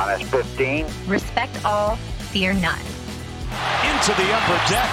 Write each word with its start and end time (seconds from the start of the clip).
On 0.00 0.08
S15. 0.08 0.90
Respect 1.06 1.62
all, 1.62 1.96
fear 2.32 2.54
none. 2.54 2.80
Into 3.84 4.14
the 4.16 4.32
upper 4.32 4.56
deck. 4.66 4.88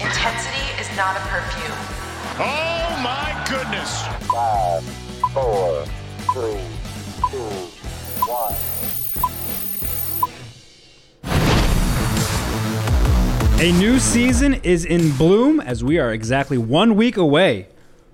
Intensity 0.00 0.66
is 0.80 0.88
not 0.96 1.16
a 1.16 1.20
perfume. 1.30 1.78
Oh 2.40 2.98
my 3.04 3.44
goodness. 3.48 4.04
Five, 4.26 4.82
four, 5.32 5.84
three, 6.32 6.58
two, 7.30 7.52
one. 8.26 8.56
A 13.60 13.70
new 13.78 14.00
season 14.00 14.54
is 14.64 14.84
in 14.84 15.12
bloom 15.12 15.60
as 15.60 15.84
we 15.84 16.00
are 16.00 16.12
exactly 16.12 16.58
one 16.58 16.96
week 16.96 17.16
away 17.16 17.68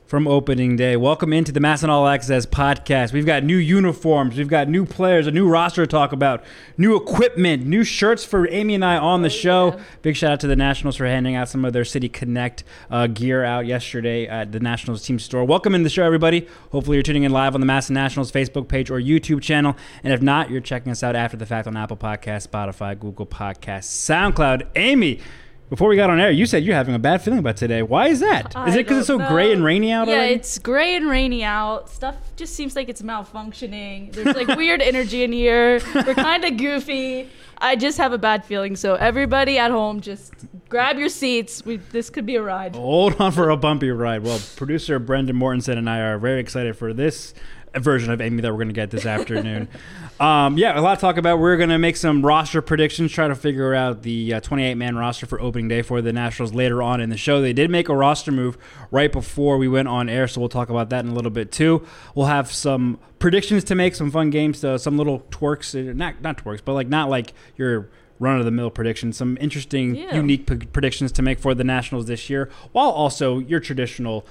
from 0.06 0.28
opening 0.28 0.76
day. 0.76 0.96
Welcome 0.96 1.32
into 1.32 1.50
the 1.50 1.58
MASN 1.58 1.88
All 1.88 2.06
Access 2.06 2.46
podcast. 2.46 3.12
We've 3.12 3.26
got 3.26 3.42
new 3.42 3.56
uniforms, 3.56 4.36
we've 4.36 4.46
got 4.46 4.68
new 4.68 4.86
players, 4.86 5.26
a 5.26 5.32
new 5.32 5.48
roster 5.48 5.84
to 5.84 5.86
talk 5.86 6.12
about, 6.12 6.44
new 6.78 6.94
equipment, 6.94 7.66
new 7.66 7.82
shirts 7.82 8.24
for 8.24 8.48
Amy 8.48 8.76
and 8.76 8.84
I 8.84 8.98
on 8.98 9.22
the 9.22 9.30
show. 9.30 9.78
Big 10.02 10.14
shout 10.14 10.30
out 10.30 10.40
to 10.40 10.46
the 10.46 10.54
Nationals 10.54 10.96
for 10.96 11.06
handing 11.06 11.34
out 11.34 11.48
some 11.48 11.64
of 11.64 11.72
their 11.72 11.84
City 11.84 12.08
Connect 12.08 12.62
uh, 12.88 13.08
gear 13.08 13.44
out 13.44 13.66
yesterday 13.66 14.28
at 14.28 14.52
the 14.52 14.60
Nationals 14.60 15.04
team 15.04 15.18
store. 15.18 15.44
Welcome 15.44 15.74
in 15.74 15.82
the 15.82 15.90
show, 15.90 16.04
everybody. 16.04 16.46
Hopefully, 16.70 16.96
you're 16.96 17.02
tuning 17.02 17.24
in 17.24 17.32
live 17.32 17.56
on 17.56 17.60
the 17.60 17.66
MASN 17.66 17.90
Nationals 17.90 18.30
Facebook 18.30 18.68
page 18.68 18.90
or 18.90 19.00
YouTube 19.00 19.42
channel. 19.42 19.76
And 20.04 20.12
if 20.12 20.22
not, 20.22 20.50
you're 20.50 20.60
checking 20.60 20.92
us 20.92 21.02
out 21.02 21.16
after 21.16 21.36
the 21.36 21.46
fact 21.46 21.66
on 21.66 21.76
Apple 21.76 21.96
Podcasts, 21.96 22.46
Spotify, 22.46 22.98
Google 22.98 23.26
Podcasts, 23.26 23.86
SoundCloud. 23.86 24.68
Amy, 24.76 25.20
before 25.68 25.88
we 25.88 25.96
got 25.96 26.10
on 26.10 26.20
air, 26.20 26.30
you 26.30 26.46
said 26.46 26.62
you're 26.64 26.74
having 26.76 26.94
a 26.94 26.98
bad 26.98 27.22
feeling 27.22 27.40
about 27.40 27.56
today. 27.56 27.82
Why 27.82 28.08
is 28.08 28.20
that? 28.20 28.46
Is 28.48 28.54
I 28.56 28.68
it 28.70 28.76
because 28.84 28.98
it's 28.98 29.06
so 29.08 29.18
don't 29.18 29.28
gray 29.28 29.52
and 29.52 29.64
rainy 29.64 29.90
out 29.92 30.06
Yeah, 30.06 30.14
already? 30.14 30.34
it's 30.34 30.58
gray 30.58 30.94
and 30.94 31.08
rainy 31.08 31.42
out. 31.42 31.90
Stuff 31.90 32.14
just 32.36 32.54
seems 32.54 32.76
like 32.76 32.88
it's 32.88 33.02
malfunctioning. 33.02 34.12
There's 34.12 34.36
like 34.36 34.48
weird 34.56 34.80
energy 34.80 35.24
in 35.24 35.32
here. 35.32 35.80
We're 35.94 36.14
kind 36.14 36.44
of 36.44 36.56
goofy. 36.56 37.28
I 37.58 37.74
just 37.74 37.98
have 37.98 38.12
a 38.12 38.18
bad 38.18 38.44
feeling. 38.44 38.76
So 38.76 38.94
everybody 38.94 39.58
at 39.58 39.70
home, 39.70 40.00
just 40.00 40.32
grab 40.68 40.98
your 40.98 41.08
seats. 41.08 41.64
We 41.64 41.78
this 41.78 42.10
could 42.10 42.26
be 42.26 42.36
a 42.36 42.42
ride. 42.42 42.76
Hold 42.76 43.20
on 43.20 43.32
for 43.32 43.50
a 43.50 43.56
bumpy 43.56 43.90
ride. 43.90 44.22
Well, 44.22 44.40
producer 44.56 44.98
Brendan 44.98 45.36
Mortensen 45.36 45.78
and 45.78 45.88
I 45.90 46.00
are 46.00 46.18
very 46.18 46.40
excited 46.40 46.76
for 46.76 46.92
this 46.92 47.34
version 47.74 48.12
of 48.12 48.20
Amy 48.20 48.40
that 48.42 48.50
we're 48.52 48.58
going 48.58 48.68
to 48.68 48.74
get 48.74 48.90
this 48.90 49.06
afternoon. 49.06 49.68
um, 50.18 50.56
yeah, 50.56 50.78
a 50.78 50.80
lot 50.80 50.94
to 50.94 51.00
talk 51.00 51.18
about. 51.18 51.38
We're 51.38 51.56
going 51.58 51.68
to 51.68 51.78
make 51.78 51.96
some 51.96 52.24
roster 52.24 52.62
predictions, 52.62 53.12
try 53.12 53.28
to 53.28 53.34
figure 53.34 53.74
out 53.74 54.02
the 54.02 54.40
28 54.40 54.74
man 54.74 54.96
roster 54.96 55.26
for 55.26 55.38
opening 55.40 55.68
day 55.68 55.82
for 55.82 56.00
the 56.00 56.12
Nationals 56.12 56.54
later 56.54 56.82
on 56.82 57.00
in 57.00 57.10
the 57.10 57.16
show. 57.18 57.40
They 57.42 57.52
did 57.52 57.70
make 57.70 57.88
a 57.90 57.94
roster 57.96 58.32
move 58.32 58.56
right 58.90 59.12
before 59.12 59.58
we 59.58 59.68
went 59.68 59.88
on 59.88 60.08
air, 60.08 60.26
so 60.26 60.40
we'll 60.40 60.48
talk 60.48 60.70
about 60.70 60.88
that 60.90 61.04
in 61.04 61.10
a 61.10 61.14
little 61.14 61.30
bit 61.30 61.52
too. 61.52 61.86
We'll 62.14 62.26
have 62.26 62.50
some 62.50 62.98
predictions 63.18 63.62
to 63.64 63.74
make, 63.74 63.94
some 63.94 64.10
fun 64.10 64.30
games, 64.30 64.64
uh, 64.64 64.78
some 64.78 64.96
little 64.96 65.20
twerks, 65.30 65.74
uh, 65.78 65.92
not 65.92 66.22
not 66.22 66.38
twerks, 66.42 66.60
but 66.64 66.72
like 66.72 66.88
not 66.88 67.10
like 67.10 67.34
your 67.56 67.90
run 68.18 68.38
of 68.38 68.46
the 68.46 68.50
mill 68.50 68.70
predictions, 68.70 69.18
some 69.18 69.36
interesting, 69.38 69.94
Yeah. 69.96 70.16
unique 70.16 70.46
p- 70.46 70.66
predictions 70.66 71.12
to 71.12 71.20
make 71.22 71.38
for 71.38 71.54
the 71.54 71.64
Nationals 71.64 72.06
this 72.06 72.30
year, 72.30 72.48
while 72.72 72.88
also 72.88 73.38
your 73.40 73.60
traditional 73.60 74.24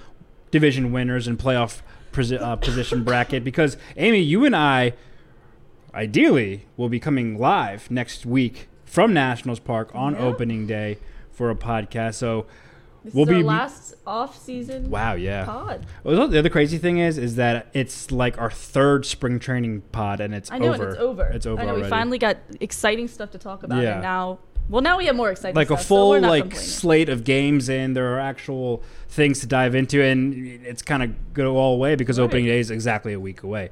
division 0.49 0.91
winners 0.91 1.27
and 1.27 1.37
playoff 1.37 1.81
uh, 2.41 2.55
position 2.55 3.03
bracket. 3.03 3.43
Because 3.43 3.77
Amy, 3.97 4.19
you 4.19 4.45
and 4.45 4.55
I, 4.55 4.93
ideally, 5.95 6.65
will 6.77 6.89
be 6.89 6.99
coming 6.99 7.37
live 7.39 7.89
next 7.89 8.25
week 8.25 8.67
from 8.85 9.13
Nationals 9.13 9.59
Park 9.59 9.91
on 9.93 10.13
Yeah. 10.13 10.19
opening 10.21 10.67
day 10.67 10.97
for 11.31 11.49
a 11.49 11.55
podcast. 11.55 12.15
So 12.15 12.45
This 13.03 13.13
we'll 13.13 13.23
is 13.25 13.29
our 13.29 13.35
be 13.35 13.43
last 13.43 13.93
off 14.07 14.37
season 14.41 14.89
wow, 14.89 15.13
yeah. 15.15 15.45
pod. 15.45 15.85
Well, 16.03 16.27
the 16.27 16.39
other 16.39 16.49
crazy 16.49 16.77
thing 16.77 16.97
is, 16.97 17.17
is 17.17 17.35
that 17.35 17.67
it's 17.73 18.11
like 18.11 18.37
our 18.39 18.49
third 18.51 19.05
spring 19.05 19.39
training 19.39 19.81
pod, 19.91 20.19
and 20.19 20.33
it's 20.33 20.51
I 20.51 20.57
know 20.59 20.73
over. 20.73 20.89
it's 20.89 20.99
over. 20.99 21.23
It's 21.25 21.45
over 21.45 21.61
I 21.61 21.65
know 21.65 21.71
already. 21.71 21.83
we 21.83 21.89
finally 21.89 22.17
got 22.17 22.37
exciting 22.59 23.07
stuff 23.07 23.31
to 23.31 23.37
talk 23.37 23.63
about, 23.63 23.81
Yeah. 23.83 23.93
and 23.93 24.01
now, 24.01 24.39
well, 24.69 24.81
now 24.81 24.97
we 24.97 25.05
have 25.05 25.15
more 25.15 25.29
exciting 25.29 25.55
like 25.55 25.69
a 25.69 25.75
stuff, 25.75 25.81
so 25.81 25.87
full 25.87 26.09
we're 26.11 26.19
like 26.21 26.55
slate 26.55 27.09
of 27.09 27.23
games 27.23 27.69
and 27.69 27.95
there 27.95 28.15
are 28.15 28.19
actual 28.19 28.81
things 29.07 29.39
to 29.41 29.45
dive 29.47 29.75
into 29.75 30.01
and 30.01 30.33
it's 30.65 30.81
kind 30.81 31.03
of 31.03 31.33
go 31.35 31.55
all 31.57 31.75
away 31.75 31.93
because 31.95 32.17
Right. 32.17 32.25
opening 32.25 32.45
day 32.45 32.59
is 32.59 32.71
exactly 32.71 33.13
a 33.13 33.19
week 33.19 33.43
away 33.43 33.69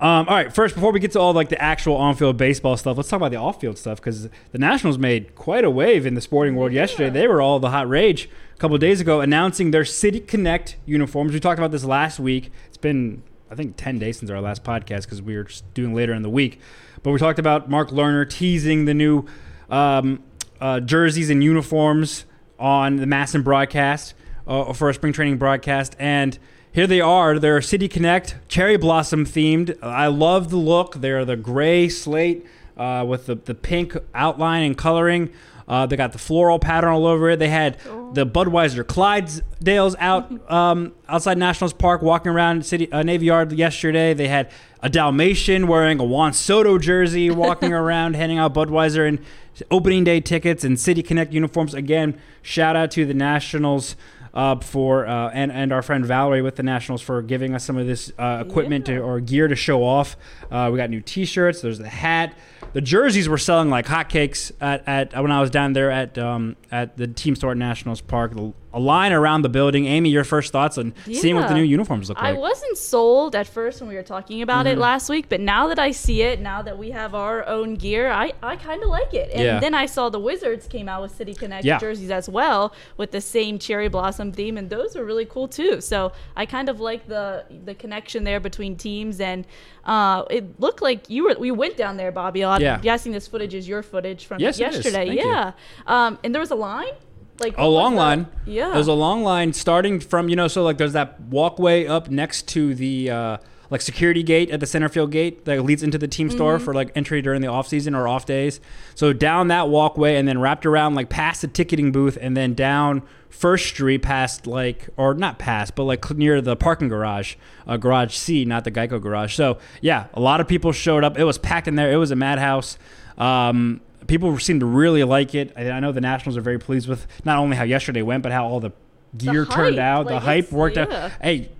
um, 0.00 0.28
all 0.28 0.34
right 0.34 0.52
first 0.52 0.74
before 0.74 0.92
we 0.92 1.00
get 1.00 1.12
to 1.12 1.20
all 1.20 1.32
like 1.32 1.48
the 1.48 1.62
actual 1.62 1.96
on-field 1.96 2.36
baseball 2.36 2.76
stuff 2.76 2.96
let's 2.96 3.08
talk 3.08 3.18
about 3.18 3.30
the 3.30 3.36
off-field 3.36 3.78
stuff 3.78 3.98
because 3.98 4.28
the 4.52 4.58
nationals 4.58 4.98
made 4.98 5.34
quite 5.34 5.64
a 5.64 5.70
wave 5.70 6.06
in 6.06 6.14
the 6.14 6.20
sporting 6.20 6.56
world 6.56 6.72
yesterday 6.72 7.10
they 7.10 7.28
were 7.28 7.40
all 7.40 7.58
the 7.58 7.70
hot 7.70 7.88
rage 7.88 8.28
a 8.54 8.58
couple 8.58 8.74
of 8.74 8.80
days 8.80 9.00
ago 9.00 9.20
announcing 9.20 9.70
their 9.70 9.84
city 9.84 10.20
connect 10.20 10.76
uniforms 10.86 11.32
we 11.32 11.40
talked 11.40 11.58
about 11.58 11.70
this 11.70 11.84
last 11.84 12.18
week 12.18 12.50
it's 12.68 12.78
been 12.78 13.22
I 13.50 13.56
think 13.56 13.76
10 13.76 13.98
days 13.98 14.18
since 14.18 14.30
our 14.30 14.40
last 14.40 14.62
podcast 14.62 15.02
because 15.02 15.20
we 15.20 15.36
were 15.36 15.44
just 15.44 15.74
doing 15.74 15.92
later 15.92 16.14
in 16.14 16.22
the 16.22 16.30
week. 16.30 16.60
But 17.02 17.10
we 17.10 17.18
talked 17.18 17.40
about 17.40 17.68
Mark 17.68 17.90
Lerner 17.90 18.28
teasing 18.28 18.84
the 18.84 18.94
new 18.94 19.24
um, 19.68 20.22
uh, 20.60 20.80
jerseys 20.80 21.30
and 21.30 21.42
uniforms 21.42 22.26
on 22.58 22.96
the 22.96 23.06
MASN 23.06 23.42
broadcast 23.42 24.14
uh, 24.46 24.72
for 24.72 24.88
a 24.88 24.94
spring 24.94 25.12
training 25.12 25.38
broadcast. 25.38 25.96
And 25.98 26.38
here 26.72 26.86
they 26.86 27.00
are. 27.00 27.38
They're 27.38 27.60
City 27.60 27.88
Connect, 27.88 28.36
cherry 28.48 28.76
blossom 28.76 29.24
themed. 29.26 29.76
I 29.82 30.06
love 30.06 30.50
the 30.50 30.56
look. 30.56 30.96
They're 30.96 31.24
the 31.24 31.36
gray 31.36 31.88
slate 31.88 32.46
uh, 32.76 33.04
with 33.06 33.26
the, 33.26 33.34
the 33.34 33.54
pink 33.54 33.96
outline 34.14 34.62
and 34.62 34.78
coloring. 34.78 35.32
Uh, 35.66 35.86
they 35.86 35.96
got 35.96 36.10
the 36.10 36.18
floral 36.18 36.58
pattern 36.58 36.90
all 36.90 37.06
over 37.06 37.30
it. 37.30 37.38
They 37.38 37.48
had 37.48 37.78
the 38.12 38.26
Budweiser 38.26 38.82
Clydesdales 38.82 39.94
out 40.00 40.50
um, 40.50 40.92
outside 41.08 41.38
Nationals 41.38 41.72
Park, 41.72 42.02
walking 42.02 42.32
around 42.32 42.66
City 42.66 42.90
uh, 42.90 43.04
Navy 43.04 43.26
Yard 43.26 43.52
yesterday. 43.52 44.12
They 44.12 44.26
had 44.26 44.50
a 44.82 44.88
Dalmatian 44.88 45.68
wearing 45.68 46.00
a 46.00 46.04
Juan 46.04 46.32
Soto 46.32 46.76
jersey, 46.78 47.30
walking 47.32 47.72
around, 47.72 48.14
handing 48.14 48.38
out 48.38 48.52
Budweiser 48.52 49.06
and 49.06 49.24
opening 49.70 50.02
day 50.02 50.20
tickets 50.20 50.64
and 50.64 50.78
City 50.78 51.02
Connect 51.02 51.32
uniforms. 51.32 51.72
Again, 51.72 52.20
shout 52.42 52.74
out 52.74 52.90
to 52.92 53.04
the 53.04 53.14
Nationals 53.14 53.94
uh, 54.34 54.56
for 54.56 55.06
uh, 55.06 55.30
and 55.30 55.50
and 55.52 55.72
our 55.72 55.82
friend 55.82 56.04
Valerie 56.04 56.42
with 56.42 56.56
the 56.56 56.62
Nationals 56.62 57.02
for 57.02 57.22
giving 57.22 57.54
us 57.54 57.64
some 57.64 57.76
of 57.76 57.86
this 57.86 58.12
uh, 58.18 58.44
equipment 58.46 58.86
to, 58.86 58.98
or 58.98 59.20
gear 59.20 59.48
to 59.48 59.56
show 59.56 59.82
off. 59.82 60.16
Uh, 60.50 60.68
we 60.72 60.76
got 60.76 60.90
new 60.90 61.00
T-shirts. 61.00 61.60
There's 61.60 61.78
the 61.78 61.88
hat. 61.88 62.34
The 62.72 62.80
jerseys 62.80 63.28
were 63.28 63.38
selling 63.38 63.68
like 63.68 63.86
hotcakes 63.86 64.52
at, 64.60 64.86
at 64.86 65.20
when 65.20 65.32
I 65.32 65.40
was 65.40 65.50
down 65.50 65.72
there 65.72 65.90
at 65.90 66.16
um, 66.18 66.56
at 66.70 66.96
the 66.96 67.06
team 67.06 67.34
store 67.34 67.52
at 67.52 67.56
Nationals 67.56 68.00
Park. 68.00 68.32
A 68.72 68.78
line 68.78 69.12
around 69.12 69.42
the 69.42 69.48
building. 69.48 69.86
Amy, 69.86 70.10
your 70.10 70.22
first 70.22 70.52
thoughts 70.52 70.78
on 70.78 70.94
seeing 71.04 71.34
what 71.34 71.48
the 71.48 71.54
new 71.54 71.62
uniforms 71.64 72.08
look 72.08 72.18
like? 72.22 72.36
I 72.36 72.38
wasn't 72.38 72.78
sold 72.78 73.34
at 73.34 73.48
first 73.48 73.80
when 73.80 73.88
we 73.88 73.96
were 73.96 74.02
talking 74.04 74.42
about 74.42 74.66
Mm-hmm. 74.66 74.78
it 74.78 74.78
last 74.78 75.08
week, 75.08 75.26
but 75.28 75.40
now 75.40 75.66
that 75.68 75.78
I 75.80 75.90
see 75.90 76.22
it, 76.22 76.40
now 76.40 76.62
that 76.62 76.78
we 76.78 76.92
have 76.92 77.12
our 77.14 77.44
own 77.48 77.74
gear, 77.74 78.10
I, 78.12 78.32
I 78.42 78.54
kind 78.54 78.80
of 78.82 78.88
like 78.88 79.12
it. 79.12 79.30
And 79.32 79.42
Yeah. 79.42 79.58
then 79.60 79.74
I 79.74 79.86
saw 79.86 80.08
the 80.08 80.20
Wizards 80.20 80.68
came 80.68 80.88
out 80.88 81.02
with 81.02 81.12
City 81.16 81.34
Connect 81.34 81.64
Yeah. 81.64 81.78
jerseys 81.78 82.12
as 82.12 82.28
well 82.28 82.72
with 82.96 83.10
the 83.10 83.20
same 83.20 83.58
cherry 83.58 83.88
blossom 83.88 84.30
theme, 84.32 84.56
and 84.56 84.70
those 84.70 84.94
were 84.94 85.04
really 85.04 85.24
cool 85.26 85.48
too. 85.48 85.80
So 85.80 86.12
I 86.36 86.46
kind 86.46 86.68
of 86.68 86.78
like 86.78 87.08
the 87.08 87.44
the 87.64 87.74
connection 87.74 88.22
there 88.22 88.38
between 88.38 88.76
teams, 88.76 89.18
and 89.20 89.46
uh, 89.84 90.22
it 90.30 90.60
looked 90.60 90.80
like 90.80 91.10
you 91.10 91.24
were 91.24 91.34
we 91.38 91.50
went 91.50 91.76
down 91.76 91.96
there, 91.96 92.12
Bobby. 92.12 92.44
I'm 92.44 92.60
Yeah. 92.60 92.78
guessing 92.78 93.10
this 93.10 93.26
footage 93.26 93.54
is 93.54 93.66
your 93.66 93.82
footage 93.82 94.26
from 94.26 94.38
Yes, 94.40 94.60
yesterday. 94.60 95.06
Yeah, 95.16 95.52
um, 95.88 96.18
and 96.22 96.32
there 96.32 96.40
was 96.40 96.52
a 96.52 96.54
line. 96.70 96.92
Like 97.40 97.56
a 97.58 97.66
long 97.66 97.94
line. 97.96 98.26
Yeah. 98.46 98.70
There's 98.70 98.86
a 98.86 98.92
long 98.92 99.22
line 99.22 99.52
starting 99.54 99.98
from, 99.98 100.28
you 100.28 100.36
know, 100.36 100.46
so 100.46 100.62
like 100.62 100.76
there's 100.78 100.92
that 100.92 101.18
walkway 101.22 101.86
up 101.86 102.10
next 102.10 102.46
to 102.48 102.74
the 102.74 103.10
uh, 103.10 103.36
like 103.70 103.80
security 103.80 104.22
gate 104.22 104.50
at 104.50 104.60
the 104.60 104.66
center 104.66 104.88
field 104.90 105.10
gate 105.10 105.46
that 105.46 105.64
leads 105.64 105.82
into 105.82 105.96
the 105.96 106.08
team 106.08 106.28
store 106.30 106.56
Mm-hmm. 106.56 106.64
for 106.64 106.74
like 106.74 106.90
entry 106.94 107.22
during 107.22 107.40
the 107.40 107.46
off 107.48 107.66
season 107.66 107.94
or 107.94 108.06
off 108.06 108.26
days. 108.26 108.60
So 108.94 109.12
down 109.12 109.48
that 109.48 109.68
walkway 109.68 110.16
and 110.16 110.28
then 110.28 110.38
wrapped 110.40 110.66
around 110.66 110.94
like 110.96 111.08
past 111.08 111.40
the 111.40 111.48
ticketing 111.48 111.92
booth 111.92 112.18
and 112.20 112.36
then 112.36 112.52
down 112.54 113.02
First 113.30 113.66
Street 113.68 114.02
past 114.02 114.46
like 114.46 114.88
or 114.96 115.14
not 115.14 115.38
past 115.38 115.76
but 115.76 115.84
like 115.84 116.10
near 116.10 116.40
the 116.42 116.56
parking 116.56 116.88
garage, 116.88 117.36
uh, 117.66 117.76
garage 117.78 118.14
C, 118.16 118.44
not 118.44 118.64
the 118.64 118.70
Geico 118.72 119.00
garage. 119.00 119.34
So 119.34 119.58
yeah, 119.80 120.08
a 120.14 120.20
lot 120.20 120.40
of 120.40 120.48
people 120.48 120.72
showed 120.72 121.04
up. 121.04 121.16
It 121.18 121.24
was 121.24 121.38
packed 121.38 121.68
in 121.68 121.76
there. 121.76 121.90
It 121.92 121.96
was 121.96 122.10
a 122.10 122.16
madhouse. 122.16 122.76
Um, 123.16 123.80
people 124.10 124.36
seem 124.38 124.60
to 124.60 124.66
really 124.66 125.04
like 125.04 125.34
it. 125.34 125.52
I, 125.56 125.70
I 125.70 125.80
know 125.80 125.92
the 125.92 126.00
Nationals 126.00 126.36
are 126.36 126.42
very 126.42 126.58
pleased 126.58 126.88
with 126.88 127.06
not 127.24 127.38
only 127.38 127.56
how 127.56 127.62
yesterday 127.62 128.02
went, 128.02 128.22
but 128.22 128.32
how 128.32 128.44
all 128.46 128.60
the 128.60 128.72
gear 129.16 129.46
turned 129.46 129.76
hype, 129.76 129.84
out. 129.84 130.08
the 130.08 130.20
hype 130.20 130.52
worked 130.52 130.76
yeah. 130.76 130.82
out. 130.84 131.12
Hey, 131.22 131.50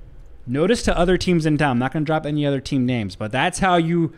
notice 0.47 0.82
to 0.82 0.99
other 0.99 1.17
teams 1.17 1.47
in 1.47 1.56
town. 1.56 1.70
I'm 1.70 1.79
not 1.79 1.93
going 1.93 2.05
to 2.05 2.06
drop 2.06 2.26
any 2.26 2.44
other 2.44 2.61
team 2.61 2.85
names, 2.85 3.14
but 3.14 3.31
that's 3.31 3.61
how 3.61 3.76
you 3.76 4.12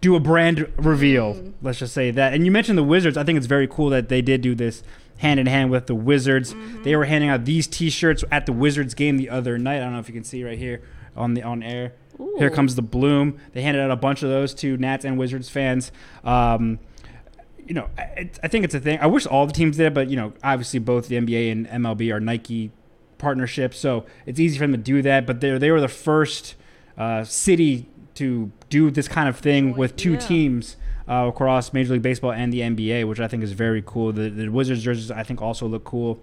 do 0.00 0.16
a 0.16 0.20
brand 0.20 0.70
reveal. 0.76 1.34
Mm. 1.34 1.52
Let's 1.62 1.78
just 1.78 1.94
say 1.94 2.10
that. 2.10 2.34
And 2.34 2.44
you 2.44 2.50
mentioned 2.50 2.76
the 2.76 2.84
Wizards. 2.84 3.16
I 3.16 3.22
think 3.22 3.36
it's 3.38 3.46
very 3.46 3.68
cool 3.68 3.88
that 3.90 4.08
they 4.08 4.20
did 4.20 4.40
do 4.40 4.54
this 4.54 4.82
hand 5.18 5.38
in 5.38 5.46
hand 5.46 5.70
with 5.70 5.86
the 5.86 5.94
Wizards. 5.94 6.52
Mm-hmm. 6.52 6.82
They 6.82 6.96
were 6.96 7.04
handing 7.04 7.30
out 7.30 7.44
these 7.44 7.68
T-shirts 7.68 8.24
at 8.32 8.46
the 8.46 8.52
Wizards 8.52 8.94
game 8.94 9.16
the 9.16 9.30
other 9.30 9.58
night. 9.58 9.76
I 9.76 9.80
don't 9.80 9.92
know 9.92 10.00
if 10.00 10.08
you 10.08 10.14
can 10.14 10.24
see 10.24 10.44
right 10.44 10.58
here 10.58 10.82
on 11.16 11.34
the 11.34 11.42
on 11.42 11.62
air. 11.62 11.92
Here 12.38 12.50
comes 12.50 12.74
the 12.74 12.82
bloom. 12.82 13.38
They 13.52 13.62
handed 13.62 13.80
out 13.80 13.90
a 13.90 13.96
bunch 13.96 14.22
of 14.22 14.30
those 14.30 14.54
to 14.54 14.76
Nats 14.76 15.04
and 15.04 15.18
Wizards 15.18 15.48
fans. 15.48 15.92
Um, 16.24 16.78
you 17.66 17.74
know, 17.74 17.88
I, 17.98 18.30
I 18.42 18.48
think 18.48 18.64
it's 18.64 18.74
a 18.74 18.80
thing. 18.80 18.98
I 19.00 19.06
wish 19.06 19.26
all 19.26 19.46
the 19.46 19.52
teams 19.52 19.76
did 19.76 19.94
but 19.94 20.08
you 20.08 20.16
know, 20.16 20.32
obviously 20.42 20.78
both 20.78 21.08
the 21.08 21.16
NBA 21.16 21.52
and 21.52 21.66
MLB 21.68 22.12
are 22.12 22.20
Nike 22.20 22.70
partnerships, 23.18 23.78
so 23.78 24.06
it's 24.24 24.38
easy 24.38 24.58
for 24.58 24.64
them 24.64 24.72
to 24.72 24.78
do 24.78 25.02
that. 25.02 25.26
But 25.26 25.40
they 25.40 25.56
they 25.58 25.70
were 25.70 25.80
the 25.80 25.88
first 25.88 26.54
uh, 26.96 27.24
city 27.24 27.88
to 28.14 28.50
do 28.70 28.90
this 28.90 29.08
kind 29.08 29.28
of 29.28 29.36
thing 29.38 29.76
with 29.76 29.96
two 29.96 30.12
yeah. 30.12 30.18
teams 30.18 30.76
uh, 31.08 31.26
across 31.28 31.72
Major 31.72 31.94
League 31.94 32.02
Baseball 32.02 32.32
and 32.32 32.52
the 32.52 32.60
NBA, 32.60 33.06
which 33.06 33.20
I 33.20 33.28
think 33.28 33.42
is 33.42 33.52
very 33.52 33.82
cool. 33.84 34.12
The, 34.12 34.28
the 34.30 34.48
Wizards 34.48 34.82
jerseys 34.82 35.10
I 35.10 35.22
think 35.22 35.42
also 35.42 35.66
look 35.66 35.84
cool. 35.84 36.20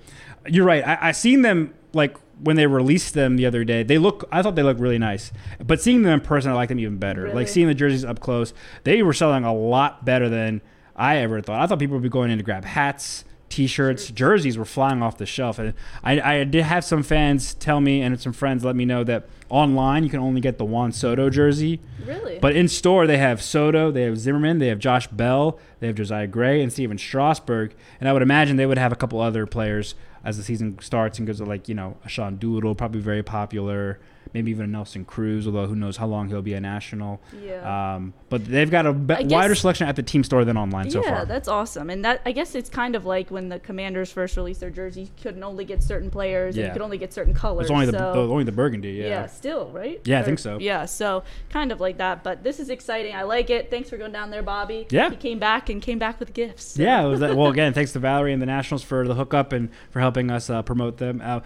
You're 0.48 0.66
right. 0.66 0.86
I, 0.86 1.10
I 1.10 1.12
seen 1.12 1.42
them 1.42 1.74
like 1.94 2.18
when 2.42 2.56
they 2.56 2.68
released 2.68 3.14
them 3.14 3.38
the 3.38 3.46
other 3.46 3.64
day. 3.64 3.84
They 3.84 3.98
look. 3.98 4.28
I 4.32 4.42
thought 4.42 4.56
they 4.56 4.64
looked 4.64 4.80
really 4.80 5.00
nice, 5.00 5.32
but 5.64 5.82
seeing 5.82 6.02
them 6.04 6.14
in 6.14 6.22
person, 6.22 6.52
I 6.52 6.56
like 6.56 6.70
them 6.70 6.80
even 6.80 6.98
better. 6.98 7.24
Really? 7.24 7.36
Like 7.36 7.48
seeing 7.48 7.68
the 7.68 7.76
jerseys 7.76 8.04
up 8.04 8.20
close, 8.20 8.54
they 8.84 9.04
were 9.04 9.14
selling 9.14 9.44
a 9.44 9.54
lot 9.54 10.04
better 10.06 10.30
than 10.30 10.62
I 10.96 11.18
ever 11.18 11.42
thought. 11.42 11.62
I 11.62 11.68
thought 11.68 11.80
people 11.80 11.96
would 11.96 12.04
be 12.04 12.10
going 12.10 12.32
in 12.32 12.38
to 12.38 12.44
grab 12.44 12.66
hats. 12.66 13.26
T-shirts, 13.50 14.10
jerseys 14.10 14.58
were 14.58 14.66
flying 14.66 15.04
off 15.04 15.20
the 15.20 15.28
shelf, 15.28 15.60
and 15.60 15.76
I, 16.04 16.20
I 16.40 16.44
did 16.44 16.64
have 16.64 16.84
some 16.84 17.04
fans 17.04 17.54
tell 17.54 17.80
me, 17.80 18.02
and 18.02 18.20
some 18.20 18.34
friends 18.34 18.66
let 18.66 18.76
me 18.76 18.84
know 18.84 19.04
that 19.04 19.28
online 19.48 20.04
you 20.04 20.10
can 20.10 20.20
only 20.22 20.42
get 20.42 20.58
the 20.58 20.66
Juan 20.66 20.92
Soto 20.92 21.30
jersey, 21.30 21.80
Really? 22.04 22.40
but 22.40 22.56
in 22.56 22.68
store, 22.68 23.06
they 23.06 23.18
have 23.20 23.44
Soto, 23.44 23.92
they 23.92 24.02
have 24.04 24.18
Zimmerman, 24.18 24.58
they 24.58 24.70
have 24.70 24.80
Josh 24.80 25.06
Bell, 25.06 25.60
they 25.82 25.86
have 25.86 25.96
Josiah 25.96 26.26
Gray, 26.26 26.64
and 26.64 26.74
Stephen 26.74 26.98
Strasburg. 26.98 27.76
And 28.00 28.10
I 28.10 28.14
would 28.14 28.24
imagine 28.24 28.56
they 28.56 28.66
would 28.66 28.80
have 28.80 28.92
a 28.92 28.96
couple 28.96 29.22
other 29.22 29.46
players 29.46 29.94
as 30.24 30.38
the 30.38 30.44
season 30.44 30.80
starts 30.80 31.20
and 31.20 31.28
goes 31.28 31.40
like, 31.40 31.70
you 31.70 31.76
know, 31.76 31.98
Sean 32.08 32.38
Doolittle, 32.38 32.74
probably 32.74 33.02
very 33.02 33.22
popular. 33.22 34.00
Maybe 34.34 34.50
even 34.52 34.66
a 34.66 34.68
Nelson 34.68 35.06
Cruz, 35.06 35.46
although 35.46 35.68
who 35.68 35.76
knows 35.76 35.98
how 35.98 36.08
long 36.08 36.28
he'll 36.28 36.42
be 36.42 36.54
a 36.56 36.60
national. 36.60 37.22
Yeah. 37.40 37.96
Um, 37.96 38.14
but 38.30 38.44
they've 38.46 38.70
got 38.72 38.88
a 38.88 38.94
be- 38.94 39.16
guess- 39.16 39.32
wider 39.32 39.54
selection 39.54 39.88
at 39.88 39.96
the 39.96 40.02
team 40.02 40.24
store 40.24 40.44
than 40.44 40.58
online 40.58 40.90
so 40.90 41.04
far. 41.04 41.12
yeah, 41.12 41.26
that's 41.26 41.48
awesome. 41.48 41.90
And 41.92 42.04
that 42.04 42.22
I 42.26 42.32
guess 42.32 42.56
it's 42.56 42.70
kind 42.70 42.96
of 42.96 43.06
like 43.06 43.30
when 43.30 43.50
the 43.50 43.60
Commanders 43.60 44.12
first 44.12 44.36
released 44.36 44.60
their 44.60 44.72
jerseys, 44.72 45.10
you 45.10 45.14
couldn't 45.22 45.44
only 45.44 45.66
get 45.66 45.84
certain 45.84 46.10
players 46.10 46.56
and 46.56 46.62
Yeah. 46.64 46.68
you 46.70 46.74
could 46.74 46.82
only 46.82 46.98
get 46.98 47.14
certain 47.14 47.34
colors. 47.36 47.66
It's 47.66 47.72
only 47.72 47.86
the, 47.86 47.92
so, 47.92 48.14
the 48.14 48.20
only 48.22 48.44
the 48.44 48.52
burgundy. 48.52 48.94
Yeah. 48.94 49.08
yeah. 49.08 49.26
still, 49.28 49.70
right? 49.72 50.02
Yeah, 50.04 50.20
I 50.20 50.24
think 50.24 50.40
so. 50.40 50.58
Yeah, 50.60 50.86
so 50.86 51.24
kind 51.50 51.72
of 51.72 51.80
like 51.80 51.98
that. 52.00 52.24
But 52.24 52.44
this 52.44 52.60
is 52.60 52.70
exciting. 52.70 53.14
I 53.16 53.24
like 53.24 53.52
it. 53.52 53.70
Thanks 53.70 53.90
for 53.90 53.98
going 53.98 54.14
down 54.14 54.32
there, 54.32 54.42
Bobby. 54.42 54.88
Yeah. 54.90 55.12
He 55.12 55.16
came 55.16 55.38
back 55.38 55.70
and 55.70 55.80
came 55.82 56.00
back 56.00 56.20
with 56.20 56.34
gifts. 56.34 56.76
Yeah, 56.78 57.06
it 57.06 57.08
was 57.08 57.20
that, 57.20 57.36
well, 57.36 57.52
again, 57.52 57.74
thanks 57.74 57.92
to 57.94 58.00
Valerie 58.00 58.34
and 58.34 58.42
the 58.42 58.48
Nationals 58.48 58.82
for 58.84 59.08
the 59.08 59.14
hookup 59.14 59.54
and 59.54 59.70
for 59.92 60.00
helping 60.00 60.32
us 60.32 60.50
uh, 60.50 60.64
promote 60.64 60.98
them. 60.98 61.22
Uh, 61.24 61.42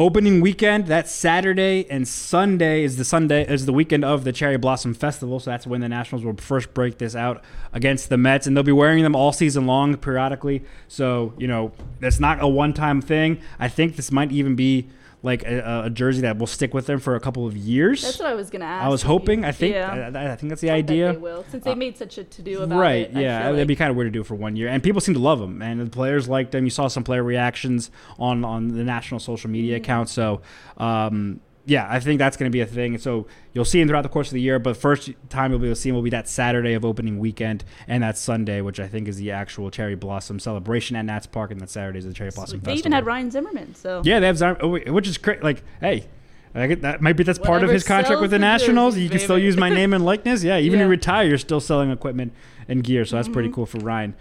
opening 0.00 0.40
weekend, 0.40 0.86
that 0.86 1.06
Saturday 1.06 1.86
and 1.90 2.08
Sunday 2.08 2.82
is 2.82 2.96
the 2.96 3.04
Sunday 3.04 3.46
is 3.46 3.66
the 3.66 3.72
weekend 3.72 4.02
of 4.02 4.24
the 4.24 4.32
Cherry 4.32 4.56
Blossom 4.56 4.94
Festival. 4.94 5.38
So 5.38 5.50
that's 5.50 5.66
when 5.66 5.82
the 5.82 5.90
Nationals 5.90 6.24
will 6.24 6.36
first 6.36 6.72
break 6.72 6.96
this 6.96 7.14
out 7.14 7.44
against 7.74 8.08
the 8.08 8.16
Mets, 8.16 8.46
and 8.46 8.56
they'll 8.56 8.64
be 8.64 8.72
wearing 8.72 9.02
them 9.02 9.14
all 9.14 9.30
season 9.30 9.66
long 9.66 9.94
periodically. 9.98 10.64
So 10.88 11.34
you 11.36 11.46
know, 11.46 11.72
that's 12.00 12.18
not 12.18 12.42
a 12.42 12.48
one-time 12.48 13.02
thing. 13.02 13.42
I 13.58 13.68
think 13.68 13.96
this 13.96 14.10
might 14.10 14.32
even 14.32 14.56
be 14.56 14.88
like 15.22 15.42
a, 15.44 15.82
a 15.86 15.90
jersey 15.90 16.22
that 16.22 16.38
will 16.38 16.46
stick 16.46 16.72
with 16.72 16.86
them 16.86 16.98
for 16.98 17.14
a 17.14 17.20
couple 17.20 17.46
of 17.46 17.56
years. 17.56 18.00
That's 18.02 18.18
what 18.18 18.28
I 18.28 18.34
was 18.34 18.48
gonna 18.50 18.64
ask. 18.64 18.84
I 18.84 18.88
was 18.88 19.02
hoping. 19.02 19.44
I 19.44 19.52
think. 19.52 19.74
Yeah. 19.74 20.10
I, 20.14 20.32
I 20.32 20.36
think 20.36 20.48
that's 20.50 20.62
the 20.62 20.70
I 20.70 20.76
idea. 20.76 21.12
they 21.12 21.18
will, 21.18 21.44
since 21.50 21.64
they 21.64 21.72
Uh, 21.72 21.76
made 21.76 21.98
such 21.98 22.16
a 22.18 22.24
to 22.24 22.42
do 22.42 22.62
about 22.62 22.78
right, 22.78 23.10
it. 23.10 23.16
I 23.16 23.20
yeah, 23.20 23.50
it'd 23.52 23.68
be 23.68 23.76
kind 23.76 23.90
of 23.90 23.96
weird 23.96 24.06
to 24.06 24.16
do 24.16 24.22
it 24.22 24.26
for 24.26 24.34
one 24.34 24.56
year, 24.56 24.68
and 24.68 24.82
people 24.82 25.00
seem 25.00 25.14
to 25.14 25.20
love 25.20 25.38
them, 25.40 25.60
and 25.62 25.80
the 25.80 25.90
players 25.90 26.28
liked 26.28 26.52
them. 26.52 26.64
You 26.64 26.70
saw 26.70 26.88
some 26.88 27.04
player 27.04 27.22
reactions 27.22 27.90
on 28.18 28.44
on 28.44 28.68
the 28.68 28.84
national 28.84 29.20
social 29.20 29.50
media 29.50 29.76
Mm-hmm. 29.76 29.84
accounts, 29.84 30.12
so 30.12 30.40
um, 30.78 31.40
yeah, 31.66 31.86
I 31.88 32.00
think 32.00 32.18
that's 32.18 32.36
going 32.36 32.50
to 32.50 32.52
be 32.52 32.60
a 32.62 32.66
thing. 32.66 32.96
So 32.98 33.26
you'll 33.52 33.64
see 33.64 33.80
him 33.80 33.86
throughout 33.88 34.02
the 34.02 34.08
course 34.08 34.28
of 34.28 34.34
the 34.34 34.40
year, 34.40 34.58
but 34.58 34.76
first 34.76 35.10
time 35.28 35.50
you'll 35.52 35.60
be 35.60 35.66
able 35.66 35.74
to 35.76 35.80
see 35.80 35.90
them 35.90 35.94
will 35.96 36.02
be 36.02 36.10
that 36.10 36.28
Saturday 36.28 36.72
of 36.74 36.84
opening 36.84 37.18
weekend 37.18 37.64
and 37.86 38.02
that 38.02 38.16
Sunday, 38.18 38.60
which 38.60 38.80
I 38.80 38.88
think 38.88 39.06
is 39.08 39.16
the 39.18 39.30
actual 39.30 39.70
cherry 39.70 39.94
blossom 39.94 40.38
celebration 40.38 40.96
at 40.96 41.04
Nats 41.04 41.26
Park, 41.26 41.50
and 41.50 41.60
that 41.60 41.70
Saturday 41.70 41.98
is 41.98 42.06
the 42.06 42.12
cherry 42.14 42.30
blossom 42.34 42.60
They 42.60 42.64
festival. 42.72 42.78
even 42.78 42.92
had 42.92 43.06
Ryan 43.06 43.30
Zimmerman. 43.30 43.74
So 43.74 44.02
Yeah, 44.04 44.20
they 44.20 44.26
have 44.26 44.38
Zion, 44.38 44.56
oh, 44.60 44.78
which 44.78 45.06
is 45.08 45.18
cra- 45.18 45.38
like, 45.42 45.62
hey. 45.80 46.06
I 46.52 46.66
get 46.66 46.82
that 46.82 47.00
might 47.00 47.12
be 47.16 47.22
that's 47.22 47.38
part 47.38 47.62
of 47.62 47.70
his 47.70 47.84
contract 47.84 48.20
with 48.20 48.32
the 48.32 48.36
the 48.36 48.40
Nationals. 48.40 48.98
You 48.98 49.08
can 49.08 49.20
still 49.20 49.38
use 49.38 49.56
my 49.56 49.68
name 49.70 49.92
and 49.94 50.04
likeness. 50.12 50.42
Yeah, 50.42 50.58
even 50.58 50.80
Yeah. 50.80 50.86
you 50.86 50.90
retire, 50.90 51.24
you're 51.28 51.38
still 51.38 51.60
selling 51.60 51.92
equipment 51.92 52.32
and 52.66 52.82
gear. 52.82 53.04
So 53.04 53.14
that's 53.14 53.28
Mm-hmm. 53.28 53.34
pretty 53.34 53.48
cool 53.50 53.66
for 53.66 53.78
Ryan. 53.78 54.14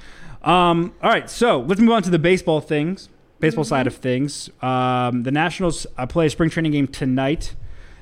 Um, 0.43 0.93
all 1.01 1.09
right, 1.09 1.27
so 1.27 1.61
let's 1.61 1.81
move 1.81 1.89
on 1.91 2.03
to 2.03 2.11
the 2.11 2.19
baseball 2.19 2.61
things, 2.61 3.09
baseball 3.39 3.63
Mm-hmm. 3.63 3.69
side 3.69 3.87
of 3.87 3.95
things. 3.95 4.49
Um, 4.61 5.23
the 5.23 5.31
Nationals 5.31 5.87
uh, 5.97 6.05
play 6.05 6.25
a 6.27 6.29
spring 6.29 6.49
training 6.49 6.71
game 6.73 6.87
tonight. 6.87 7.55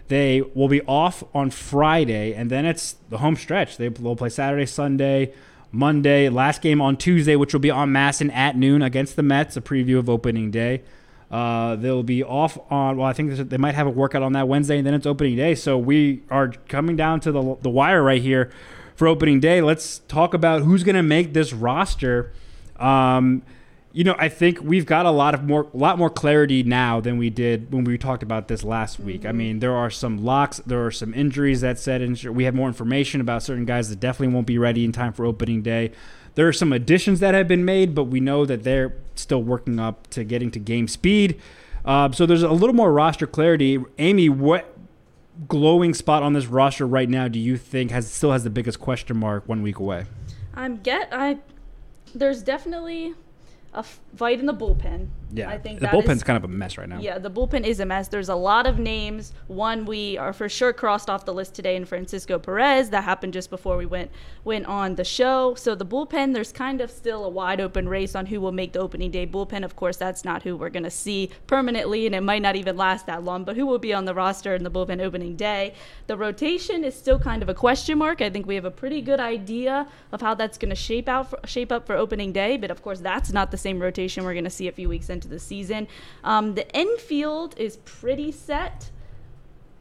They 0.08 0.42
will 0.56 0.70
be 0.70 0.82
off 0.84 1.24
on 1.34 1.50
Friday, 1.50 2.34
and 2.34 2.50
then 2.50 2.66
it's 2.66 2.96
the 3.10 3.18
home 3.18 3.36
stretch. 3.36 3.78
They 3.78 3.90
will 3.90 4.16
play 4.16 4.30
Saturday, 4.30 4.66
Sunday, 4.66 5.34
Monday. 5.72 6.30
Last 6.30 6.62
game 6.62 6.80
on 6.82 6.96
Tuesday, 6.96 7.36
which 7.36 7.54
will 7.54 7.60
be 7.60 7.70
on 7.70 7.92
MASN 7.92 8.32
at 8.34 8.56
noon 8.56 8.82
against 8.82 9.16
the 9.18 9.24
Mets. 9.24 9.58
A 9.58 9.62
preview 9.62 9.98
of 10.00 10.10
opening 10.10 10.50
day. 10.50 10.82
Uh, 11.30 11.76
they'll 11.76 12.04
be 12.04 12.24
off 12.24 12.58
on. 12.72 12.96
Well, 12.96 13.06
I 13.06 13.12
think 13.12 13.36
they 13.36 13.58
might 13.58 13.76
have 13.76 13.86
a 13.86 13.90
workout 13.90 14.24
on 14.24 14.32
that 14.32 14.48
Wednesday, 14.48 14.78
and 14.78 14.88
then 14.88 14.94
it's 14.94 15.06
opening 15.06 15.36
day. 15.36 15.56
So 15.56 15.78
we 15.78 16.22
are 16.32 16.54
coming 16.70 16.96
down 16.96 17.20
to 17.22 17.32
the 17.34 17.58
the 17.62 17.70
wire 17.70 18.02
right 18.02 18.22
here 18.22 18.50
for 18.96 19.10
opening 19.10 19.42
day. 19.42 19.62
Let's 19.62 20.00
talk 20.08 20.34
about 20.34 20.62
who's 20.62 20.84
going 20.86 20.96
to 20.96 21.04
make 21.04 21.34
this 21.34 21.52
roster. 21.52 22.32
Um, 22.80 23.44
you 23.98 24.04
know, 24.04 24.16
I 24.20 24.30
think 24.30 24.60
we've 24.62 24.86
got 24.86 25.08
a 25.08 25.10
lot 25.10 25.34
of 25.34 25.44
more, 25.44 25.66
a 25.74 25.78
lot 25.78 25.98
more 25.98 26.12
clarity 26.12 26.62
now 26.62 27.02
than 27.02 27.18
we 27.18 27.32
did 27.32 27.74
when 27.74 27.84
we 27.84 27.98
talked 27.98 28.22
about 28.22 28.48
this 28.48 28.64
last 28.64 29.00
week. 29.00 29.26
I 29.26 29.32
mean, 29.32 29.58
there 29.58 29.76
are 29.76 29.90
some 29.90 30.24
locks, 30.24 30.62
there 30.68 30.86
are 30.86 30.92
some 30.92 31.16
injuries 31.16 31.62
that 31.62 31.80
said, 31.80 32.04
and 32.04 32.16
we 32.26 32.44
have 32.44 32.54
more 32.54 32.68
information 32.68 33.22
about 33.22 33.42
certain 33.42 33.66
guys 33.66 33.90
that 33.90 34.00
definitely 34.00 34.36
won't 34.36 34.46
be 34.46 34.60
ready 34.60 34.86
in 34.86 34.92
time 34.92 35.14
for 35.14 35.26
opening 35.26 35.64
day. 35.64 35.90
There 36.36 36.48
are 36.48 36.54
some 36.54 36.72
additions 36.74 37.22
that 37.22 37.34
have 37.34 37.48
been 37.48 37.66
made, 37.66 37.96
but 37.96 38.04
we 38.04 38.20
know 38.20 38.46
that 38.46 38.64
they're 38.64 38.94
still 39.16 39.42
working 39.42 39.80
up 39.80 40.06
to 40.12 40.24
getting 40.24 40.52
to 40.52 40.60
game 40.60 40.88
speed. 40.88 41.42
Uh, 41.84 42.12
so 42.12 42.28
there's 42.28 42.44
a 42.44 42.52
little 42.52 42.76
more 42.76 42.94
roster 42.94 43.26
clarity. 43.26 43.84
Amy, 43.98 44.30
what 44.30 44.78
glowing 45.48 45.96
spot 45.96 46.22
on 46.22 46.34
this 46.34 46.46
roster 46.46 46.86
right 46.86 47.10
now 47.10 47.28
do 47.28 47.40
you 47.40 47.58
think 47.58 47.90
has 47.90 48.12
still 48.12 48.32
has 48.32 48.44
the 48.44 48.52
biggest 48.52 48.80
question 48.80 49.18
mark 49.18 49.50
one 49.50 49.64
week 49.64 49.80
away? 49.80 50.06
I'm 50.54 50.78
get 50.78 51.10
I. 51.12 51.40
There's 52.14 52.44
definitely 52.44 53.16
a 53.78 53.80
f- 53.80 54.00
fight 54.16 54.40
in 54.40 54.48
the 54.48 54.54
bullpen. 54.54 55.08
Yeah, 55.32 55.50
I 55.50 55.58
think 55.58 55.80
the 55.80 55.88
bullpen's 55.88 56.18
is- 56.18 56.24
kind 56.24 56.38
of 56.38 56.44
a 56.44 56.48
mess 56.48 56.78
right 56.78 56.88
now. 56.88 57.00
Yeah, 57.00 57.18
the 57.18 57.30
bullpen 57.30 57.66
is 57.66 57.80
a 57.80 57.86
mess. 57.86 58.08
There's 58.08 58.30
a 58.30 58.36
lot 58.36 58.66
of 58.66 58.80
names. 58.80 59.34
One 59.48 59.86
we 59.86 60.18
are 60.18 60.32
for 60.32 60.48
sure 60.48 60.72
crossed 60.74 61.10
off 61.10 61.26
the 61.26 61.34
list 61.34 61.54
today 61.54 61.76
in 61.76 61.86
Francisco 61.86 62.40
Perez. 62.40 62.90
That 62.92 63.04
happened 63.04 63.34
just 63.34 63.50
before 63.50 63.78
we 63.78 63.86
went 63.86 64.10
went 64.46 64.66
on 64.66 64.96
the 64.96 65.04
show. 65.04 65.54
So 65.56 65.76
the 65.76 65.86
bullpen, 65.86 66.34
there's 66.34 66.52
kind 66.54 66.80
of 66.80 66.90
still 66.90 67.26
a 67.26 67.30
wide 67.30 67.60
open 67.60 67.90
race 67.90 68.16
on 68.16 68.28
who 68.28 68.40
will 68.40 68.52
make 68.54 68.72
the 68.74 68.80
opening 68.80 69.12
day 69.12 69.28
bullpen. 69.28 69.64
Of 69.66 69.76
course, 69.76 69.98
that's 69.98 70.24
not 70.24 70.44
who 70.44 70.56
we're 70.56 70.70
gonna 70.70 70.90
see 70.90 71.30
permanently, 71.48 72.06
and 72.06 72.16
it 72.16 72.22
might 72.22 72.42
not 72.42 72.56
even 72.56 72.78
last 72.78 73.06
that 73.08 73.24
long. 73.24 73.44
But 73.44 73.58
who 73.58 73.66
will 73.66 73.80
be 73.80 73.94
on 73.94 74.06
the 74.06 74.14
roster 74.14 74.56
in 74.56 74.64
the 74.64 74.72
bullpen 74.72 75.02
opening 75.02 75.36
day? 75.36 75.74
The 76.08 76.18
rotation 76.18 76.84
is 76.84 76.96
still 76.96 77.20
kind 77.20 77.44
of 77.44 77.50
a 77.50 77.54
question 77.54 77.98
mark. 77.98 78.22
I 78.22 78.30
think 78.30 78.48
we 78.48 78.56
have 78.56 78.66
a 78.66 78.72
pretty 78.72 79.02
good 79.02 79.20
idea 79.20 79.88
of 80.12 80.22
how 80.22 80.34
that's 80.36 80.58
gonna 80.58 80.76
shape 80.76 81.10
out 81.10 81.30
for, 81.30 81.40
shape 81.46 81.72
up 81.72 81.86
for 81.86 81.96
opening 81.96 82.32
day. 82.32 82.56
But 82.56 82.72
of 82.72 82.82
course, 82.82 83.00
that's 83.02 83.34
not 83.34 83.52
the 83.52 83.58
same 83.58 83.82
rotation 83.82 84.24
we're 84.24 84.34
gonna 84.34 84.50
see 84.50 84.68
a 84.68 84.72
few 84.72 84.88
weeks 84.88 85.10
into 85.18 85.28
the 85.28 85.40
season. 85.40 85.88
Um, 86.24 86.56
the 86.56 86.68
infield 86.78 87.56
is 87.58 87.78
pretty 87.78 88.32
set. 88.32 88.92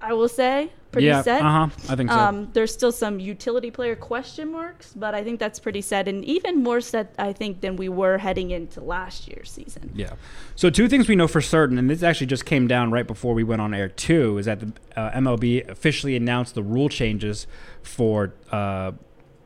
I 0.01 0.13
will 0.13 0.29
say 0.29 0.71
pretty 0.93 1.09
yeah, 1.09 1.23
set. 1.23 1.43
uh 1.43 1.67
huh. 1.67 1.69
I 1.91 1.97
think 1.97 2.11
so. 2.11 2.19
Um, 2.19 2.49
there's 2.53 2.73
still 2.73 2.93
some 2.93 3.21
utility 3.21 3.71
player 3.71 3.97
question 3.97 4.51
marks, 4.51 4.93
but 4.95 5.15
I 5.15 5.23
think 5.23 5.39
that's 5.39 5.59
pretty 5.59 5.83
set, 5.83 6.09
and 6.09 6.25
even 6.25 6.63
more 6.63 6.81
set, 6.81 7.15
I 7.19 7.33
think, 7.33 7.61
than 7.61 7.77
we 7.77 7.89
were 7.89 8.19
heading 8.19 8.51
into 8.51 8.81
last 8.81 9.29
year's 9.29 9.51
season. 9.51 9.91
Yeah. 9.95 10.15
So 10.55 10.71
two 10.71 10.89
things 10.89 11.09
we 11.09 11.17
know 11.17 11.29
for 11.29 11.41
certain, 11.41 11.79
and 11.79 11.91
this 11.91 12.03
actually 12.03 12.29
just 12.29 12.47
came 12.47 12.67
down 12.67 12.91
right 12.91 13.07
before 13.07 13.35
we 13.35 13.45
went 13.45 13.61
on 13.61 13.75
air 13.75 13.89
too, 13.89 14.39
is 14.39 14.47
that 14.47 14.61
the 14.61 14.73
uh, 14.97 15.11
MLB 15.13 15.69
officially 15.69 16.17
announced 16.17 16.55
the 16.55 16.63
rule 16.63 16.89
changes 16.89 17.47
for 17.83 18.33
uh, 18.51 18.93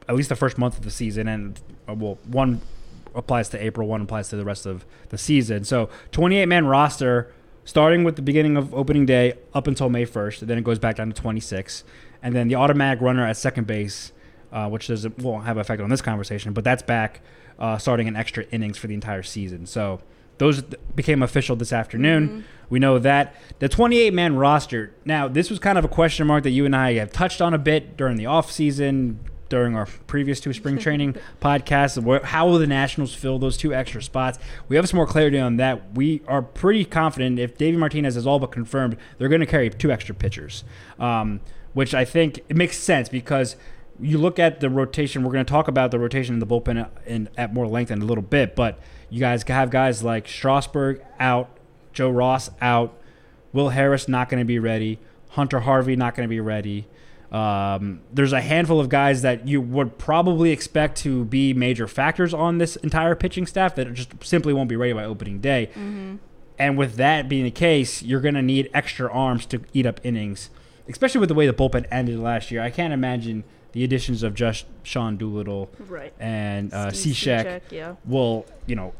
at 0.08 0.14
least 0.14 0.28
the 0.28 0.36
first 0.36 0.58
month 0.58 0.76
of 0.78 0.84
the 0.84 0.90
season, 0.90 1.26
and 1.28 1.60
uh, 1.88 1.94
well, 1.94 2.18
one 2.26 2.60
applies 3.14 3.48
to 3.50 3.64
April, 3.64 3.88
one 3.88 4.02
applies 4.02 4.28
to 4.30 4.36
the 4.36 4.44
rest 4.44 4.66
of 4.66 4.84
the 5.08 5.18
season. 5.18 5.64
So 5.64 5.88
28 6.12 6.46
man 6.46 6.66
roster, 6.66 7.32
starting 7.64 8.04
with 8.04 8.16
the 8.16 8.22
beginning 8.22 8.56
of 8.56 8.74
opening 8.74 9.06
day 9.06 9.34
up 9.54 9.66
until 9.66 9.88
May 9.88 10.06
1st, 10.06 10.42
and 10.42 10.50
then 10.50 10.58
it 10.58 10.64
goes 10.64 10.78
back 10.78 10.96
down 10.96 11.12
to 11.12 11.20
26, 11.20 11.84
and 12.22 12.34
then 12.34 12.48
the 12.48 12.54
automatic 12.54 13.00
runner 13.00 13.26
at 13.26 13.36
second 13.36 13.66
base 13.66 14.12
uh, 14.52 14.68
which 14.68 14.88
doesn't 14.88 15.18
won't 15.18 15.44
have 15.44 15.56
effect 15.56 15.80
on 15.80 15.90
this 15.90 16.02
conversation, 16.02 16.52
but 16.52 16.64
that's 16.64 16.82
back 16.82 17.20
uh, 17.58 17.78
starting 17.78 18.08
an 18.08 18.16
extra 18.16 18.44
innings 18.50 18.78
for 18.78 18.86
the 18.86 18.94
entire 18.94 19.22
season. 19.22 19.66
So 19.66 20.00
those 20.38 20.62
th- 20.62 20.74
became 20.94 21.22
official 21.22 21.56
this 21.56 21.72
afternoon. 21.72 22.44
We 22.68 22.78
know 22.78 22.98
that 22.98 23.34
the 23.58 23.68
28 23.68 24.12
man 24.14 24.36
roster. 24.36 24.94
Now 25.04 25.28
this 25.28 25.50
was 25.50 25.58
kind 25.58 25.78
of 25.78 25.84
a 25.84 25.88
question 25.88 26.26
mark 26.26 26.44
that 26.44 26.50
you 26.50 26.64
and 26.64 26.74
I 26.74 26.94
have 26.94 27.12
touched 27.12 27.40
on 27.40 27.54
a 27.54 27.58
bit 27.58 27.96
during 27.96 28.16
the 28.16 28.26
off 28.26 28.50
season. 28.50 29.20
During 29.50 29.74
our 29.76 29.86
previous 30.06 30.38
two 30.38 30.52
spring 30.52 30.78
training 30.78 31.16
podcasts, 31.42 32.22
how 32.22 32.46
will 32.46 32.58
the 32.58 32.68
Nationals 32.68 33.12
fill 33.12 33.38
those 33.40 33.56
two 33.56 33.74
extra 33.74 34.00
spots? 34.00 34.38
We 34.68 34.76
have 34.76 34.88
some 34.88 34.96
more 34.96 35.08
clarity 35.08 35.40
on 35.40 35.56
that. 35.56 35.92
We 35.94 36.22
are 36.28 36.40
pretty 36.40 36.84
confident 36.84 37.40
if 37.40 37.58
Davey 37.58 37.76
Martinez 37.76 38.16
is 38.16 38.28
all 38.28 38.38
but 38.38 38.52
confirmed, 38.52 38.96
they're 39.18 39.28
going 39.28 39.40
to 39.40 39.46
carry 39.46 39.68
two 39.68 39.90
extra 39.90 40.14
pitchers, 40.14 40.62
um, 41.00 41.40
which 41.72 41.94
I 41.94 42.04
think 42.04 42.38
it 42.48 42.56
makes 42.56 42.78
sense 42.78 43.08
because 43.08 43.56
you 44.00 44.18
look 44.18 44.38
at 44.38 44.60
the 44.60 44.70
rotation. 44.70 45.24
We're 45.24 45.32
going 45.32 45.44
to 45.44 45.50
talk 45.50 45.66
about 45.66 45.90
the 45.90 45.98
rotation 45.98 46.34
in 46.34 46.38
the 46.38 46.46
bullpen 46.46 46.88
in, 47.04 47.28
at 47.36 47.52
more 47.52 47.66
length 47.66 47.90
in 47.90 48.00
a 48.00 48.04
little 48.04 48.22
bit, 48.22 48.54
but 48.54 48.78
you 49.10 49.18
guys 49.18 49.42
have 49.42 49.70
guys 49.70 50.02
like 50.02 50.28
Strasburg 50.28 51.02
out, 51.18 51.50
Joe 51.92 52.10
Ross 52.10 52.50
out, 52.60 52.96
Will 53.52 53.70
Harris 53.70 54.06
not 54.06 54.28
going 54.28 54.40
to 54.40 54.46
be 54.46 54.60
ready, 54.60 55.00
Hunter 55.30 55.60
Harvey 55.60 55.96
not 55.96 56.14
going 56.14 56.26
to 56.26 56.30
be 56.30 56.40
ready. 56.40 56.86
Um, 57.32 58.00
there's 58.12 58.32
a 58.32 58.40
handful 58.40 58.80
of 58.80 58.88
guys 58.88 59.22
that 59.22 59.46
you 59.46 59.60
would 59.60 59.98
probably 59.98 60.50
expect 60.50 60.96
to 60.98 61.24
be 61.26 61.54
major 61.54 61.86
factors 61.86 62.34
on 62.34 62.58
this 62.58 62.74
entire 62.76 63.14
pitching 63.14 63.46
staff 63.46 63.74
that 63.76 63.92
just 63.94 64.10
simply 64.24 64.52
won't 64.52 64.68
be 64.68 64.76
ready 64.76 64.92
by 64.92 65.04
opening 65.04 65.40
day. 65.40 65.70
And 66.58 66.76
with 66.76 66.96
that 66.96 67.28
being 67.28 67.44
the 67.44 67.50
case, 67.50 68.02
you're 68.02 68.20
going 68.20 68.34
to 68.34 68.42
need 68.42 68.68
extra 68.74 69.10
arms 69.10 69.46
to 69.46 69.62
eat 69.72 69.86
up 69.86 70.00
innings, 70.04 70.50
especially 70.88 71.20
with 71.20 71.28
the 71.28 71.34
way 71.34 71.46
the 71.46 71.54
bullpen 71.54 71.86
ended 71.90 72.18
last 72.18 72.50
year. 72.50 72.60
I 72.62 72.70
can't 72.70 72.92
imagine 72.92 73.44
the 73.72 73.84
additions 73.84 74.22
of 74.24 74.34
just 74.34 74.66
Sean 74.82 75.16
Doolittle 75.16 75.70
Right. 75.78 76.12
and 76.18 76.74
uh, 76.74 76.88
Cishek, 76.88 77.62
yeah. 77.70 77.94
will, 78.04 78.44
you 78.66 78.74
know, 78.74 78.92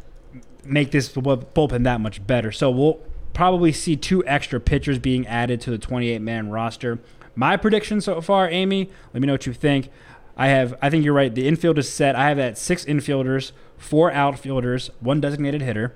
make 0.64 0.92
this 0.92 1.08
bullpen 1.10 1.82
that 1.84 2.00
much 2.00 2.24
better. 2.26 2.52
So 2.52 2.70
we'll 2.70 3.00
probably 3.34 3.72
see 3.72 3.96
two 3.96 4.24
extra 4.26 4.60
pitchers 4.60 4.98
being 5.00 5.26
added 5.26 5.60
to 5.62 5.70
the 5.70 5.78
28 5.78 6.20
man 6.22 6.48
roster. 6.50 7.00
My 7.40 7.56
prediction 7.56 8.02
so 8.02 8.20
far, 8.20 8.50
Amy, 8.50 8.90
let 9.14 9.22
me 9.22 9.26
know 9.26 9.32
what 9.32 9.46
you 9.46 9.54
think. 9.54 9.88
I 10.36 10.48
have, 10.48 10.76
I 10.82 10.90
think 10.90 11.06
you're 11.06 11.14
right. 11.14 11.34
The 11.34 11.48
infield 11.48 11.78
is 11.78 11.90
set. 11.90 12.14
I 12.14 12.28
have 12.28 12.36
that 12.36 12.58
six 12.58 12.84
infielders, 12.84 13.52
four 13.78 14.12
outfielders, 14.12 14.90
one 15.00 15.22
designated 15.22 15.62
hitter, 15.62 15.94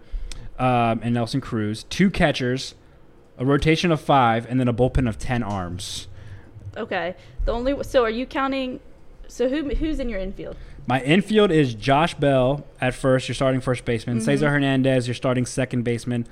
um, 0.59 1.01
and 1.03 1.13
Nelson 1.13 1.43
Cruz, 1.43 1.85
two 1.91 2.09
catchers, 2.09 2.75
a 3.37 3.45
rotation 3.45 3.93
of 3.93 4.01
five, 4.01 4.47
and 4.49 4.59
then 4.59 4.69
a 4.69 4.73
bullpen 4.73 5.07
of 5.07 5.19
10 5.19 5.43
arms. 5.43 6.09
Okay. 6.79 7.15
The 7.45 7.53
only 7.53 7.85
so 7.85 8.05
are 8.05 8.11
you 8.11 8.25
counting? 8.25 8.81
So 9.29 9.51
who 9.51 9.69
who's 9.69 10.01
in 10.01 10.09
your 10.09 10.21
infield? 10.21 10.57
My 10.87 11.03
infield 11.03 11.51
is 11.51 11.75
Josh 11.75 12.15
Bell 12.15 12.67
at 12.81 12.95
first. 12.95 13.29
You're 13.29 13.35
starting 13.35 13.61
first 13.61 13.85
baseman. 13.85 14.23
Cesar 14.23 14.49
Hernandez, 14.49 15.07
you're 15.07 15.15
starting 15.15 15.45
second 15.45 15.83
baseman. 15.83 16.27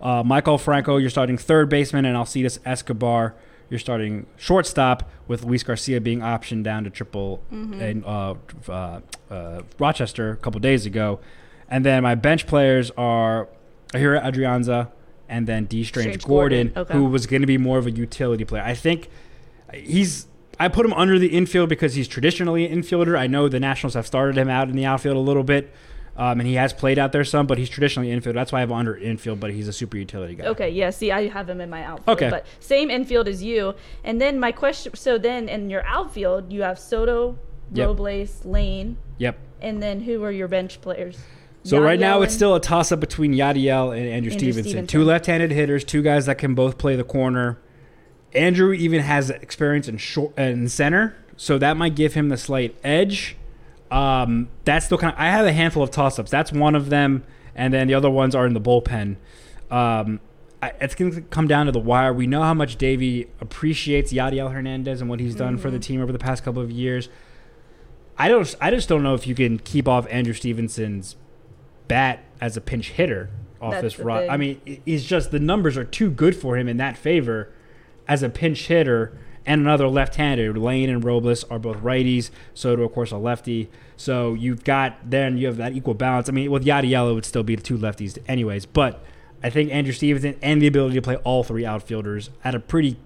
Uh, 0.00 0.22
Maikel 0.22 0.60
Franco, 0.60 0.98
you're 0.98 1.10
starting 1.10 1.36
third 1.36 1.68
baseman, 1.68 2.04
and 2.04 2.16
Alcides 2.16 2.60
Escobar, 2.64 3.34
you're 3.72 3.78
starting 3.78 4.26
shortstop. 4.36 5.10
With 5.26 5.44
Luis 5.44 5.62
Garcia 5.62 6.00
being 6.00 6.20
optioned 6.20 6.62
down 6.62 6.84
to 6.84 6.90
triple 6.90 7.42
in 7.50 8.04
uh, 8.04 8.34
uh, 8.68 9.00
uh, 9.30 9.62
Rochester 9.78 10.32
a 10.32 10.36
couple 10.36 10.60
days 10.60 10.84
ago, 10.84 11.20
and 11.68 11.86
then 11.86 12.02
my 12.02 12.14
bench 12.14 12.46
players 12.46 12.90
are 12.98 13.48
Ehire 13.94 14.22
Adrianza 14.22 14.90
and 15.28 15.46
then 15.46 15.64
D. 15.64 15.84
Strange, 15.84 16.04
Strange 16.08 16.24
Gordon, 16.24 16.66
Gordon, 16.68 16.82
okay. 16.82 16.94
who 16.94 17.06
was 17.06 17.26
going 17.26 17.40
to 17.40 17.46
be 17.46 17.56
more 17.56 17.78
of 17.78 17.86
a 17.86 17.90
utility 17.90 18.44
player. 18.44 18.62
I 18.62 18.74
think 18.74 19.08
he's 19.72 20.26
I 20.60 20.68
put 20.68 20.84
him 20.84 20.92
under 20.92 21.18
the 21.18 21.28
infield 21.28 21.70
because 21.70 21.94
he's 21.94 22.06
traditionally 22.06 22.66
an 22.66 22.82
infielder. 22.82 23.18
I 23.18 23.26
know 23.26 23.48
the 23.48 23.58
Nationals 23.58 23.94
have 23.94 24.06
started 24.06 24.36
him 24.36 24.50
out 24.50 24.68
in 24.68 24.76
the 24.76 24.84
outfield 24.84 25.16
a 25.16 25.20
little 25.20 25.44
bit, 25.44 25.72
um, 26.16 26.40
and 26.40 26.46
he 26.46 26.54
has 26.54 26.72
played 26.72 26.98
out 26.98 27.12
there 27.12 27.24
some, 27.24 27.46
but 27.46 27.58
he's 27.58 27.68
traditionally 27.70 28.10
infield. 28.10 28.36
That's 28.36 28.52
why 28.52 28.58
I 28.58 28.60
have 28.60 28.70
him 28.70 28.76
under 28.76 28.96
infield, 28.96 29.40
but 29.40 29.50
he's 29.50 29.68
a 29.68 29.72
super 29.72 29.96
utility 29.96 30.34
guy. 30.34 30.44
Okay, 30.46 30.68
yeah. 30.70 30.90
See, 30.90 31.10
I 31.10 31.28
have 31.28 31.48
him 31.48 31.60
in 31.60 31.70
my 31.70 31.82
outfield. 31.84 32.16
Okay. 32.16 32.30
But 32.30 32.46
same 32.60 32.90
infield 32.90 33.28
as 33.28 33.42
you. 33.42 33.74
And 34.04 34.20
then 34.20 34.38
my 34.38 34.52
question. 34.52 34.94
So 34.94 35.16
then 35.18 35.48
in 35.48 35.70
your 35.70 35.84
outfield, 35.86 36.52
you 36.52 36.62
have 36.62 36.78
Soto, 36.78 37.38
Yep. 37.74 37.86
Robles, 37.86 38.44
Lane, 38.44 38.98
Yep. 39.16 39.38
and 39.62 39.82
then 39.82 40.00
who 40.02 40.22
are 40.24 40.30
your 40.30 40.48
bench 40.48 40.80
players? 40.82 41.18
So 41.64 41.80
right 41.80 41.98
now 41.98 42.20
it's 42.22 42.34
still 42.34 42.54
a 42.54 42.60
toss 42.60 42.90
up 42.92 43.00
between 43.00 43.32
Yadiel 43.32 43.96
and 43.96 44.06
Andrew, 44.06 44.30
Stevenson. 44.32 44.64
Stevenson. 44.64 44.86
Two 44.88 45.04
left-handed 45.04 45.52
hitters, 45.52 45.84
two 45.84 46.02
guys 46.02 46.26
that 46.26 46.36
can 46.36 46.54
both 46.54 46.76
play 46.76 46.96
the 46.96 47.04
corner. 47.04 47.58
Andrew 48.34 48.72
even 48.72 49.00
has 49.00 49.30
experience 49.30 49.88
in 49.88 49.96
short 49.98 50.36
in 50.38 50.68
center, 50.68 51.16
so 51.36 51.58
that 51.58 51.76
might 51.76 51.94
give 51.94 52.14
him 52.14 52.28
the 52.30 52.36
slight 52.36 52.74
edge. 52.82 53.36
Um, 53.92 54.48
that's 54.64 54.86
still 54.86 54.96
kind 54.96 55.12
of. 55.12 55.20
I 55.20 55.26
have 55.26 55.44
a 55.44 55.52
handful 55.52 55.82
of 55.82 55.90
toss-ups. 55.90 56.30
That's 56.30 56.50
one 56.50 56.74
of 56.74 56.88
them, 56.88 57.24
and 57.54 57.74
then 57.74 57.88
the 57.88 57.94
other 57.94 58.10
ones 58.10 58.34
are 58.34 58.46
in 58.46 58.54
the 58.54 58.60
bullpen. 58.60 59.16
Um, 59.70 60.20
I, 60.62 60.72
it's 60.80 60.94
going 60.94 61.12
to 61.12 61.20
come 61.20 61.46
down 61.46 61.66
to 61.66 61.72
the 61.72 61.78
wire. 61.78 62.12
We 62.12 62.26
know 62.26 62.42
how 62.42 62.54
much 62.54 62.76
Davey 62.76 63.28
appreciates 63.38 64.12
Yadiel 64.12 64.52
Hernandez 64.52 65.02
and 65.02 65.10
what 65.10 65.20
he's 65.20 65.34
done 65.34 65.58
for 65.58 65.70
the 65.70 65.78
team 65.78 66.00
over 66.00 66.10
the 66.10 66.18
past 66.18 66.42
couple 66.42 66.62
of 66.62 66.70
years. 66.70 67.10
I 68.16 68.28
don't. 68.28 68.54
I 68.60 68.70
just 68.70 68.88
don't 68.88 69.02
know 69.02 69.14
if 69.14 69.26
you 69.26 69.34
can 69.34 69.58
keep 69.58 69.86
off 69.86 70.06
Andrew 70.08 70.34
Stevenson's 70.34 71.16
bat 71.86 72.24
as 72.40 72.56
a 72.56 72.62
pinch 72.62 72.90
hitter 72.90 73.28
off 73.60 73.72
That's 73.72 73.82
this 73.82 73.98
run. 73.98 74.30
I 74.30 74.38
mean, 74.38 74.80
he's 74.86 75.04
just 75.04 75.32
the 75.32 75.38
numbers 75.38 75.76
are 75.76 75.84
too 75.84 76.10
good 76.10 76.34
for 76.34 76.56
him 76.56 76.66
in 76.66 76.78
that 76.78 76.96
favor 76.96 77.52
as 78.08 78.22
a 78.22 78.30
pinch 78.30 78.68
hitter 78.68 79.18
and 79.46 79.60
another 79.60 79.88
left-handed. 79.88 80.56
Lane 80.56 80.90
and 80.90 81.04
Robles 81.04 81.44
are 81.44 81.58
both 81.58 81.78
righties. 81.78 82.30
Soto, 82.54 82.82
of 82.82 82.92
course, 82.92 83.10
a 83.10 83.16
lefty. 83.16 83.70
So 83.96 84.34
you've 84.34 84.64
got 84.64 84.98
then 85.08 85.38
you 85.38 85.46
have 85.46 85.56
that 85.56 85.72
equal 85.72 85.94
balance. 85.94 86.28
I 86.28 86.32
mean, 86.32 86.50
with 86.50 86.64
Yadiel, 86.64 87.10
it 87.10 87.14
would 87.14 87.24
still 87.24 87.42
be 87.42 87.56
the 87.56 87.62
two 87.62 87.78
lefties, 87.78 88.18
anyways. 88.26 88.66
But 88.66 89.04
I 89.42 89.50
think 89.50 89.72
Andrew 89.72 89.92
Stevenson 89.92 90.36
and 90.42 90.62
the 90.62 90.66
ability 90.66 90.94
to 90.94 91.02
play 91.02 91.16
all 91.16 91.42
three 91.44 91.66
outfielders 91.66 92.30
at 92.44 92.54
a 92.54 92.60
pretty 92.60 92.96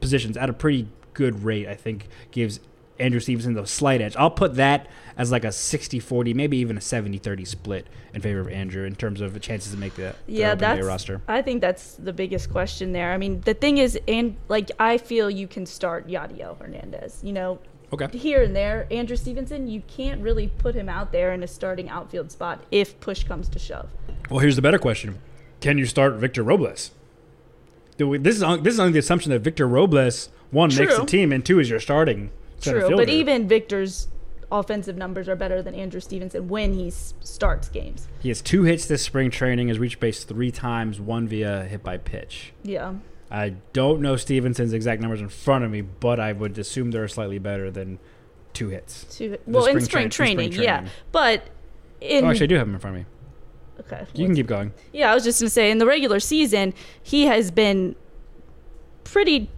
positions 0.00 0.36
at 0.36 0.50
a 0.50 0.52
pretty 0.52 0.88
good 1.14 1.44
rate, 1.44 1.66
I 1.66 1.74
think 1.74 2.08
gives 2.30 2.60
Andrew 2.98 3.20
Stevenson 3.20 3.54
the 3.54 3.66
slight 3.66 4.00
edge. 4.00 4.16
I'll 4.16 4.30
put 4.30 4.56
that 4.56 4.88
as 5.16 5.30
like 5.30 5.44
a 5.44 5.48
60-40, 5.48 6.34
maybe 6.34 6.58
even 6.58 6.76
a 6.76 6.80
70-30 6.80 7.46
split 7.46 7.86
in 8.14 8.20
favor 8.20 8.40
of 8.40 8.48
Andrew 8.48 8.84
in 8.84 8.94
terms 8.94 9.20
of 9.20 9.38
chances 9.40 9.72
to 9.72 9.78
make 9.78 9.94
the, 9.94 10.14
the 10.26 10.32
yeah, 10.32 10.54
that's. 10.54 10.84
roster. 10.84 11.20
I 11.28 11.42
think 11.42 11.60
that's 11.60 11.94
the 11.94 12.12
biggest 12.12 12.50
question 12.50 12.92
there. 12.92 13.12
I 13.12 13.16
mean, 13.18 13.40
the 13.42 13.54
thing 13.54 13.78
is, 13.78 13.98
and 14.08 14.36
like 14.48 14.70
I 14.78 14.98
feel 14.98 15.30
you 15.30 15.46
can 15.46 15.66
start 15.66 16.08
Yadiel 16.08 16.58
Hernandez. 16.58 17.20
You 17.22 17.32
know, 17.32 17.58
Okay. 17.92 18.18
here 18.18 18.42
and 18.42 18.54
there. 18.54 18.86
Andrew 18.90 19.16
Stevenson, 19.16 19.68
you 19.68 19.82
can't 19.86 20.20
really 20.20 20.48
put 20.48 20.74
him 20.74 20.88
out 20.88 21.12
there 21.12 21.32
in 21.32 21.42
a 21.42 21.46
starting 21.46 21.88
outfield 21.88 22.32
spot 22.32 22.64
if 22.70 22.98
push 23.00 23.24
comes 23.24 23.48
to 23.50 23.58
shove. 23.58 23.88
Well, 24.30 24.40
here's 24.40 24.56
the 24.56 24.62
better 24.62 24.78
question: 24.78 25.18
Can 25.60 25.78
you 25.78 25.86
start 25.86 26.14
Victor 26.14 26.42
Robles? 26.42 26.90
We, 27.98 28.18
this 28.18 28.36
is 28.36 28.42
on, 28.42 28.62
this 28.62 28.74
is 28.74 28.80
on 28.80 28.92
the 28.92 28.98
assumption 28.98 29.30
that 29.32 29.38
Victor 29.38 29.66
Robles 29.66 30.28
one 30.50 30.74
makes 30.74 30.96
the 30.96 31.06
team 31.06 31.32
and 31.32 31.44
two 31.44 31.58
is 31.58 31.70
your 31.70 31.80
starting 31.80 32.30
True, 32.60 32.80
fielder. 32.80 32.96
but 32.96 33.08
even 33.08 33.46
Victor's 33.48 34.08
offensive 34.50 34.96
numbers 34.96 35.28
are 35.28 35.34
better 35.36 35.60
than 35.60 35.74
Andrew 35.74 36.00
Stevenson 36.00 36.46
when 36.48 36.72
he 36.74 36.86
s- 36.88 37.14
starts 37.20 37.68
games. 37.68 38.06
he 38.20 38.28
has 38.28 38.40
two 38.40 38.62
hits 38.62 38.86
this 38.86 39.02
spring 39.02 39.30
training, 39.30 39.68
has 39.68 39.78
reached 39.78 39.98
base 40.00 40.22
three 40.24 40.50
times, 40.52 41.00
one 41.00 41.26
via 41.26 41.64
hit 41.64 41.82
by 41.82 41.98
pitch. 41.98 42.52
Yeah. 42.62 42.94
I 43.30 43.54
don't 43.72 44.00
know 44.00 44.16
Stevenson's 44.16 44.72
exact 44.72 45.02
numbers 45.02 45.20
in 45.20 45.28
front 45.28 45.64
of 45.64 45.70
me, 45.72 45.80
but 45.80 46.20
I 46.20 46.32
would 46.32 46.56
assume 46.58 46.92
they're 46.92 47.08
slightly 47.08 47.38
better 47.40 47.72
than 47.72 47.98
two 48.52 48.68
hits. 48.68 49.04
To, 49.18 49.36
well, 49.48 49.64
in 49.66 49.80
spring 49.80 49.84
spring, 49.84 50.10
train- 50.10 50.30
in 50.38 50.52
spring 50.52 50.64
training, 50.64 50.84
yeah. 50.84 50.88
But 51.10 51.48
in 52.00 52.24
Oh, 52.24 52.28
actually, 52.30 52.44
I 52.44 52.46
do 52.46 52.54
have 52.54 52.66
them 52.68 52.74
in 52.76 52.80
front 52.80 52.96
of 52.98 53.02
me. 53.02 53.06
okay, 53.80 54.06
You 54.14 54.26
can 54.26 54.36
keep 54.36 54.46
going. 54.46 54.72
Yeah, 54.92 55.10
I 55.10 55.14
was 55.14 55.24
just 55.24 55.40
gonna 55.40 55.50
say 55.50 55.72
in 55.72 55.78
the 55.78 55.86
regular 55.86 56.20
season, 56.20 56.72
he 57.02 57.26
has 57.26 57.50
been 57.50 57.96
pretty 59.02 59.50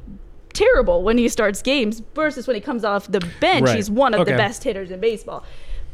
terrible 0.58 1.02
when 1.02 1.16
he 1.18 1.28
starts 1.28 1.62
games 1.62 2.02
versus 2.14 2.46
when 2.46 2.54
he 2.54 2.60
comes 2.60 2.84
off 2.84 3.10
the 3.10 3.20
bench. 3.40 3.66
Right. 3.66 3.76
He's 3.76 3.90
one 3.90 4.14
of 4.14 4.20
Okay. 4.20 4.32
the 4.32 4.36
best 4.36 4.64
hitters 4.64 4.90
in 4.90 5.00
baseball. 5.00 5.44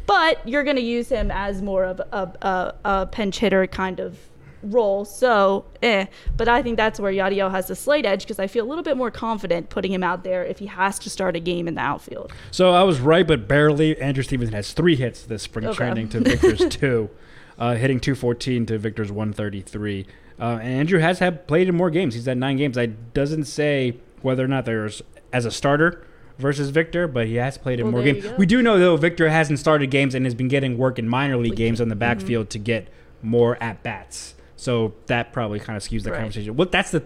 But 0.06 0.47
you're 0.49 0.64
gonna 0.64 0.80
use 0.80 1.09
him 1.09 1.30
as 1.30 1.62
more 1.62 1.85
of 1.85 2.00
a, 2.00 2.33
a, 2.42 2.75
a 2.85 3.06
pinch 3.06 3.38
hitter 3.38 3.66
kind 3.66 4.00
of 4.00 4.18
role. 4.62 5.04
So, 5.04 5.64
eh. 5.83 6.06
But 6.37 6.49
I 6.49 6.62
think 6.62 6.76
that's 6.78 6.99
where 6.99 7.12
Yadiel 7.12 7.50
has 7.50 7.68
the 7.68 7.76
slight 7.76 8.06
edge 8.06 8.23
because 8.23 8.38
I 8.38 8.47
feel 8.47 8.64
a 8.64 8.68
little 8.68 8.85
bit 8.85 8.97
more 8.97 9.11
confident 9.11 9.68
putting 9.71 9.92
him 9.92 10.02
out 10.02 10.25
there 10.25 10.42
if 10.44 10.59
he 10.59 10.66
has 10.66 10.99
to 11.00 11.11
start 11.11 11.37
a 11.37 11.40
game 11.40 11.68
in 11.68 11.75
the 11.75 11.80
outfield. 11.83 12.33
So 12.50 12.73
I 12.73 12.83
was 12.83 13.00
right, 13.00 13.26
but 13.26 13.47
barely. 13.47 13.99
Andrew 14.00 14.23
Stevenson 14.23 14.54
has 14.54 14.73
three 14.73 14.97
hits 14.97 15.23
this 15.25 15.42
spring 15.42 15.66
Okay. 15.66 15.76
training 15.76 16.09
to 16.11 16.21
Victor's 16.21 16.66
two, 16.71 17.11
uh, 17.59 17.75
hitting 17.75 18.00
214 18.00 18.66
to 18.66 18.78
Victor's 18.78 19.12
133. 19.12 20.06
Uh, 20.40 20.59
and 20.62 20.68
Andrew 20.80 20.99
has 20.99 21.18
had 21.21 21.47
played 21.47 21.68
in 21.68 21.75
more 21.75 21.90
games. 21.90 22.14
He's 22.14 22.26
had 22.26 22.38
nine 22.38 22.56
games. 22.56 22.76
I 22.78 22.87
doesn't 22.87 23.44
say 23.44 23.97
whether 24.25 24.45
or 24.45 24.49
not 24.49 24.64
there's 24.64 25.02
as 25.33 25.45
a 25.45 25.50
starter 25.50 26.04
versus 26.38 26.71
Victor, 26.71 27.07
but 27.07 27.26
he 27.28 27.37
has 27.37 27.57
played 27.59 27.78
in 27.78 27.87
Well, 27.87 28.02
more 28.02 28.02
games. 28.02 28.26
We 28.38 28.47
do 28.47 28.61
know 28.62 28.78
though 28.78 28.97
Victor 28.97 29.28
hasn't 29.28 29.59
started 29.61 29.88
games 29.90 30.14
and 30.16 30.26
has 30.26 30.35
been 30.35 30.49
getting 30.49 30.76
work 30.78 30.99
in 30.99 31.09
minor 31.09 31.37
league 31.37 31.54
games 31.57 31.81
on 31.81 31.88
the 31.88 31.95
Mm-hmm. 31.95 32.00
backfield 32.00 32.50
to 32.50 32.59
get 32.59 32.88
more 33.23 33.57
at 33.62 33.83
bats. 33.83 34.35
So 34.57 34.95
that 35.07 35.33
probably 35.33 35.61
kind 35.61 35.76
of 35.76 35.83
skews 35.83 36.02
the 36.04 36.11
Right. 36.11 36.19
conversation. 36.19 36.57
Well, 36.57 36.69
that's 36.71 36.90
the, 36.90 37.02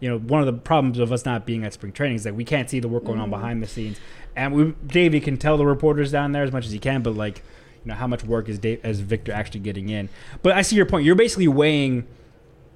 you 0.00 0.08
know, 0.08 0.18
one 0.18 0.40
of 0.40 0.46
the 0.46 0.52
problems 0.54 0.98
of 0.98 1.12
us 1.12 1.24
not 1.24 1.44
being 1.46 1.62
at 1.64 1.72
spring 1.74 1.92
training 1.92 2.16
is 2.16 2.24
that 2.24 2.34
we 2.34 2.44
can't 2.44 2.68
see 2.70 2.80
the 2.80 2.88
work 2.88 3.04
going 3.04 3.16
Mm-hmm. 3.16 3.24
on 3.34 3.40
behind 3.40 3.62
the 3.62 3.66
scenes. 3.68 4.00
And 4.34 4.54
we, 4.54 4.74
Davey 4.86 5.20
can 5.20 5.36
tell 5.36 5.56
the 5.58 5.66
reporters 5.66 6.10
down 6.10 6.32
there 6.32 6.42
as 6.42 6.52
much 6.52 6.64
as 6.64 6.72
he 6.72 6.78
can, 6.78 7.02
but 7.02 7.14
like, 7.14 7.38
you 7.84 7.88
know, 7.90 7.94
how 7.94 8.06
much 8.06 8.24
work 8.24 8.48
is 8.48 8.58
Dave, 8.58 8.84
is 8.84 9.00
Victor 9.00 9.32
actually 9.32 9.60
getting 9.60 9.88
in? 9.90 10.08
But 10.42 10.52
I 10.52 10.62
see 10.62 10.76
your 10.76 10.86
point. 10.86 11.04
You're 11.04 11.14
basically 11.16 11.48
weighing 11.48 12.06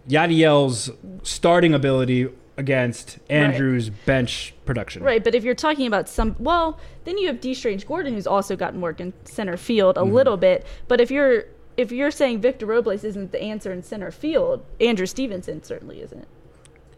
Yadiel's 0.08 0.90
starting 1.22 1.74
ability 1.74 2.28
against 2.58 3.18
Andrew's 3.28 3.90
bench 3.90 4.54
production. 4.64 5.02
Right, 5.02 5.22
but 5.22 5.34
if 5.34 5.44
you're 5.44 5.54
talking 5.54 5.86
about 5.86 6.08
some, 6.08 6.36
well, 6.38 6.78
then 7.04 7.18
you 7.18 7.26
have 7.26 7.40
Dee 7.40 7.54
Strange 7.54 7.86
Gordon, 7.86 8.14
who's 8.14 8.26
also 8.26 8.56
gotten 8.56 8.80
work 8.80 9.00
in 9.00 9.12
center 9.24 9.56
field 9.56 9.96
a 9.96 10.00
Mm-hmm. 10.00 10.12
little 10.14 10.36
bit. 10.36 10.66
But 10.88 11.00
if 11.00 11.10
you're 11.10 11.44
if 11.76 11.92
you're 11.92 12.10
saying 12.10 12.40
Victor 12.40 12.64
Robles 12.64 13.04
isn't 13.04 13.32
the 13.32 13.42
answer 13.42 13.70
in 13.70 13.82
center 13.82 14.10
field, 14.10 14.64
Andrew 14.80 15.04
Stevenson 15.04 15.62
certainly 15.62 16.00
isn't. 16.00 16.26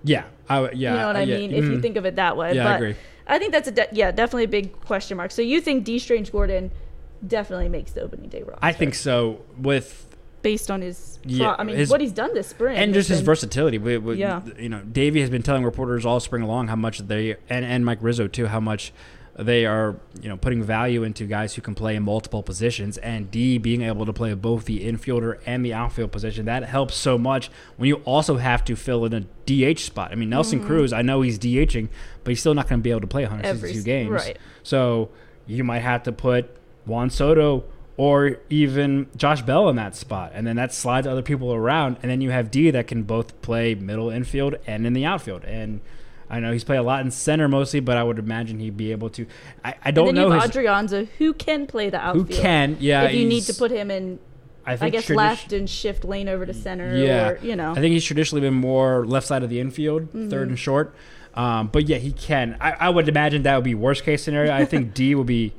Yeah. 0.04 0.24
I, 0.48 0.70
yeah. 0.70 0.92
You 0.92 0.98
know 1.00 1.06
what 1.08 1.16
I 1.16 1.22
yeah, 1.22 1.36
mean? 1.38 1.50
If 1.52 1.64
you 1.64 1.72
mhm. 1.72 1.82
think 1.82 1.96
of 1.96 2.06
it 2.06 2.14
that 2.14 2.36
way. 2.36 2.54
Yeah, 2.54 2.62
I 2.62 2.72
but 2.72 2.76
agree. 2.76 2.96
I 3.26 3.38
think 3.40 3.52
that's 3.52 3.66
a 3.66 3.72
de- 3.72 3.88
yeah, 3.92 4.12
definitely 4.12 4.44
a 4.44 4.48
big 4.48 4.80
question 4.82 5.16
mark. 5.16 5.32
So 5.32 5.42
you 5.42 5.60
think 5.60 5.82
Dee 5.84 5.98
Strange 5.98 6.30
Gordon 6.30 6.70
definitely 7.26 7.68
makes 7.68 7.90
the 7.90 8.02
opening 8.02 8.28
day 8.30 8.42
roster? 8.42 8.58
I 8.62 8.72
think 8.72 8.94
so. 8.94 9.40
With 9.58 10.07
based 10.42 10.70
on 10.70 10.80
his. 10.80 11.18
Yeah, 11.24 11.54
I 11.58 11.64
mean, 11.64 11.76
his- 11.76 11.90
what 11.90 12.00
he's 12.00 12.12
done 12.12 12.34
this 12.34 12.48
spring. 12.48 12.76
and 12.76 12.94
just 12.94 13.08
his 13.08 13.18
been- 13.18 13.26
versatility. 13.26 13.78
We, 13.78 13.98
we, 13.98 14.16
Yeah. 14.16 14.42
You 14.58 14.68
know, 14.68 14.80
Davey 14.82 15.20
has 15.20 15.30
been 15.30 15.42
telling 15.42 15.64
reporters 15.64 16.06
all 16.06 16.20
spring 16.20 16.42
along 16.42 16.68
how 16.68 16.76
much 16.76 16.98
they 16.98 17.36
and 17.48 17.64
and 17.64 17.84
Mike 17.84 17.98
Rizzo 18.00 18.28
too 18.28 18.46
how 18.46 18.60
much 18.60 18.92
they 19.38 19.64
are 19.64 19.94
you 20.20 20.28
know 20.28 20.36
putting 20.36 20.62
value 20.64 21.04
into 21.04 21.24
guys 21.24 21.54
who 21.54 21.62
can 21.62 21.74
play 21.74 21.94
in 21.94 22.02
multiple 22.02 22.42
positions 22.42 22.98
and 22.98 23.30
D 23.30 23.56
being 23.56 23.82
able 23.82 24.04
to 24.04 24.12
play 24.12 24.34
both 24.34 24.64
the 24.64 24.84
infielder 24.84 25.38
and 25.46 25.64
the 25.64 25.72
outfield 25.72 26.10
position 26.10 26.46
that 26.46 26.64
helps 26.64 26.96
so 26.96 27.16
much 27.16 27.48
when 27.76 27.88
you 27.88 27.96
also 28.04 28.38
have 28.38 28.64
to 28.64 28.74
fill 28.74 29.04
in 29.04 29.14
a 29.14 29.20
DH 29.46 29.78
spot. 29.78 30.10
I 30.10 30.16
mean 30.16 30.28
Nelson 30.28 30.58
mm-hmm. 30.58 30.66
Cruz, 30.66 30.92
I 30.92 31.02
know 31.02 31.22
he's 31.22 31.38
DHing, 31.38 31.88
but 32.24 32.30
he's 32.30 32.40
still 32.40 32.54
not 32.54 32.68
going 32.68 32.80
to 32.80 32.82
be 32.82 32.90
able 32.90 33.02
to 33.02 33.06
play 33.06 33.22
162 33.22 33.68
Every 33.68 33.82
games. 33.84 34.10
right. 34.10 34.38
So 34.64 35.10
you 35.46 35.62
might 35.62 35.80
have 35.80 36.02
to 36.02 36.12
put 36.12 36.50
Juan 36.84 37.08
Soto 37.08 37.64
or 37.98 38.38
even 38.48 39.08
Josh 39.16 39.42
Bell 39.42 39.68
in 39.68 39.76
that 39.76 39.94
spot. 39.94 40.30
And 40.34 40.46
then 40.46 40.56
that 40.56 40.72
slides 40.72 41.06
other 41.06 41.20
people 41.20 41.52
around. 41.52 41.98
And 42.00 42.10
then 42.10 42.20
you 42.22 42.30
have 42.30 42.50
D 42.50 42.70
that 42.70 42.86
can 42.86 43.02
both 43.02 43.42
play 43.42 43.74
middle 43.74 44.08
infield 44.08 44.54
and 44.66 44.86
in 44.86 44.92
the 44.94 45.04
outfield. 45.04 45.44
And 45.44 45.80
I 46.30 46.38
know 46.40 46.52
he's 46.52 46.62
played 46.64 46.76
a 46.78 46.82
lot 46.82 47.00
in 47.04 47.10
center 47.10 47.48
mostly, 47.48 47.80
but 47.80 47.96
I 47.96 48.02
would 48.04 48.18
imagine 48.18 48.60
he'd 48.60 48.76
be 48.76 48.92
able 48.92 49.10
to. 49.10 49.26
I, 49.64 49.74
I 49.84 49.90
don't 49.90 50.06
then 50.06 50.14
know 50.14 50.32
you 50.32 50.40
his, 50.40 50.50
Adrianza, 50.50 51.08
who 51.18 51.34
can 51.34 51.66
play 51.66 51.90
the 51.90 51.98
outfield. 52.00 52.28
who 52.28 52.34
can. 52.40 52.76
Yeah, 52.80 53.02
if 53.02 53.14
you 53.14 53.26
need 53.26 53.42
to 53.44 53.54
put 53.54 53.70
him 53.72 53.90
in, 53.90 54.18
I, 54.64 54.78
I 54.80 54.90
guess 54.90 55.06
tradi- 55.06 55.16
left 55.16 55.52
and 55.52 55.68
shift 55.68 56.04
lane 56.04 56.28
over 56.28 56.46
to 56.46 56.54
center. 56.54 56.94
Yeah, 56.96 57.28
Or, 57.30 57.38
you 57.38 57.56
know. 57.56 57.72
I 57.72 57.76
think 57.76 57.92
he's 57.94 58.04
traditionally 58.04 58.42
been 58.42 58.54
more 58.54 59.06
left 59.06 59.26
side 59.26 59.42
of 59.42 59.50
the 59.50 59.58
infield, 59.58 60.02
Mm-hmm. 60.08 60.28
third 60.28 60.48
and 60.50 60.58
short. 60.58 60.94
Um, 61.34 61.68
but 61.68 61.88
yeah, 61.88 61.96
he 61.98 62.12
can. 62.12 62.56
I, 62.60 62.72
I 62.72 62.88
would 62.90 63.08
imagine 63.08 63.42
that 63.42 63.54
would 63.56 63.64
be 63.64 63.74
worst 63.74 64.04
case 64.04 64.22
scenario. 64.22 64.52
I 64.54 64.64
think 64.66 64.94
D 64.94 65.14
will 65.16 65.24
be 65.24 65.52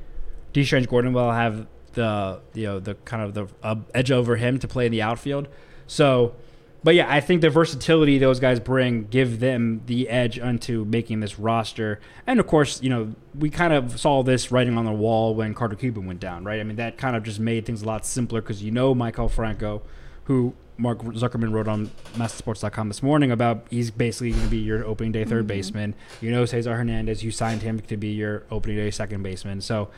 Dee 0.54 0.64
Strange 0.64 0.88
Gordon 0.88 1.12
will 1.14 1.32
have 1.32 1.68
the 1.94 2.40
you 2.54 2.66
know 2.66 2.80
the 2.80 2.96
kind 2.96 3.24
of 3.24 3.34
the 3.34 3.48
uh, 3.64 3.76
edge 3.94 4.12
over 4.12 4.36
him 4.36 4.60
to 4.60 4.68
play 4.68 4.86
in 4.86 4.92
the 4.92 5.02
outfield. 5.02 5.48
So, 5.88 6.36
but 6.84 6.96
yeah, 6.96 7.12
I 7.12 7.20
think 7.20 7.42
the 7.42 7.50
versatility 7.50 8.18
those 8.18 8.40
guys 8.40 8.60
bring 8.60 9.06
give 9.06 9.40
them 9.40 9.82
the 9.86 10.10
edge 10.10 10.40
onto 10.40 10.86
making 10.86 11.20
this 11.20 11.40
roster. 11.40 12.00
And 12.28 12.40
of 12.40 12.48
course, 12.48 12.82
you 12.82 12.90
know 12.90 13.14
we 13.38 13.50
kind 13.50 13.74
of 13.74 14.00
saw 14.00 14.24
this 14.24 14.52
writing 14.52 14.78
on 14.78 14.86
the 14.86 14.92
wall 14.92 15.36
when 15.36 15.54
Carter 15.54 15.76
Kieboom 15.76 16.06
went 16.06 16.20
down, 16.20 16.44
right? 16.44 16.60
I 16.60 16.64
mean 16.64 16.78
that 16.78 16.98
kind 16.98 17.16
of 17.16 17.24
just 17.24 17.40
made 17.40 17.66
things 17.66 17.82
a 17.82 17.86
lot 17.86 18.06
simpler 18.06 18.42
because 18.42 18.64
you 18.64 18.72
know 18.72 18.94
Maikel 18.96 19.30
Franco, 19.30 19.82
who 20.26 20.54
Mark 20.80 21.00
Zuckerman 21.00 21.52
wrote 21.52 21.68
on 21.68 21.92
MASNsports.com 22.16 22.88
this 22.88 23.04
morning 23.04 23.32
about 23.32 23.66
he's 23.70 23.92
basically 23.92 24.32
going 24.32 24.44
to 24.44 24.50
be 24.50 24.60
your 24.60 24.86
opening 24.86 25.12
day 25.12 25.26
3rd 25.26 25.46
baseman. 25.46 25.94
You 26.22 26.32
know 26.32 26.46
Cesar 26.46 26.76
Hernandez, 26.76 27.24
you 27.24 27.32
signed 27.32 27.62
him 27.62 27.80
to 27.82 27.98
be 27.98 28.10
your 28.10 28.44
opening 28.50 28.78
day 28.78 28.90
second 28.90 29.22
baseman. 29.22 29.60
So 29.60 29.90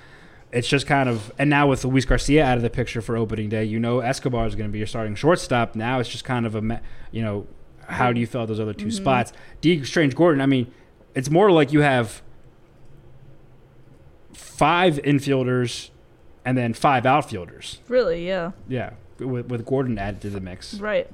it's 0.52 0.68
just 0.68 0.86
kind 0.86 1.08
of 1.08 1.32
and 1.38 1.50
now 1.50 1.68
with 1.68 1.84
Luis 1.86 2.06
Garcia 2.06 2.44
out 2.44 2.58
of 2.58 2.64
the 2.64 2.70
picture 2.70 3.02
for 3.02 3.16
opening 3.16 3.50
day, 3.50 3.64
you 3.64 3.80
know 3.80 4.00
Escobar 4.00 4.46
is 4.48 4.56
going 4.56 4.70
to 4.70 4.72
be 4.72 4.80
your 4.80 4.88
starting 4.88 5.16
shortstop. 5.16 5.76
Now 5.76 6.00
it's 6.00 6.10
just 6.10 6.24
kind 6.24 6.46
of 6.46 6.56
a 6.56 6.82
you 7.12 7.22
know 7.22 7.48
how 7.88 8.14
do 8.14 8.20
you 8.20 8.28
fill 8.28 8.46
those 8.48 8.60
other 8.60 8.74
2 8.74 8.86
mm-hmm. 8.86 8.92
spots? 8.92 9.34
Dee 9.60 9.84
Strange 9.84 10.16
Gordon, 10.16 10.42
I 10.42 10.46
mean, 10.46 10.72
it's 11.16 11.30
more 11.30 11.52
like 11.52 11.74
you 11.74 11.82
have 11.82 12.22
five 14.34 14.96
infielders 14.98 15.90
and 16.46 16.58
then 16.58 16.74
five 16.74 17.06
outfielders. 17.06 17.80
really, 17.88 18.28
yeah. 18.28 18.52
Yeah, 18.68 18.92
with, 19.20 19.48
with 19.48 19.66
Gordon 19.66 19.98
added 19.98 20.22
to 20.22 20.30
the 20.30 20.40
mix. 20.40 20.76
Right. 20.76 21.10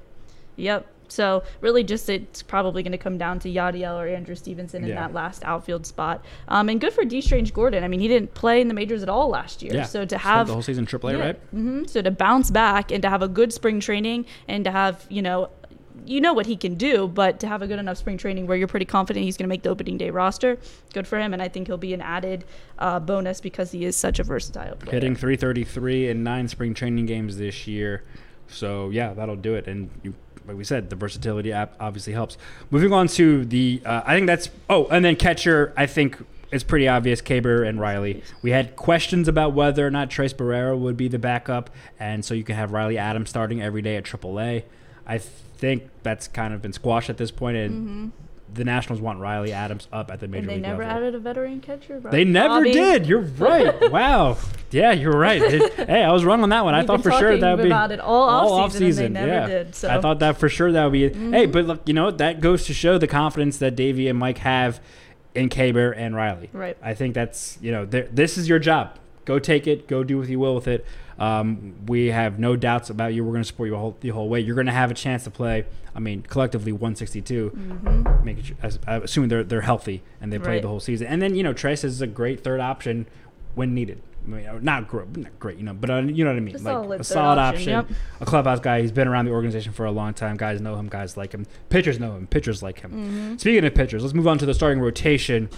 Yep. 0.55 0.87
So 1.09 1.43
really, 1.61 1.83
just 1.83 2.09
it's 2.09 2.41
probably 2.43 2.83
going 2.83 2.91
to 2.91 2.97
come 2.97 3.17
down 3.17 3.39
to 3.39 3.49
Yadiel 3.49 3.95
or 3.95 4.07
Andrew 4.07 4.35
Stevenson 4.35 4.83
in 4.83 4.89
Yeah. 4.89 4.95
that 4.95 5.13
last 5.13 5.43
outfield 5.45 5.85
spot. 5.85 6.23
Um, 6.47 6.69
and 6.69 6.79
good 6.81 6.93
for 6.93 7.03
Dee 7.05 7.21
Strange 7.21 7.53
Gordon. 7.53 7.83
I 7.83 7.87
mean, 7.87 7.99
he 7.99 8.07
didn't 8.07 8.33
play 8.33 8.61
in 8.61 8.67
the 8.67 8.73
majors 8.73 9.03
at 9.03 9.09
all 9.09 9.29
last 9.29 9.61
year. 9.63 9.73
Yeah, 9.73 9.83
So 9.83 10.01
to 10.03 10.09
spent 10.09 10.21
have 10.21 10.47
the 10.47 10.53
whole 10.53 10.61
season 10.61 10.85
AAA, 10.85 11.19
right? 11.19 11.35
hmm 11.51 11.85
So 11.85 12.01
to 12.01 12.11
bounce 12.11 12.51
back 12.51 12.91
and 12.91 13.01
to 13.03 13.09
have 13.09 13.21
a 13.21 13.27
good 13.27 13.53
spring 13.53 13.79
training 13.79 14.25
and 14.47 14.63
to 14.65 14.71
have 14.71 15.05
you 15.09 15.21
know. 15.21 15.49
You 16.05 16.21
know 16.21 16.31
what 16.31 16.45
he 16.45 16.55
can 16.55 16.75
do, 16.75 17.07
but 17.07 17.39
to 17.41 17.47
have 17.47 17.61
a 17.61 17.67
good 17.67 17.79
enough 17.79 17.97
spring 17.97 18.17
training 18.17 18.47
where 18.47 18.55
you're 18.55 18.67
pretty 18.69 18.85
confident 18.85 19.25
he's 19.25 19.35
going 19.35 19.45
to 19.45 19.49
make 19.49 19.63
the 19.63 19.69
opening 19.69 19.97
day 19.97 20.09
roster, 20.09 20.57
good 20.93 21.05
for 21.05 21.19
him. 21.19 21.33
And 21.33 21.41
I 21.41 21.49
think 21.49 21.67
he'll 21.67 21.75
be 21.77 21.93
an 21.93 21.99
added 22.01 22.45
uh, 22.79 22.99
bonus 23.01 23.41
because 23.41 23.71
he 23.71 23.83
is 23.83 23.97
such 23.97 24.19
a 24.19 24.23
versatile 24.23 24.75
player. 24.75 24.93
Hitting 24.93 25.15
333 25.15 26.09
in 26.09 26.23
nine 26.23 26.47
spring 26.47 26.73
training 26.73 27.07
games 27.07 27.35
this 27.37 27.67
year. 27.67 28.03
So 28.47 28.89
yeah, 28.91 29.13
that'll 29.13 29.35
do 29.35 29.55
it. 29.55 29.67
And 29.67 29.89
you, 30.03 30.13
like 30.47 30.57
we 30.57 30.63
said, 30.63 30.89
the 30.89 30.95
versatility 30.95 31.51
app 31.51 31.75
obviously 31.79 32.13
helps. 32.13 32.37
Moving 32.71 32.93
on 32.93 33.07
to 33.09 33.45
the, 33.45 33.81
uh, 33.85 34.01
I 34.05 34.15
think 34.15 34.27
that's. 34.27 34.49
Oh, 34.69 34.85
and 34.87 35.03
then 35.03 35.15
catcher. 35.15 35.73
I 35.75 35.85
think 35.85 36.17
it's 36.51 36.63
pretty 36.63 36.87
obvious. 36.87 37.21
Keibert 37.21 37.67
and 37.67 37.79
Riley. 37.79 38.23
We 38.41 38.51
had 38.51 38.75
questions 38.75 39.27
about 39.27 39.53
whether 39.53 39.85
or 39.85 39.91
not 39.91 40.09
Tres 40.09 40.33
Barrera 40.33 40.77
would 40.77 40.97
be 40.97 41.07
the 41.07 41.19
backup, 41.19 41.69
and 41.99 42.23
so 42.23 42.33
you 42.33 42.43
can 42.43 42.55
have 42.55 42.71
Riley 42.71 42.97
Adams 42.97 43.29
starting 43.29 43.61
every 43.61 43.81
day 43.81 43.97
at 43.97 44.05
AAA. 44.05 44.63
I 45.05 45.17
think 45.17 45.89
that's 46.03 46.27
kind 46.27 46.53
of 46.53 46.61
been 46.61 46.73
squashed 46.73 47.09
at 47.09 47.17
this 47.17 47.31
point, 47.31 47.57
and 47.57 48.11
the 48.53 48.63
Nationals 48.63 49.01
want 49.01 49.19
Riley 49.19 49.51
Adams 49.51 49.87
up 49.91 50.09
at 50.11 50.19
the 50.19 50.27
major 50.27 50.39
and 50.41 50.49
they 50.49 50.53
league 50.55 50.61
never 50.63 50.83
level. 50.83 50.97
added 50.97 51.15
a 51.15 51.19
veteran 51.19 51.59
catcher. 51.61 51.99
They 51.99 52.23
never 52.23 52.59
Bobby. 52.59 52.71
did. 52.71 53.05
You're 53.05 53.21
right. 53.21 53.91
wow. 53.91 54.37
Yeah, 54.71 54.91
you're 54.93 55.17
right. 55.17 55.41
It- 55.41 55.73
hey, 55.73 56.03
I 56.03 56.11
was 56.11 56.25
wrong 56.25 56.43
on 56.43 56.49
that 56.49 56.63
one. 56.63 56.73
I 56.73 56.79
We've 56.79 56.87
thought 56.87 57.03
for 57.03 57.11
sure 57.11 57.37
that 57.37 57.55
would 57.57 57.63
be 57.63 57.69
about 57.69 57.91
it 57.91 57.99
all 57.99 58.59
offseason, 58.59 59.05
and 59.05 59.15
they 59.15 59.25
never 59.25 59.27
yeah. 59.27 59.47
did, 59.47 59.75
so. 59.75 59.89
I 59.89 60.01
thought 60.01 60.19
that 60.19 60.37
for 60.37 60.49
sure 60.49 60.71
that 60.71 60.83
would 60.83 60.93
be 60.93 61.05
it. 61.05 61.13
Mm-hmm. 61.13 61.33
Hey, 61.33 61.45
but 61.45 61.65
look, 61.65 61.81
you 61.85 61.93
know? 61.93 62.11
That 62.11 62.41
goes 62.41 62.65
to 62.65 62.73
show 62.73 62.97
the 62.97 63.07
confidence 63.07 63.57
that 63.57 63.75
Davey 63.75 64.07
and 64.07 64.17
Mike 64.17 64.39
have 64.39 64.79
in 65.35 65.49
Keibert 65.49 65.93
and 65.97 66.15
Riley. 66.15 66.49
Right. 66.51 66.77
I 66.81 66.93
think 66.93 67.13
that's 67.13 67.57
you 67.61 67.71
know 67.71 67.85
this 67.85 68.37
is 68.37 68.49
your 68.49 68.59
job. 68.59 68.97
Go 69.25 69.39
take 69.39 69.67
it. 69.67 69.87
Go 69.87 70.03
do 70.03 70.19
what 70.19 70.29
you 70.29 70.39
will 70.39 70.55
with 70.55 70.67
it. 70.67 70.85
Um, 71.19 71.85
we 71.87 72.07
have 72.07 72.37
no 72.39 72.55
doubts 72.55 72.89
about 72.89 73.13
you. 73.13 73.23
We're 73.23 73.31
going 73.31 73.43
to 73.43 73.47
support 73.47 73.67
you 73.67 73.73
the 73.73 73.79
whole, 73.79 73.97
the 74.01 74.09
whole 74.09 74.29
way. 74.29 74.39
You're 74.39 74.55
going 74.55 74.67
to 74.67 74.73
have 74.73 74.91
a 74.91 74.93
chance 74.93 75.23
to 75.23 75.31
play. 75.31 75.65
I 75.95 75.99
mean, 75.99 76.21
collectively 76.21 76.71
162. 76.71 77.51
Mm-hmm. 77.55 78.25
Making 78.25 78.43
sure, 78.43 78.57
uh, 78.87 78.99
assuming 79.03 79.29
they're 79.29 79.43
they're 79.43 79.61
healthy 79.61 80.03
and 80.21 80.31
they 80.31 80.37
play 80.37 80.53
Right. 80.53 80.61
the 80.61 80.67
whole 80.67 80.79
season. 80.79 81.07
And 81.07 81.21
then 81.21 81.35
you 81.35 81.43
know 81.43 81.53
Tres 81.53 81.83
is 81.83 82.01
a 82.01 82.07
great 82.07 82.43
third 82.43 82.59
option 82.59 83.07
when 83.55 83.73
needed. 83.73 84.01
I 84.25 84.29
mean, 84.29 84.45
uh, 84.45 84.59
not 84.61 84.87
great, 84.87 85.15
not 85.15 85.39
great, 85.39 85.57
you 85.57 85.63
know, 85.63 85.73
but 85.73 85.89
uh, 85.89 85.97
you 85.99 86.23
know 86.25 86.31
what 86.31 86.37
I 86.37 86.41
mean. 86.41 86.55
A 86.55 86.59
like 86.59 86.73
solid 86.73 87.01
a 87.01 87.03
solid 87.03 87.39
option, 87.39 87.73
option, 87.73 87.95
yep. 87.95 87.99
a 88.19 88.25
clubhouse 88.25 88.59
guy. 88.59 88.81
He's 88.81 88.91
been 88.91 89.07
around 89.07 89.25
the 89.25 89.31
organization 89.31 89.71
for 89.71 89.85
a 89.85 89.91
long 89.91 90.13
time. 90.13 90.35
Guys 90.35 90.59
know 90.59 90.75
him. 90.75 90.89
Guys 90.89 91.15
like 91.15 91.31
him. 91.31 91.45
Pitchers 91.69 91.99
know 91.99 92.13
him. 92.15 92.27
Pitchers 92.27 92.61
like 92.61 92.81
him. 92.81 92.91
Mm-hmm. 92.91 93.37
Speaking 93.37 93.63
of 93.63 93.73
pitchers, 93.73 94.03
let's 94.03 94.13
move 94.13 94.27
on 94.27 94.37
to 94.37 94.45
the 94.45 94.53
starting 94.53 94.81
rotation. 94.81 95.49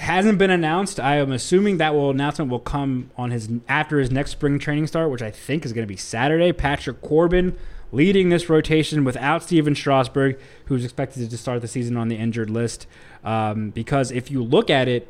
Hasn't 0.00 0.38
been 0.38 0.50
announced. 0.50 0.98
I 0.98 1.16
am 1.16 1.30
assuming 1.30 1.76
that 1.76 1.94
will 1.94 2.08
announcement 2.08 2.50
will 2.50 2.58
come 2.58 3.10
on 3.18 3.30
his 3.30 3.50
after 3.68 3.98
his 3.98 4.10
next 4.10 4.30
spring 4.30 4.58
training 4.58 4.86
start, 4.86 5.10
which 5.10 5.20
I 5.20 5.30
think 5.30 5.66
is 5.66 5.74
going 5.74 5.82
to 5.82 5.88
be 5.88 5.96
Saturday. 5.96 6.52
Patrick 6.52 7.02
Corbin 7.02 7.56
leading 7.92 8.30
this 8.30 8.48
rotation 8.48 9.04
without 9.04 9.42
Stephen 9.42 9.74
Strasburg, 9.74 10.38
who's 10.64 10.84
expected 10.84 11.28
to 11.28 11.36
start 11.36 11.60
the 11.60 11.68
season 11.68 11.98
on 11.98 12.08
the 12.08 12.16
injured 12.16 12.48
list. 12.48 12.86
Um, 13.22 13.70
because 13.70 14.10
if 14.10 14.30
you 14.30 14.42
look 14.42 14.70
at 14.70 14.88
it, 14.88 15.06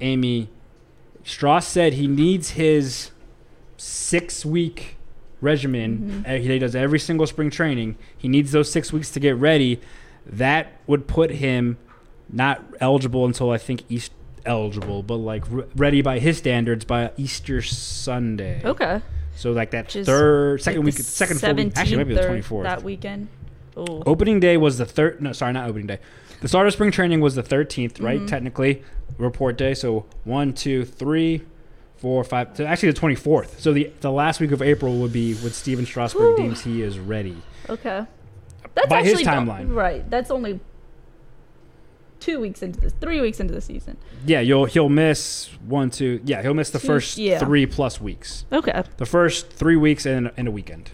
Amy 0.00 0.48
Strauss 1.22 1.68
said 1.68 1.92
he 1.92 2.06
needs 2.06 2.50
his 2.50 3.10
six 3.76 4.46
week 4.46 4.96
regimen. 5.42 6.24
uh, 6.26 6.36
He 6.36 6.58
does 6.58 6.74
every 6.74 6.98
single 6.98 7.26
spring 7.26 7.50
training. 7.50 7.98
He 8.16 8.28
needs 8.28 8.52
those 8.52 8.72
six 8.72 8.94
weeks 8.94 9.10
to 9.10 9.20
get 9.20 9.36
ready. 9.36 9.78
That 10.24 10.80
would 10.86 11.06
put 11.06 11.32
him 11.32 11.76
not 12.32 12.62
eligible 12.80 13.24
until 13.24 13.50
I 13.50 13.58
think 13.58 13.84
East 13.88 14.12
eligible, 14.44 15.02
but 15.02 15.16
like 15.16 15.44
re- 15.50 15.64
ready 15.76 16.02
by 16.02 16.18
his 16.18 16.38
standards 16.38 16.84
by 16.84 17.10
Easter 17.16 17.62
Sunday. 17.62 18.60
Okay. 18.64 19.00
So 19.34 19.52
like 19.52 19.70
that 19.72 19.94
is 19.94 20.06
third, 20.06 20.62
second 20.62 20.80
like 20.80 20.86
week, 20.86 20.94
second 20.98 21.40
full 21.40 21.54
week, 21.54 21.72
actually 21.76 21.96
maybe 21.98 22.14
the 22.14 22.24
twenty 22.24 22.42
fourth. 22.42 22.64
That 22.64 22.82
weekend. 22.82 23.28
Oh. 23.76 24.02
Opening 24.06 24.40
day 24.40 24.56
was 24.56 24.78
the 24.78 24.86
third. 24.86 25.20
No, 25.20 25.32
sorry, 25.32 25.52
not 25.52 25.68
opening 25.68 25.86
day. 25.86 25.98
The 26.40 26.48
start 26.48 26.66
of 26.66 26.72
spring 26.72 26.90
training 26.90 27.20
was 27.20 27.34
the 27.34 27.42
13th, 27.42 28.02
right? 28.02 28.18
Mm-hmm. 28.18 28.26
Technically, 28.26 28.82
report 29.18 29.56
day. 29.56 29.72
So 29.74 30.04
one, 30.24 30.52
two, 30.52 30.84
three, 30.84 31.42
four, 31.96 32.22
five. 32.24 32.50
So 32.54 32.64
actually, 32.66 32.92
the 32.92 33.00
24th. 33.00 33.60
So 33.60 33.72
the 33.72 33.90
the 34.00 34.10
last 34.10 34.40
week 34.40 34.52
of 34.52 34.62
April 34.62 34.96
would 34.98 35.12
be 35.12 35.34
when 35.34 35.52
Stephen 35.52 35.84
Strasburg 35.86 36.36
Whew. 36.38 36.44
deems 36.44 36.62
he 36.62 36.82
is 36.82 36.98
ready. 36.98 37.36
Okay. 37.68 38.06
That's 38.74 38.88
By 38.88 39.02
his 39.02 39.22
not- 39.24 39.34
timeline. 39.46 39.74
right. 39.74 40.08
That's 40.10 40.30
only 40.30 40.60
two 42.20 42.40
weeks 42.40 42.62
into 42.62 42.80
this, 42.80 42.92
three 43.00 43.20
weeks 43.20 43.40
into 43.40 43.52
the 43.54 43.60
season. 43.60 43.96
Yeah, 44.24 44.40
you'll 44.40 44.64
he'll 44.66 44.88
miss 44.88 45.48
one, 45.66 45.90
two. 45.90 46.20
Yeah, 46.24 46.42
he'll 46.42 46.54
miss 46.54 46.70
the 46.70 46.78
Two- 46.78 46.86
first 46.86 47.18
yeah. 47.18 47.38
three 47.38 47.66
plus 47.66 48.00
weeks. 48.00 48.44
Okay. 48.52 48.82
The 48.96 49.06
first 49.06 49.50
three 49.50 49.76
weeks 49.76 50.06
and, 50.06 50.30
and 50.36 50.48
a 50.48 50.50
weekend. 50.50 50.90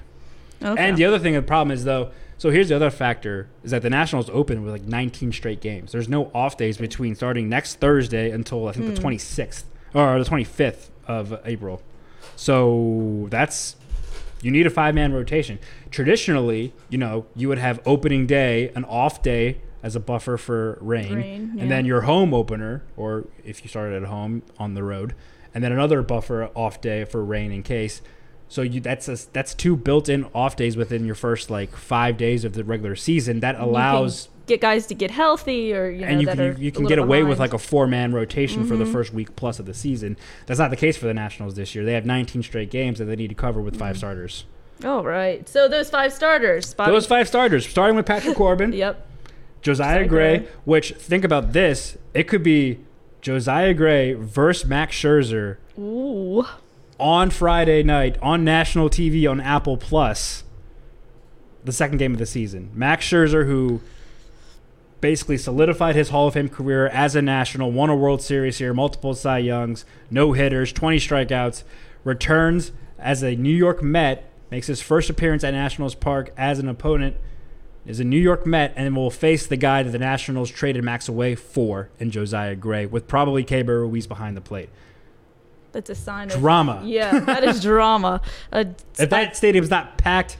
Okay. 0.62 0.80
And 0.82 0.96
the 0.96 1.04
other 1.04 1.18
thing, 1.18 1.34
the 1.34 1.42
problem 1.42 1.72
is 1.72 1.84
though. 1.84 2.10
So 2.38 2.50
here's 2.50 2.68
the 2.68 2.76
other 2.76 2.90
factor: 2.90 3.48
is 3.62 3.70
that 3.70 3.82
the 3.82 3.90
Nationals 3.90 4.28
open 4.30 4.62
with 4.64 4.72
like 4.72 4.82
19 4.82 5.32
straight 5.32 5.60
games. 5.60 5.92
There's 5.92 6.08
no 6.08 6.30
off 6.34 6.56
days 6.56 6.76
between 6.78 7.14
starting 7.14 7.48
next 7.48 7.76
Thursday 7.80 8.30
until 8.30 8.66
I 8.68 8.72
think 8.72 8.86
Hmm. 8.86 8.94
the 8.94 9.00
26th 9.00 9.64
or 9.94 10.18
the 10.22 10.28
25th 10.28 10.88
of 11.06 11.38
April. 11.44 11.80
So 12.36 13.28
that's 13.30 13.76
you 14.40 14.50
need 14.50 14.66
a 14.66 14.70
five 14.70 14.94
man 14.94 15.12
rotation. 15.12 15.58
Traditionally, 15.90 16.72
you 16.88 16.98
know, 16.98 17.26
you 17.36 17.48
would 17.48 17.58
have 17.58 17.80
opening 17.86 18.26
day, 18.26 18.72
an 18.74 18.84
off 18.84 19.22
day 19.22 19.58
as 19.82 19.96
a 19.96 20.00
buffer 20.00 20.36
for 20.36 20.78
rain, 20.80 21.14
Rain, 21.14 21.52
yeah. 21.56 21.62
and 21.62 21.70
then 21.70 21.84
your 21.84 22.02
home 22.02 22.32
opener, 22.32 22.82
or 22.96 23.26
if 23.44 23.62
you 23.62 23.68
started 23.68 24.02
at 24.02 24.08
home 24.08 24.42
on 24.58 24.74
the 24.74 24.82
road, 24.84 25.14
and 25.54 25.62
then 25.64 25.72
another 25.72 26.02
buffer 26.02 26.50
off 26.54 26.80
day 26.80 27.04
for 27.04 27.24
rain 27.24 27.50
in 27.52 27.62
case. 27.62 28.00
So 28.48 28.60
you 28.62 28.80
that's 28.80 29.08
a, 29.08 29.16
that's 29.32 29.54
two 29.54 29.76
built-in 29.76 30.26
off 30.34 30.56
days 30.56 30.76
within 30.76 31.06
your 31.06 31.14
first 31.14 31.50
like 31.50 31.74
five 31.74 32.16
days 32.18 32.44
of 32.44 32.52
the 32.52 32.62
regular 32.64 32.94
season. 32.94 33.40
That 33.40 33.58
allows 33.58 34.28
get 34.46 34.60
guys 34.60 34.86
to 34.88 34.94
get 34.94 35.10
healthy, 35.10 35.72
or 35.74 35.88
you 35.88 36.02
know 36.02 36.06
and 36.08 36.20
you 36.20 36.26
that 36.26 36.36
can, 36.36 36.46
you, 36.58 36.64
you 36.66 36.70
can 36.72 36.84
get 36.84 36.98
away 36.98 37.22
with 37.22 37.38
behind. 37.38 37.48
Mm-hmm. 37.50 37.54
like 37.54 37.54
a 37.54 37.58
four-man 37.58 38.12
rotation 38.12 38.66
for 38.66 38.76
the 38.76 38.84
first 38.84 39.12
week 39.14 39.34
plus 39.36 39.58
of 39.58 39.64
the 39.66 39.72
season. 39.74 40.16
That's 40.46 40.60
not 40.60 40.68
the 40.70 40.76
case 40.76 40.96
for 40.98 41.06
the 41.06 41.14
Nationals 41.14 41.54
this 41.54 41.74
year. 41.74 41.84
They 41.84 41.94
have 41.94 42.04
19 42.04 42.42
straight 42.42 42.70
games 42.70 42.98
that 42.98 43.06
they 43.06 43.16
need 43.16 43.28
to 43.28 43.34
cover 43.34 43.60
with 43.60 43.74
Mm-hmm. 43.74 43.80
five 43.80 43.96
starters. 43.96 44.44
All 44.84 45.04
right. 45.04 45.48
So 45.48 45.66
those 45.68 45.88
five 45.88 46.12
starters. 46.12 46.74
Bobby, 46.74 46.92
Those 46.92 47.06
five 47.06 47.28
starters, 47.28 47.66
starting 47.66 47.96
with 47.96 48.04
Patrick 48.04 48.36
Corbin, 48.36 48.72
Yep. 48.72 49.06
Josiah 49.62 50.00
Josiah 50.00 50.08
Gray, 50.08 50.38
Gray. 50.38 50.48
which 50.64 50.92
think 50.92 51.24
about 51.24 51.52
this, 51.52 51.96
it 52.14 52.24
could 52.24 52.42
be 52.42 52.80
Josiah 53.20 53.72
Gray 53.72 54.12
versus 54.14 54.68
Max 54.68 54.96
Scherzer 54.96 55.56
Ooh. 55.78 56.44
on 56.98 57.30
Friday 57.30 57.82
night 57.82 58.18
on 58.20 58.44
national 58.44 58.90
TV 58.90 59.30
on 59.30 59.40
Apple 59.40 59.76
Plus. 59.76 60.44
The 61.64 61.72
second 61.72 61.98
game 61.98 62.12
of 62.12 62.18
the 62.18 62.26
season. 62.26 62.70
Max 62.74 63.06
Scherzer, 63.06 63.46
who 63.46 63.80
basically 65.00 65.38
solidified 65.38 65.94
his 65.94 66.08
Hall 66.08 66.26
of 66.26 66.34
Fame 66.34 66.48
career 66.48 66.88
as 66.88 67.14
a 67.14 67.22
national, 67.22 67.70
won 67.70 67.90
a 67.90 67.96
World 67.96 68.20
Series 68.20 68.58
here, 68.58 68.74
multiple 68.74 69.14
Cy 69.14 69.38
Youngs, 69.38 69.84
no 70.10 70.32
hitters, 70.32 70.72
20 70.72 70.96
strikeouts, 70.96 71.62
returns 72.04 72.72
as 72.98 73.22
a 73.22 73.36
New 73.36 73.54
York 73.54 73.82
Met, 73.82 74.28
makes 74.50 74.66
his 74.66 74.80
first 74.80 75.08
appearance 75.08 75.44
at 75.44 75.54
Nationals 75.54 75.94
Park 75.94 76.32
as 76.36 76.58
an 76.58 76.68
opponent, 76.68 77.16
is 77.86 77.98
a 78.00 78.04
New 78.04 78.18
York 78.20 78.46
Met, 78.46 78.72
and 78.76 78.94
will 78.96 79.10
face 79.10 79.46
the 79.46 79.56
guy 79.56 79.82
that 79.82 79.90
the 79.90 79.98
Nationals 79.98 80.50
traded 80.50 80.84
Max 80.84 81.08
away 81.08 81.34
for 81.34 81.90
in 81.98 82.10
Josiah 82.10 82.54
Gray, 82.54 82.86
with 82.86 83.08
probably 83.08 83.44
Keibert 83.44 83.68
Ruiz 83.80 84.06
behind 84.06 84.36
the 84.36 84.40
plate. 84.40 84.68
That's 85.72 85.90
a 85.90 85.94
sign 85.94 86.30
of 86.30 86.38
Drama. 86.38 86.82
Yeah, 86.84 87.18
that 87.20 87.42
is 87.44 87.60
drama. 87.62 88.20
Uh, 88.52 88.64
If 88.98 89.10
that 89.10 89.36
stadium's 89.36 89.70
not 89.70 89.96
packed, 89.98 90.36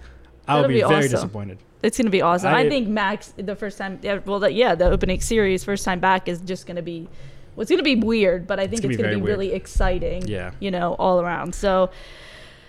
I 0.47 0.57
would 0.57 0.65
That'll 0.65 0.69
be, 0.69 0.75
be 0.75 0.81
very 0.89 0.95
awesome. 1.07 1.11
disappointed. 1.11 1.59
it's 1.83 1.97
gonna 1.97 2.11
be 2.11 2.21
awesome. 2.23 2.53
I, 2.53 2.61
I- 2.61 2.69
think 2.69 2.87
Max, 2.89 3.33
the 3.37 3.57
first 3.57 3.79
time, 3.79 3.99
yeah, 4.03 4.21
well, 4.27 4.39
that, 4.41 4.53
yeah, 4.55 4.75
the 4.75 4.91
opening 4.91 5.21
series, 5.21 5.65
first 5.65 5.85
time 5.85 6.01
back, 6.01 6.29
is 6.29 6.41
just 6.41 6.67
gonna 6.67 6.83
be. 6.83 7.09
Well, 7.57 7.63
it's 7.63 7.71
gonna 7.71 7.83
be 7.83 7.97
weird, 7.97 8.47
but 8.47 8.61
I 8.61 8.67
think 8.67 8.85
it's 8.85 8.89
be 8.89 8.97
gonna 8.97 9.09
be, 9.09 9.15
very 9.21 9.23
really 9.23 9.53
exciting. 9.53 10.27
Yeah. 10.29 10.53
You 10.61 10.71
know, 10.71 10.95
all 10.95 11.21
around. 11.21 11.55
So. 11.55 11.91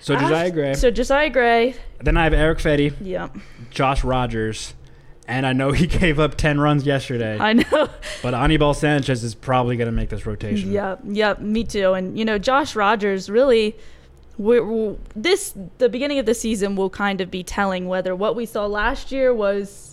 So 0.03 0.17
Josiah 0.17 0.47
ah, 0.47 0.53
Gray. 0.53 0.73
So 0.73 0.91
Josiah 0.91 1.29
Gray. 1.29 1.75
then 2.01 2.17
I 2.17 2.25
have 2.25 2.33
Erick 2.33 2.59
Fedde, 2.59 2.93
Yeah. 2.99 3.29
Josh 3.69 4.03
Rogers, 4.03 4.73
and 5.29 5.45
I 5.45 5.53
know 5.53 5.71
he 5.71 5.87
gave 6.01 6.19
up 6.19 6.35
10 6.35 6.59
runs 6.59 6.85
yesterday, 6.85 7.37
I 7.39 7.53
know. 7.53 7.87
but 8.21 8.33
Anibal 8.33 8.73
Sanchez 8.73 9.23
is 9.23 9.33
probably 9.33 9.77
going 9.77 9.85
to 9.85 9.93
make 9.93 10.09
this 10.09 10.25
rotation. 10.25 10.73
Yeah, 10.73 10.97
yeah, 11.05 11.35
me 11.39 11.63
too. 11.63 11.93
And 11.93 12.19
you 12.19 12.25
know, 12.25 12.37
Josh 12.37 12.75
Rogers 12.75 13.29
really, 13.29 13.77
we're, 14.37 14.65
we're- 14.65 14.97
this 15.15 15.53
the 15.77 15.87
beginning 15.87 16.19
of 16.19 16.25
the 16.25 16.35
season 16.35 16.75
will 16.75 16.89
kind 16.89 17.21
of 17.21 17.31
be 17.31 17.41
telling 17.41 17.87
whether 17.87 18.13
what 18.13 18.35
we 18.35 18.45
saw 18.45 18.65
last 18.65 19.09
year 19.09 19.33
was 19.33 19.92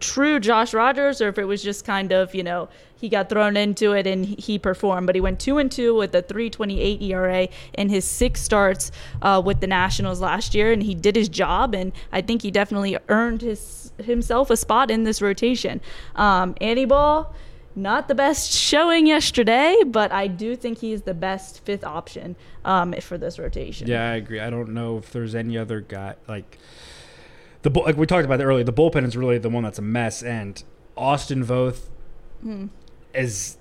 true 0.00 0.40
Josh 0.40 0.74
Rogers 0.74 1.20
or 1.20 1.28
if 1.28 1.38
it 1.38 1.44
was 1.44 1.62
just 1.62 1.84
kind 1.84 2.12
of 2.12 2.34
you 2.34 2.42
know 2.42 2.68
he 3.02 3.08
got 3.08 3.28
thrown 3.28 3.56
into 3.56 3.92
it 3.92 4.06
and 4.06 4.24
he, 4.24 4.60
performed. 4.60 5.08
But 5.08 5.16
he 5.16 5.20
went 5.20 5.40
two 5.40 5.58
and 5.58 5.70
two 5.70 5.92
with 5.92 6.14
a 6.14 6.22
3.28 6.22 7.02
ERA 7.02 7.48
in 7.74 7.88
his 7.88 8.04
six 8.04 8.40
starts 8.40 8.92
uh, 9.20 9.42
with 9.44 9.60
the 9.60 9.66
Nationals 9.66 10.20
last 10.20 10.54
year, 10.54 10.72
and 10.72 10.84
he 10.84 10.94
did 10.94 11.16
his 11.16 11.28
job. 11.28 11.74
And 11.74 11.90
I 12.12 12.20
think 12.22 12.42
he 12.42 12.52
definitely 12.52 12.96
earned 13.08 13.42
his 13.42 13.92
himself 13.98 14.50
a 14.50 14.56
spot 14.56 14.90
in 14.90 15.02
this 15.02 15.20
rotation. 15.20 15.80
Um, 16.14 16.54
Ball, 16.86 17.34
not 17.74 18.06
the 18.06 18.14
best 18.14 18.52
showing 18.52 19.06
yesterday, 19.06 19.76
but 19.84 20.12
I 20.12 20.28
do 20.28 20.54
think 20.54 20.78
he's 20.78 21.02
the 21.02 21.14
best 21.14 21.64
fifth 21.64 21.84
option 21.84 22.36
um, 22.64 22.92
for 23.00 23.18
this 23.18 23.36
rotation. 23.36 23.88
Yeah, 23.88 24.12
I 24.12 24.14
agree. 24.14 24.38
I 24.38 24.48
don't 24.48 24.74
know 24.74 24.98
if 24.98 25.10
there's 25.10 25.34
any 25.34 25.58
other 25.58 25.80
guy 25.80 26.14
like 26.28 26.58
the 27.62 27.70
like 27.70 27.96
we 27.96 28.06
talked 28.06 28.24
about 28.24 28.40
it 28.40 28.44
earlier. 28.44 28.64
The 28.64 28.72
bullpen 28.72 29.04
is 29.04 29.16
really 29.16 29.38
the 29.38 29.48
one 29.50 29.62
that's 29.62 29.78
a 29.78 29.82
mess, 29.82 30.22
and 30.22 30.62
Austin 30.96 31.44
Voth 31.44 31.88
Hmm. 32.42 32.66
is 33.14 33.56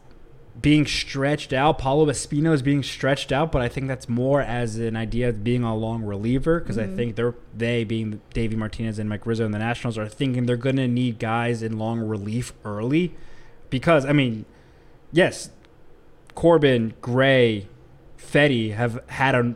being 0.60 0.86
stretched 0.86 1.54
out. 1.54 1.78
Paolo 1.78 2.06
Espino 2.08 2.52
is 2.54 2.62
being 2.62 2.84
stretched 2.84 3.32
out, 3.32 3.52
but 3.54 3.62
I 3.62 3.70
think 3.70 3.88
that's 3.88 4.10
more 4.10 4.42
as 4.42 4.76
an 4.78 4.98
idea 4.98 5.30
of 5.30 5.44
being 5.44 5.64
a 5.64 5.76
long 5.76 6.04
reliever 6.04 6.60
because 6.60 6.78
Mm-hmm. 6.78 6.94
I 6.94 6.96
think 6.96 7.16
they're 7.16 7.36
they 7.56 7.84
being 7.84 8.20
Davey 8.34 8.56
Martinez 8.58 9.00
and 9.00 9.08
Mike 9.08 9.26
Rizzo 9.26 9.46
and 9.46 9.54
the 9.54 9.60
Nationals 9.60 9.98
are 9.98 10.10
thinking 10.10 10.46
they're 10.48 10.58
going 10.58 10.76
to 10.78 10.88
need 10.88 11.20
guys 11.20 11.62
in 11.64 11.78
long 11.78 12.00
relief 12.02 12.54
early 12.66 13.14
because 13.70 14.06
I 14.06 14.12
mean, 14.14 14.46
yes, 15.14 15.52
Corbin, 16.36 16.96
Gray, 17.02 17.68
Fedde 18.18 18.74
have 18.74 19.00
had 19.08 19.36
a 19.36 19.56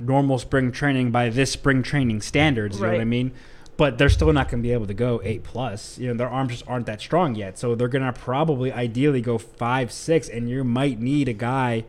normal 0.00 0.38
spring 0.38 0.72
training 0.72 1.10
by 1.10 1.28
this 1.28 1.50
spring 1.50 1.82
training 1.82 2.20
standards. 2.22 2.76
You 2.78 2.86
know 2.86 2.92
what 2.92 3.00
I 3.00 3.04
mean? 3.04 3.32
But 3.76 3.96
they're 3.98 4.10
still 4.10 4.32
not 4.32 4.48
going 4.50 4.62
to 4.62 4.66
be 4.66 4.72
able 4.72 4.86
to 4.86 4.94
go 4.94 5.20
eight 5.24 5.42
plus. 5.44 5.98
You 5.98 6.08
know, 6.08 6.14
their 6.14 6.28
arms 6.28 6.52
just 6.52 6.68
aren't 6.68 6.86
that 6.86 7.00
strong 7.00 7.34
yet. 7.34 7.58
So 7.58 7.74
they're 7.74 7.88
going 7.88 8.04
to 8.04 8.12
probably 8.12 8.70
ideally 8.70 9.20
go 9.22 9.38
five, 9.38 9.90
six, 9.90 10.28
and 10.28 10.48
you 10.48 10.62
might 10.62 11.00
need 11.00 11.26
a 11.28 11.32
guy 11.32 11.84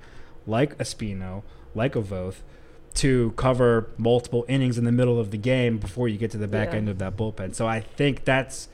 like 0.48 0.78
Espino, 0.78 1.44
like 1.76 1.96
a 1.96 2.02
Voth, 2.02 2.38
to 2.96 3.32
cover 3.36 3.90
multiple 3.98 4.46
innings 4.48 4.78
in 4.78 4.86
the 4.86 4.92
middle 4.92 5.20
of 5.20 5.32
the 5.32 5.38
game 5.38 5.78
before 5.78 6.08
you 6.08 6.18
get 6.18 6.32
to 6.32 6.38
the 6.38 6.48
back 6.48 6.70
Yeah. 6.72 6.78
end 6.78 6.90
of 6.90 7.00
that 7.00 7.18
bullpen. 7.18 7.54
So 7.54 7.68
I 7.68 7.82
think 7.82 8.24
that's 8.24 8.70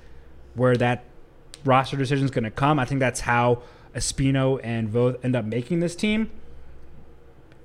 where 0.54 0.76
that 0.78 1.04
roster 1.66 1.98
decision 1.98 2.26
is 2.26 2.32
going 2.32 2.44
to 2.44 2.52
come. 2.52 2.78
I 2.80 2.86
think 2.86 3.00
that's 3.00 3.22
how 3.22 3.64
Espino 3.96 4.60
and 4.64 4.88
Voth 4.90 5.18
end 5.24 5.36
up 5.36 5.46
making 5.46 5.80
this 5.80 5.96
team. 5.96 6.30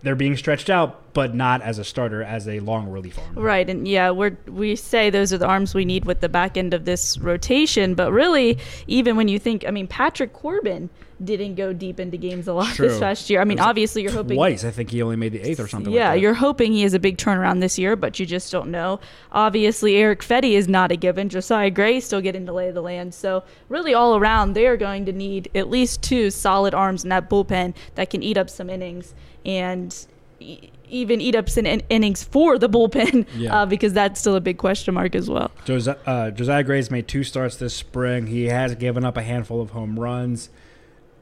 They're 0.05 0.14
being 0.14 0.37
stretched 0.37 0.69
out, 0.69 1.14
but 1.14 1.35
not 1.35 1.62
as 1.62 1.79
a 1.79 1.85
starter, 1.85 2.23
as 2.23 2.47
a 2.47 2.61
long 2.61 2.88
relief 2.90 3.19
arm. 3.19 3.35
Right, 3.35 3.69
and 3.69 3.88
yeah, 3.88 4.11
we're 4.11 4.37
we 4.47 4.77
say 4.77 5.09
those 5.09 5.33
are 5.33 5.38
the 5.38 5.47
arms 5.47 5.75
we 5.75 5.87
need 5.87 6.05
with 6.05 6.21
the 6.21 6.29
back 6.29 6.59
end 6.59 6.75
of 6.75 6.85
this 6.85 7.19
rotation, 7.19 7.95
but 7.95 8.12
really, 8.12 8.59
even 8.87 9.17
when 9.17 9.29
you 9.29 9.38
think, 9.38 9.64
I 9.67 9.71
mean, 9.71 9.87
Patrick 9.87 10.35
Corbin 10.35 10.90
didn't 11.23 11.55
go 11.55 11.73
deep 11.73 12.01
into 12.01 12.17
games 12.17 12.49
a 12.49 12.53
lot 12.53 12.75
True. 12.75 12.88
this 12.88 12.99
past 12.99 13.31
year. 13.31 13.40
I 13.40 13.45
mean, 13.45 13.61
obviously, 13.61 14.03
you're 14.03 14.12
hoping 14.12 14.37
Twice, 14.37 14.64
I 14.64 14.71
think 14.71 14.90
he 14.90 15.03
only 15.03 15.17
made 15.17 15.33
the 15.33 15.40
eighth 15.40 15.61
or 15.61 15.69
something. 15.69 15.93
Yeah, 15.93 16.09
like 16.09 16.17
that. 16.17 16.21
you're 16.21 16.35
hoping 16.35 16.73
he 16.73 16.83
has 16.83 16.95
a 16.95 16.99
big 16.99 17.17
turnaround 17.17 17.61
this 17.61 17.79
year, 17.79 17.97
but 17.97 18.19
you 18.19 18.27
just 18.27 18.51
don't 18.53 18.71
know. 18.71 19.01
Obviously, 19.33 19.97
Erick 19.97 20.21
Fedde 20.21 20.53
is 20.53 20.69
not 20.69 20.93
a 20.93 20.97
given. 20.97 21.29
Josiah 21.29 21.71
Gray 21.71 22.01
still 22.01 22.21
getting 22.21 22.47
to 22.47 22.53
lay 22.53 22.69
of 22.69 22.75
the 22.75 22.83
land. 22.83 23.14
So, 23.14 23.45
really, 23.69 23.95
all 23.95 24.17
around, 24.17 24.53
they 24.53 24.67
are 24.67 24.77
going 24.77 25.07
to 25.07 25.12
need 25.12 25.51
at 25.55 25.71
least 25.71 26.03
two 26.03 26.31
solid 26.31 26.75
arms 26.75 27.05
in 27.05 27.11
that 27.11 27.31
bullpen 27.31 27.75
that 27.95 28.11
can 28.11 28.23
eat 28.23 28.37
up 28.37 28.51
some 28.51 28.69
innings 28.69 29.14
and 29.44 30.07
e- 30.40 30.70
even 30.88 31.20
eat 31.20 31.35
up 31.35 31.48
some 31.48 31.66
in- 31.66 31.83
innings 31.90 32.22
for 32.22 32.59
the 32.59 32.68
bullpen 32.68 33.26
Yeah. 33.37 33.62
uh, 33.62 33.66
because 33.66 33.92
that's 33.92 34.20
still 34.20 34.37
a 34.37 34.40
big 34.40 34.59
question 34.59 34.94
mark 34.94 35.14
as 35.14 35.28
well. 35.30 35.50
Josiah, 35.64 35.96
uh, 36.07 36.30
Josiah 36.30 36.62
Gray's 36.62 36.90
made 36.90 37.09
two 37.09 37.24
starts 37.24 37.57
this 37.57 37.74
spring. 37.74 38.26
He 38.28 38.44
has 38.46 38.74
given 38.74 39.04
up 39.04 39.16
a 39.16 39.22
handful 39.22 39.61
of 39.61 39.70
home 39.70 39.98
runs. 39.98 40.50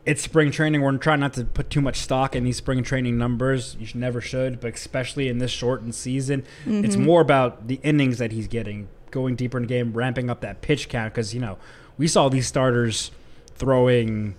It's 0.04 0.20
spring 0.20 0.50
training. 0.50 0.82
We're 0.82 0.96
trying 0.96 1.20
not 1.20 1.32
to 1.34 1.44
put 1.44 1.70
too 1.70 1.80
much 1.80 1.96
stock 1.96 2.34
in 2.34 2.42
these 2.42 2.56
spring 2.56 2.82
training 2.82 3.16
numbers. 3.18 3.76
You 3.78 3.86
should, 3.86 4.00
never 4.00 4.20
should, 4.20 4.58
but 4.60 4.74
especially 4.74 5.28
in 5.28 5.38
this 5.38 5.52
shortened 5.52 5.94
season, 5.94 6.44
it's 6.66 6.96
more 6.96 7.20
about 7.20 7.68
the 7.68 7.78
innings 7.84 8.18
that 8.18 8.32
he's 8.32 8.48
getting, 8.48 8.88
going 9.12 9.36
deeper 9.36 9.58
in 9.58 9.62
the 9.62 9.68
game, 9.68 9.92
ramping 9.92 10.28
up 10.28 10.40
that 10.40 10.60
pitch 10.60 10.88
count. 10.88 11.14
Because 11.14 11.32
you 11.34 11.40
know, 11.40 11.56
we 11.98 12.08
saw 12.08 12.28
these 12.28 12.48
starters 12.48 13.12
throwing 13.54 14.34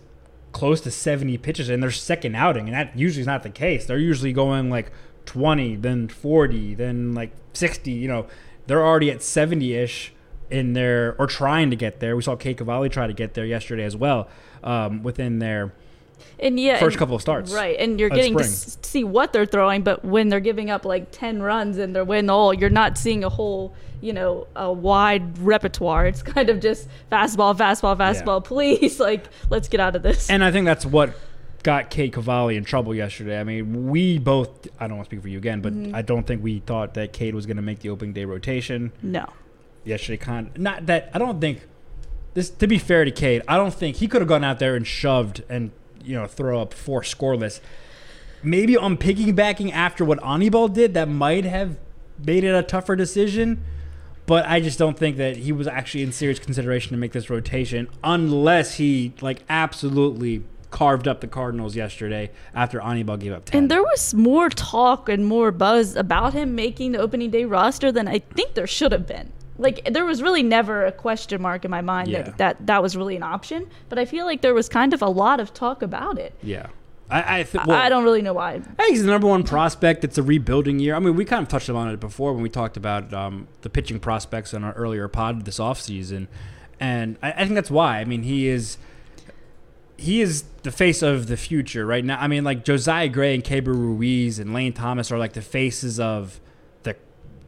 close 0.53 0.79
to 0.81 0.91
70 0.91 1.37
pitches 1.39 1.69
in 1.69 1.81
their 1.81 1.91
second 1.91 2.35
outing, 2.35 2.67
and 2.67 2.73
that 2.73 2.97
usually 2.97 3.21
is 3.21 3.27
not 3.27 3.43
the 3.43 3.49
case. 3.49 3.85
They're 3.85 3.97
usually 3.97 4.31
going 4.31 4.69
like 4.69 4.91
20, 5.25 5.75
then 5.77 6.07
40, 6.07 6.75
then 6.75 7.13
like 7.13 7.31
60. 7.51 7.91
You 7.91 8.07
know, 8.07 8.27
they're 8.67 8.85
already 8.85 9.11
at 9.11 9.21
70 9.21 9.73
ish 9.73 10.13
in 10.49 10.73
their 10.73 11.15
or 11.19 11.27
trying 11.27 11.69
to 11.71 11.75
get 11.75 11.99
there. 11.99 12.15
We 12.15 12.21
saw 12.21 12.35
Cade 12.35 12.57
Cavalli 12.57 12.87
try 12.87 13.07
to 13.07 13.13
get 13.13 13.33
there 13.33 13.45
yesterday 13.45 13.83
as 13.83 13.97
well 13.97 14.29
um, 14.63 15.03
within 15.03 15.39
their 15.39 15.73
And 16.39 16.59
yeah, 16.59 16.79
first 16.79 16.95
and- 16.95 16.99
couple 16.99 17.15
of 17.15 17.21
starts. 17.21 17.51
Right, 17.53 17.77
and 17.79 17.99
you're 17.99 18.09
getting 18.09 18.35
to 18.37 18.43
spring. 18.43 18.51
s- 18.51 18.77
see 18.81 19.03
what 19.03 19.33
they're 19.33 19.45
throwing, 19.45 19.81
but 19.83 20.03
when 20.03 20.29
they're 20.29 20.39
giving 20.39 20.69
up 20.69 20.85
like 20.85 21.07
10 21.11 21.41
runs 21.41 21.77
and 21.77 21.95
they're 21.95 22.03
winning 22.05 22.29
all, 22.29 22.53
you're 22.53 22.69
not 22.69 22.97
seeing 22.97 23.23
a 23.23 23.29
whole, 23.29 23.73
you 24.01 24.13
know, 24.13 24.47
a 24.55 24.71
wide 24.71 25.37
repertoire. 25.39 26.05
It's 26.07 26.21
kind 26.23 26.49
of 26.49 26.59
just 26.59 26.87
fastball, 27.11 27.55
fastball, 27.57 27.97
fastball, 27.97 28.43
please. 28.51 28.99
Like, 28.99 29.25
let's 29.49 29.67
get 29.69 29.79
out 29.79 29.95
of 29.95 30.03
this. 30.03 30.29
And 30.29 30.43
I 30.43 30.51
think 30.51 30.65
that's 30.65 30.85
what 30.85 31.13
got 31.63 31.89
Cade 31.89 32.11
Cavalli 32.11 32.57
in 32.57 32.65
trouble 32.65 32.93
yesterday. 32.93 33.39
I 33.39 33.43
mean, 33.45 33.89
we 33.89 34.19
both, 34.19 34.67
I 34.79 34.87
don't 34.87 34.97
want 34.97 35.07
to 35.07 35.09
speak 35.15 35.21
for 35.21 35.29
you 35.29 35.37
again, 35.37 35.61
but 35.61 35.71
Mm-hmm. 35.73 35.95
I 35.95 36.01
don't 36.01 36.27
think 36.27 36.43
we 36.43 36.59
thought 36.59 36.95
that 36.95 37.13
Cade 37.13 37.33
was 37.35 37.45
going 37.45 37.55
to 37.57 37.63
make 37.63 37.79
the 37.79 37.89
opening 37.89 38.11
day 38.13 38.25
rotation. 38.25 38.91
no. 39.01 39.25
yesterday. 39.85 40.17
Con 40.17 40.51
not 40.57 40.85
that 40.87 41.09
I 41.13 41.19
don't 41.19 41.39
think 41.39 41.65
this. 42.33 42.49
To 42.49 42.67
be 42.67 42.77
fair 42.79 43.05
to 43.05 43.11
Cade, 43.11 43.43
I 43.47 43.55
don't 43.57 43.73
think 43.73 43.97
he 43.97 44.07
could 44.09 44.21
have 44.21 44.27
gone 44.27 44.43
out 44.43 44.59
there 44.59 44.75
and 44.75 44.85
shoved 44.85 45.43
and 45.49 45.71
you 46.03 46.15
know 46.15 46.27
throw 46.27 46.61
up 46.61 46.73
four 46.73 47.01
scoreless. 47.01 47.59
Maybe 48.41 48.75
on 48.75 48.97
piggybacking 48.97 49.71
after 49.71 50.03
what 50.03 50.21
Anibal 50.23 50.67
did, 50.67 50.93
that 50.95 51.07
might 51.07 51.45
have 51.45 51.77
made 52.23 52.43
it 52.43 52.53
a 52.53 52.63
tougher 52.63 52.95
decision. 52.95 53.63
But 54.25 54.45
I 54.47 54.61
just 54.61 54.79
don't 54.79 54.97
think 54.97 55.17
that 55.17 55.37
he 55.37 55.51
was 55.51 55.67
actually 55.67 56.03
in 56.03 56.11
serious 56.11 56.39
consideration 56.39 56.91
to 56.91 56.97
make 56.97 57.11
this 57.11 57.29
rotation 57.29 57.89
unless 58.03 58.75
he 58.75 59.13
like 59.21 59.43
absolutely 59.49 60.43
carved 60.71 61.07
up 61.07 61.21
the 61.21 61.27
Cardinals 61.27 61.75
yesterday 61.75 62.31
after 62.55 62.81
Anibal 62.81 63.17
gave 63.17 63.31
up 63.31 63.45
10. 63.45 63.57
And 63.57 63.71
there 63.71 63.83
was 63.83 64.13
more 64.13 64.49
talk 64.49 65.07
and 65.07 65.25
more 65.25 65.51
buzz 65.51 65.95
about 65.95 66.33
him 66.33 66.55
making 66.55 66.93
the 66.93 66.99
opening 66.99 67.29
day 67.29 67.45
roster 67.45 67.91
than 67.91 68.07
I 68.07 68.19
think 68.19 68.55
there 68.55 68.65
should 68.65 68.91
have 68.91 69.05
been. 69.05 69.31
Like 69.57 69.87
there 69.91 70.05
was 70.05 70.21
really 70.21 70.41
never 70.43 70.85
a 70.85 70.91
question 70.91 71.41
mark 71.41 71.63
in 71.65 71.69
my 71.71 71.81
mind 71.81 72.07
Yeah. 72.09 72.23
that, 72.23 72.37
that 72.37 72.65
that 72.67 72.81
was 72.81 72.97
really 72.97 73.15
an 73.15 73.23
option, 73.23 73.67
but 73.89 73.99
I 73.99 74.05
feel 74.05 74.25
like 74.25 74.41
there 74.41 74.53
was 74.53 74.67
kind 74.67 74.93
of 74.93 75.01
a 75.01 75.07
lot 75.09 75.39
of 75.39 75.53
talk 75.53 75.81
about 75.81 76.17
it. 76.17 76.33
yeah. 76.41 76.67
I, 77.09 77.39
I, 77.41 77.43
th- 77.43 77.65
well, 77.67 77.77
I 77.77 77.89
don't 77.89 78.05
really 78.05 78.23
know 78.23 78.33
why. 78.33 78.53
I 78.53 78.59
think 78.59 78.89
he's 78.89 79.03
the 79.03 79.11
number 79.11 79.27
one 79.27 79.43
prospect. 79.43 80.03
It's 80.03 80.17
a 80.17 80.23
rebuilding 80.23 80.79
year. 80.79 80.95
I 80.95 80.99
mean, 80.99 81.15
we 81.15 81.25
kind 81.25 81.43
of 81.43 81.47
touched 81.49 81.69
on 81.69 81.89
it 81.89 81.99
before 81.99 82.33
when 82.33 82.41
we 82.41 82.49
talked 82.49 82.75
about 82.77 83.13
um, 83.13 83.47
the 83.61 83.69
pitching 83.69 83.99
prospects 83.99 84.51
on 84.53 84.63
our 84.63 84.73
earlier 84.73 85.07
pod 85.07 85.45
this 85.45 85.59
offseason. 85.59 86.27
And 86.79 87.17
I, 87.21 87.31
I 87.33 87.43
think 87.43 87.53
that's 87.53 87.69
why. 87.69 87.99
I 87.99 88.05
mean, 88.05 88.23
he 88.23 88.47
is 88.47 88.77
he 89.97 90.21
is 90.21 90.43
the 90.63 90.71
face 90.71 91.03
of 91.03 91.27
the 91.27 91.37
future 91.37 91.85
right 91.85 92.03
now. 92.03 92.17
I 92.19 92.27
mean, 92.27 92.43
like 92.43 92.65
Josiah 92.65 93.09
Gray 93.09 93.35
and 93.35 93.43
Keibert 93.43 93.67
Ruiz 93.67 94.39
and 94.39 94.53
Lane 94.53 94.73
Thomas 94.73 95.11
are 95.11 95.19
like 95.19 95.33
the 95.33 95.41
faces 95.41 95.99
of 95.99 96.39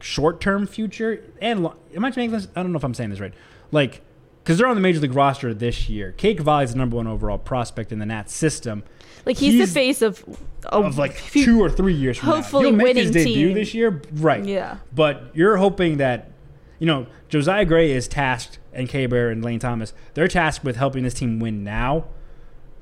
short 0.05 0.39
term 0.39 0.67
future. 0.67 1.23
And 1.41 1.63
lo- 1.63 1.75
am 1.95 2.05
I 2.05 2.09
making 2.09 2.31
this? 2.31 2.47
I 2.55 2.61
don't 2.61 2.71
know 2.71 2.77
if 2.77 2.83
I'm 2.83 2.93
saying 2.93 3.09
this 3.09 3.19
right. 3.19 3.33
Like, 3.71 4.01
because 4.43 4.57
they're 4.59 4.67
on 4.67 4.75
the 4.75 4.81
major 4.81 4.99
league 4.99 5.15
roster 5.15 5.53
this 5.53 5.89
year. 5.89 6.11
Cavalli 6.15 6.63
is 6.65 6.71
the 6.73 6.77
number 6.77 6.95
one 6.97 7.07
overall 7.07 7.39
prospect 7.39 7.91
in 7.91 7.97
the 7.99 8.05
Nats 8.05 8.33
system. 8.33 8.83
Like 9.25 9.37
he's, 9.37 9.53
He's- 9.53 9.69
the 9.69 9.73
face 9.73 10.01
of 10.03 10.23
Of 10.67 10.99
like 10.99 11.13
few- 11.13 11.45
two 11.45 11.59
or 11.63 11.69
three 11.71 11.95
years 11.95 12.19
from 12.19 12.29
hopefully 12.29 12.65
now. 12.71 12.77
He'll 12.77 12.85
make 12.85 12.95
his 12.95 13.09
debut 13.11 13.47
team. 13.47 13.53
this 13.55 13.73
year, 13.73 14.01
right? 14.13 14.45
Yeah. 14.45 14.77
But 14.93 15.31
you're 15.33 15.57
hoping 15.57 15.97
that, 15.97 16.29
you 16.77 16.85
know, 16.85 17.07
Josiah 17.27 17.65
Gray 17.65 17.91
is 17.91 18.07
tasked, 18.07 18.59
and 18.71 18.87
Keibert 18.87 19.31
and 19.31 19.43
Lane 19.43 19.57
Thomas, 19.59 19.93
they're 20.13 20.27
tasked 20.27 20.63
with 20.63 20.75
helping 20.75 21.03
this 21.03 21.15
team 21.15 21.39
win 21.39 21.63
now, 21.63 22.05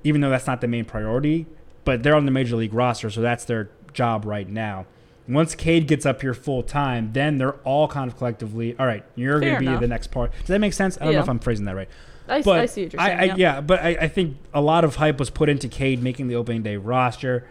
even 0.04 0.20
though 0.20 0.30
that's 0.30 0.48
not 0.48 0.60
the 0.60 0.68
main 0.68 0.84
priority. 0.84 1.46
But 1.86 2.04
they're 2.04 2.16
on 2.16 2.26
the 2.26 2.32
major 2.32 2.56
league 2.58 2.74
roster, 2.74 3.10
so 3.10 3.22
that's 3.22 3.46
their 3.46 3.70
job 3.94 4.26
right 4.26 4.50
now. 4.50 4.86
Once 5.28 5.56
Cade 5.56 5.88
gets 5.88 6.06
up 6.06 6.22
here 6.22 6.34
full 6.34 6.64
time, 6.64 7.12
then 7.14 7.38
they're 7.38 7.56
all 7.64 7.88
kind 7.88 8.12
of 8.12 8.18
collectively, 8.18 8.76
all 8.78 8.86
right, 8.86 9.06
you're 9.16 9.40
going 9.40 9.54
to 9.54 9.60
be 9.60 9.68
enough. 9.68 9.82
the 9.82 9.88
next 9.88 10.08
part. 10.08 10.32
Does 10.40 10.48
that 10.48 10.60
make 10.60 10.74
sense? 10.74 10.98
I 11.00 11.06
don't 11.06 11.14
know 11.14 11.22
if 11.22 11.30
I'm 11.30 11.40
phrasing 11.40 11.66
that 11.66 11.76
right. 11.76 11.90
I, 12.28 12.42
But 12.42 12.60
I 12.60 12.66
see 12.66 12.84
what 12.84 12.94
you're 12.94 13.02
saying. 13.02 13.20
I, 13.20 13.24
yeah. 13.24 13.36
yeah, 13.38 13.62
but 13.62 13.82
I, 13.82 13.90
I 14.02 14.08
think 14.08 14.38
a 14.54 14.62
lot 14.62 14.84
of 14.84 14.98
hype 14.98 15.20
was 15.20 15.30
put 15.30 15.50
into 15.50 15.68
Cade 15.68 16.02
making 16.02 16.28
the 16.28 16.36
opening 16.36 16.64
day 16.64 16.78
roster. 16.78 17.48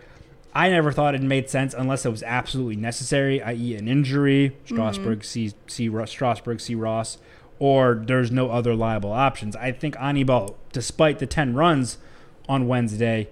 I 0.55 0.69
never 0.69 0.93
thought 0.93 1.15
it 1.15 1.23
made 1.23 1.49
sense 1.49 1.75
unless 1.75 2.05
it 2.05 2.11
was 2.11 2.23
absolutely 2.23 2.77
necessary, 2.77 3.43
i.e., 3.43 3.75
an 3.75 3.89
injury, 3.89 4.51
mm-hmm. 4.51 4.75
Strasburg, 4.75 5.25
see, 5.25 5.53
see 5.67 5.91
Strasburg, 6.07 6.61
see 6.61 6.75
Ross, 6.75 7.19
or 7.59 8.03
there's 8.07 8.31
no 8.31 8.51
other 8.51 8.75
liable 8.75 9.13
options. 9.13 9.57
I 9.57 9.73
think 9.73 9.97
Anibal, 9.99 10.59
despite 10.73 11.21
the 11.21 11.27
10 11.27 11.55
runs 11.55 11.97
on 12.49 12.69
Wednesday, 12.69 13.31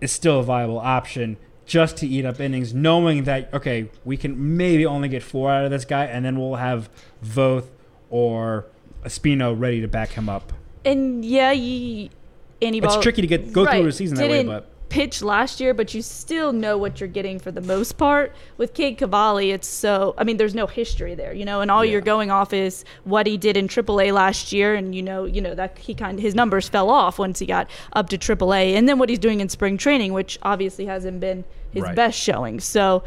is 0.00 0.12
still 0.12 0.40
a 0.40 0.42
viable 0.44 0.78
option 0.78 1.38
just 1.66 1.96
to 1.98 2.06
eat 2.06 2.24
up 2.24 2.40
innings, 2.40 2.74
knowing 2.74 3.24
that, 3.24 3.52
okay, 3.54 3.90
we 4.04 4.16
can 4.16 4.56
maybe 4.56 4.84
only 4.84 5.08
get 5.08 5.22
four 5.22 5.50
out 5.50 5.64
of 5.64 5.70
this 5.70 5.84
guy, 5.84 6.04
and 6.04 6.24
then 6.24 6.38
we'll 6.38 6.56
have 6.56 6.88
Voth 7.24 7.66
or 8.10 8.66
Espino 9.04 9.58
ready 9.58 9.80
to 9.80 9.88
back 9.88 10.10
him 10.10 10.28
up. 10.28 10.52
And 10.84 11.24
yeah, 11.24 11.52
you, 11.52 12.10
Anibal, 12.60 12.88
It's 12.88 13.02
tricky 13.02 13.22
to 13.22 13.26
get 13.26 13.52
go 13.52 13.64
right, 13.64 13.80
through 13.80 13.88
a 13.88 13.92
season 13.92 14.16
that 14.18 14.28
way, 14.28 14.44
but 14.44 14.68
pitch 14.88 15.22
last 15.22 15.60
year, 15.60 15.74
but 15.74 15.92
you 15.94 16.02
still 16.02 16.52
know 16.52 16.78
what 16.78 17.00
you're 17.00 17.08
getting 17.08 17.38
for 17.40 17.50
the 17.50 17.60
most 17.60 17.96
part. 17.96 18.32
With 18.58 18.74
Cade 18.74 18.98
Cavalli, 18.98 19.50
it's 19.50 19.66
so 19.66 20.14
I 20.18 20.24
mean, 20.24 20.36
there's 20.36 20.54
no 20.54 20.66
history 20.66 21.14
there, 21.14 21.32
you 21.32 21.44
know, 21.44 21.60
and 21.62 21.70
all 21.70 21.84
Yeah. 21.84 21.92
you're 21.92 22.00
going 22.00 22.30
off 22.30 22.52
is 22.52 22.84
what 23.04 23.26
he 23.26 23.36
did 23.36 23.56
in 23.56 23.66
AAA 23.68 24.12
last 24.12 24.52
year, 24.52 24.74
and 24.74 24.94
you 24.94 25.02
know, 25.02 25.24
you 25.24 25.40
know 25.40 25.54
that 25.54 25.78
he 25.78 25.94
kind 25.94 26.20
his 26.20 26.34
numbers 26.34 26.68
fell 26.68 26.90
off 26.90 27.18
once 27.18 27.38
he 27.40 27.46
got 27.46 27.68
up 27.94 28.08
to 28.10 28.18
AAA, 28.18 28.74
and 28.76 28.88
then 28.88 28.98
what 28.98 29.08
he's 29.08 29.18
doing 29.18 29.40
in 29.40 29.48
spring 29.48 29.76
training, 29.76 30.12
which 30.12 30.38
obviously 30.42 30.86
hasn't 30.86 31.18
been 31.18 31.44
his 31.72 31.82
Right. 31.84 31.96
best 31.96 32.18
showing. 32.18 32.60
So. 32.60 33.02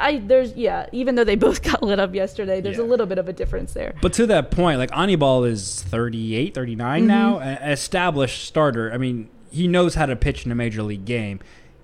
I 0.00 0.18
there's 0.18 0.54
yeah, 0.54 0.86
even 0.92 1.16
though 1.16 1.24
they 1.24 1.34
both 1.48 1.60
got 1.62 1.82
lit 1.82 1.98
up 1.98 2.14
yesterday, 2.14 2.60
there's 2.60 2.76
Yeah. 2.78 2.84
a 2.84 2.86
little 2.86 3.06
bit 3.06 3.18
of 3.18 3.28
a 3.28 3.32
difference 3.32 3.72
there. 3.72 3.94
But 4.00 4.12
to 4.12 4.26
that 4.26 4.52
point, 4.52 4.78
like 4.78 4.96
Anibal 4.96 5.42
is 5.44 5.82
38, 5.82 6.54
39 6.54 7.06
now, 7.08 7.34
Mm-hmm. 7.40 7.64
an 7.64 7.70
established 7.72 8.44
starter. 8.46 8.92
I 8.92 8.96
mean, 8.96 9.28
he 9.50 9.66
knows 9.68 9.94
how 9.94 10.06
to 10.06 10.16
pitch 10.16 10.44
in 10.46 10.52
a 10.52 10.54
major 10.54 10.82
league 10.82 11.04
game. 11.04 11.40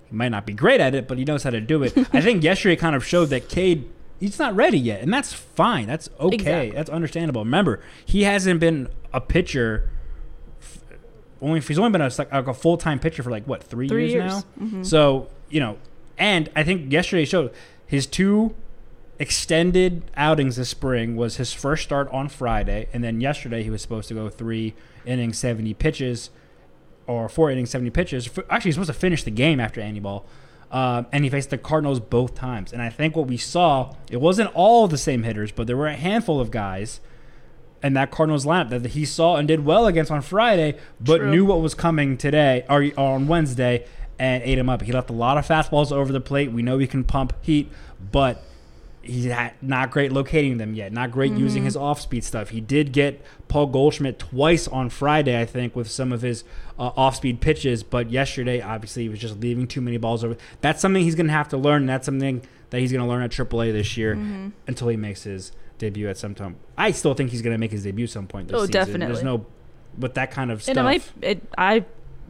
He 0.09 0.15
might 0.15 0.29
not 0.31 0.47
be 0.47 0.53
great 0.53 0.81
at 0.81 0.95
it, 0.95 1.09
but 1.09 1.19
he 1.19 1.25
knows 1.25 1.43
how 1.43 1.51
to 1.51 1.61
do 1.61 1.83
it. 1.83 1.97
I 2.13 2.21
think 2.21 2.43
yesterday 2.43 2.77
kind 2.77 2.95
of 2.95 3.05
showed 3.05 3.27
that 3.27 3.49
Cade, 3.49 3.89
he's 4.21 4.39
not 4.39 4.55
ready 4.55 4.79
yet, 4.79 5.01
and 5.03 5.13
that's 5.13 5.33
fine. 5.33 5.87
That's 5.87 6.09
okay. 6.21 6.35
Exactly. 6.35 6.71
That's 6.71 6.91
understandable. 6.91 7.45
Remember, 7.45 7.81
he 8.05 8.25
hasn't 8.25 8.61
been 8.61 8.89
a 9.13 9.21
pitcher. 9.21 9.89
Only 11.41 11.61
he's 11.61 11.79
only 11.79 11.91
been 11.91 12.03
a, 12.03 12.11
like 12.17 12.33
a 12.33 12.55
full 12.55 12.77
time 12.77 12.99
pitcher 12.99 13.23
for 13.23 13.31
like 13.31 13.45
what 13.47 13.63
three, 13.63 13.89
Three 13.89 14.11
years, 14.11 14.33
years. 14.33 14.45
Mm-hmm. 14.61 14.77
now. 14.79 14.83
So 14.83 15.29
you 15.51 15.61
know, 15.61 15.79
and 16.19 16.51
I 16.57 16.63
think 16.65 16.93
yesterday 16.93 17.25
showed 17.25 17.53
his 17.87 18.07
two 18.07 18.55
extended 19.19 20.03
outings 20.17 20.57
this 20.57 20.69
spring 20.69 21.17
was 21.17 21.37
his 21.37 21.53
first 21.53 21.85
start 21.85 22.09
on 22.11 22.29
Friday, 22.29 22.89
and 22.93 23.05
then 23.05 23.21
yesterday 23.21 23.63
he 23.63 23.71
was 23.71 23.83
supposed 23.83 24.09
to 24.09 24.15
go 24.15 24.29
three 24.29 24.75
innings, 25.05 25.39
seventy 25.39 25.75
pitches, 25.75 26.31
or 27.07 27.29
four 27.29 27.51
innings, 27.51 27.71
seventy 27.71 27.91
pitches. 27.91 28.27
F- 28.27 28.45
Actually, 28.51 28.69
he's 28.71 28.75
supposed 28.77 28.89
to 28.89 28.95
finish 28.95 29.23
the 29.25 29.31
game 29.31 29.61
after 29.61 29.81
Anibal, 29.81 30.27
um, 30.71 31.07
and 31.13 31.25
he 31.25 31.31
faced 31.31 31.51
the 31.51 31.59
Cardinals 31.59 32.01
both 32.01 32.35
times. 32.35 32.73
And 32.73 32.81
I 32.83 32.91
think 32.91 33.17
what 33.17 33.27
we 33.27 33.37
saw, 33.37 33.95
it 34.11 34.21
wasn't 34.21 34.51
all 34.55 34.89
the 34.89 34.99
same 34.99 35.23
hitters, 35.23 35.53
but 35.53 35.67
there 35.67 35.77
were 35.77 35.87
a 35.87 35.95
handful 35.97 36.41
of 36.41 36.51
guys 36.51 37.01
in 37.83 37.93
that 37.95 38.11
Cardinals 38.11 38.47
lineup 38.47 38.71
that 38.71 38.87
he 38.93 39.05
saw 39.05 39.37
and 39.37 39.47
did 39.47 39.65
well 39.65 39.87
against 39.87 40.11
on 40.11 40.23
Friday, 40.23 40.79
but 41.01 41.19
True. 41.19 41.31
knew 41.31 41.45
what 41.45 41.61
was 41.61 41.75
coming 41.75 42.17
today 42.17 42.65
or, 42.71 42.83
or 42.97 43.15
on 43.15 43.27
Wednesday 43.27 43.85
and 44.19 44.43
ate 44.43 44.57
him 44.57 44.71
up. 44.71 44.81
He 44.81 44.93
left 44.93 45.11
a 45.11 45.13
lot 45.13 45.37
of 45.37 45.47
fastballs 45.47 45.93
over 45.93 46.11
the 46.13 46.21
plate. 46.21 46.51
We 46.51 46.63
know 46.63 46.79
he 46.79 46.87
can 46.87 47.05
pump 47.05 47.35
heat, 47.43 47.71
but 48.11 48.43
he's 49.07 49.33
not 49.63 49.91
great 49.91 50.13
locating 50.13 50.59
them 50.59 50.75
yet. 50.75 50.93
Not 50.93 51.11
great 51.11 51.33
using 51.33 51.61
Mm-hmm. 51.61 51.65
his 51.67 51.77
off-speed 51.77 52.25
stuff. 52.25 52.49
He 52.51 52.61
did 52.61 52.93
get 52.93 53.21
Paul 53.49 53.67
Goldschmidt 53.67 54.19
twice 54.19 54.67
on 54.69 54.89
Friday, 54.91 55.41
I 55.41 55.45
think, 55.47 55.75
with 55.77 55.91
some 55.91 56.13
of 56.13 56.23
his 56.23 56.45
uh, 56.79 56.91
off-speed 56.97 57.41
pitches. 57.41 57.83
But 57.83 58.11
yesterday, 58.11 58.61
obviously, 58.61 59.05
he 59.05 59.09
was 59.09 59.19
just 59.19 59.41
leaving 59.41 59.67
too 59.67 59.81
many 59.81 59.97
balls 59.97 60.25
over. 60.25 60.37
That's 60.61 60.81
something 60.81 61.03
he's 61.03 61.15
going 61.15 61.27
to 61.27 61.33
have 61.33 61.49
to 61.51 61.57
learn. 61.57 61.83
And 61.83 61.89
that's 61.89 62.07
something 62.07 62.43
that 62.71 62.81
he's 62.81 62.93
going 62.93 63.03
to 63.05 63.09
learn 63.09 63.23
at 63.23 63.31
AAA 63.31 63.73
this 63.73 63.97
year 63.97 64.15
Mm-hmm. 64.17 64.49
until 64.67 64.89
he 64.89 64.97
makes 64.97 65.23
his 65.23 65.53
debut 65.79 66.09
at 66.09 66.17
some 66.17 66.35
time. 66.35 66.57
I 66.79 66.91
still 66.93 67.15
think 67.15 67.31
he's 67.31 67.43
going 67.43 67.55
to 67.55 67.59
make 67.59 67.71
his 67.73 67.83
debut 67.85 68.07
some 68.07 68.27
point 68.27 68.49
this 68.49 68.55
Oh, 68.57 68.61
season. 68.61 68.73
definitely. 68.73 69.07
There's 69.07 69.23
no, 69.25 69.47
with 69.99 70.15
that 70.15 70.31
kind 70.31 70.51
of 70.51 70.63
stuff. 70.63 70.77
And 70.77 70.79
it 70.79 70.83
might, 70.83 71.13
it, 71.23 71.43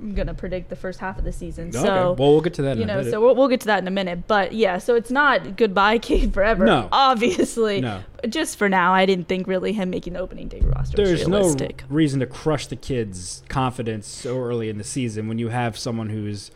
I'm 0.00 0.14
gonna 0.14 0.35
predict 0.35 0.68
the 0.70 0.76
first 0.76 0.98
half 1.00 1.18
of 1.18 1.24
the 1.24 1.33
season. 1.33 1.68
Okay, 1.68 1.78
So 1.78 2.12
well, 2.18 2.33
we'll 2.33 2.40
get 2.40 2.54
to 2.54 2.62
that. 2.62 2.76
you 2.76 2.83
in 2.83 2.90
a 2.90 2.92
know, 2.94 2.98
minute. 2.98 3.11
so 3.12 3.20
we'll, 3.20 3.35
we'll 3.35 3.48
get 3.48 3.61
to 3.61 3.66
that 3.66 3.78
in 3.80 3.87
a 3.88 3.90
minute. 3.92 4.26
But 4.26 4.52
yeah, 4.52 4.78
so 4.78 4.94
it's 4.94 5.11
not 5.11 5.57
goodbye 5.57 5.98
Cade 6.00 6.35
forever. 6.35 6.64
No. 6.66 6.88
obviously. 6.92 7.80
No. 7.80 8.02
But 8.20 8.30
Just 8.30 8.57
for 8.59 8.68
now, 8.68 8.92
I 8.92 9.07
didn't 9.07 9.28
think 9.28 9.46
really 9.46 9.72
him 9.72 9.90
making 9.90 10.14
the 10.14 10.18
opening 10.20 10.48
day 10.48 10.61
roster 10.61 11.00
was 11.00 11.09
there's 11.11 11.28
no 11.28 11.38
realistic. 11.38 11.85
reason 11.88 12.20
to 12.20 12.26
crush 12.26 12.66
the 12.66 12.76
kid's 12.76 13.42
confidence 13.48 14.07
so 14.09 14.38
early 14.38 14.68
in 14.68 14.78
the 14.78 14.85
season 14.85 15.28
when 15.28 15.38
you 15.38 15.48
have 15.50 15.78
someone 15.78 16.09
who's 16.11 16.50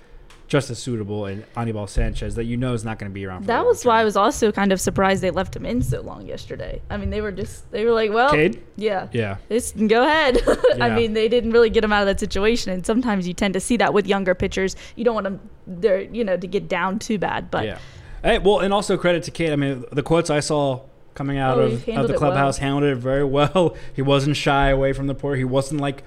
just 0.49 0.71
as 0.71 0.79
suitable 0.79 1.27
and 1.27 1.45
Anibal 1.57 1.87
Sanchez 1.87 2.35
that 2.35 2.45
you 2.45 2.57
know 2.57 2.73
is 2.73 2.85
not 2.85 2.99
going 2.99 3.11
to 3.11 3.15
be 3.15 3.25
around. 3.25 3.43
For 3.43 3.47
that 3.49 3.65
was 3.67 3.85
why 3.85 4.01
I 4.01 4.05
was 4.05 4.17
also 4.17 4.51
kind 4.51 4.73
of 4.73 4.81
surprised 4.81 5.23
they 5.23 5.31
left 5.31 5.55
him 5.55 5.65
in 5.67 5.83
so 5.83 6.01
long 6.01 6.27
yesterday. 6.27 6.81
I 6.91 6.97
mean, 6.97 7.11
they 7.11 7.21
were 7.21 7.31
just 7.33 7.71
they 7.71 7.85
were 7.85 7.93
like, 7.93 8.11
well, 8.11 8.31
Cade? 8.31 8.61
yeah, 8.77 9.09
Yeah. 9.13 9.37
Just 9.51 9.77
go 9.89 10.03
ahead. 10.03 10.41
I 10.81 10.91
mean, 10.91 11.13
they 11.13 11.29
didn't 11.29 11.51
really 11.53 11.71
get 11.71 11.85
him 11.85 11.93
out 11.93 12.01
of 12.03 12.07
that 12.07 12.19
situation, 12.19 12.73
and 12.73 12.85
sometimes 12.85 13.29
you 13.29 13.35
tend 13.35 13.55
to 13.55 13.61
see 13.61 13.77
that 13.77 13.93
with 13.95 14.07
younger 14.07 14.35
pitchers. 14.35 14.75
You 14.97 15.05
don't 15.05 15.15
want 15.15 15.25
them, 15.25 15.41
they're 15.67 16.01
you 16.01 16.25
know, 16.25 16.37
to 16.37 16.47
get 16.47 16.67
down 16.67 16.99
too 16.99 17.19
bad. 17.19 17.51
But 17.51 17.65
Yeah. 17.67 17.79
Hey, 18.25 18.39
well, 18.39 18.61
and 18.61 18.73
also 18.75 18.97
credit 18.97 19.23
to 19.25 19.31
Cade. 19.31 19.53
I 19.53 19.57
mean, 19.57 19.85
the 19.93 20.03
quotes 20.03 20.29
I 20.31 20.41
saw 20.41 20.81
coming 21.15 21.37
out 21.39 21.59
Oh, 21.59 21.63
of, 21.63 21.73
of 21.73 21.85
the 21.85 21.93
it 21.93 21.95
well. 22.09 22.19
clubhouse 22.19 22.59
handled 22.59 22.85
it 22.85 22.95
very 22.97 23.25
well. 23.25 23.77
He 23.95 24.03
wasn't 24.03 24.37
shy 24.37 24.71
away 24.71 24.93
from 24.93 25.09
the 25.09 25.15
port. 25.15 25.37
He 25.39 25.45
wasn't 25.45 25.81
like 25.81 26.03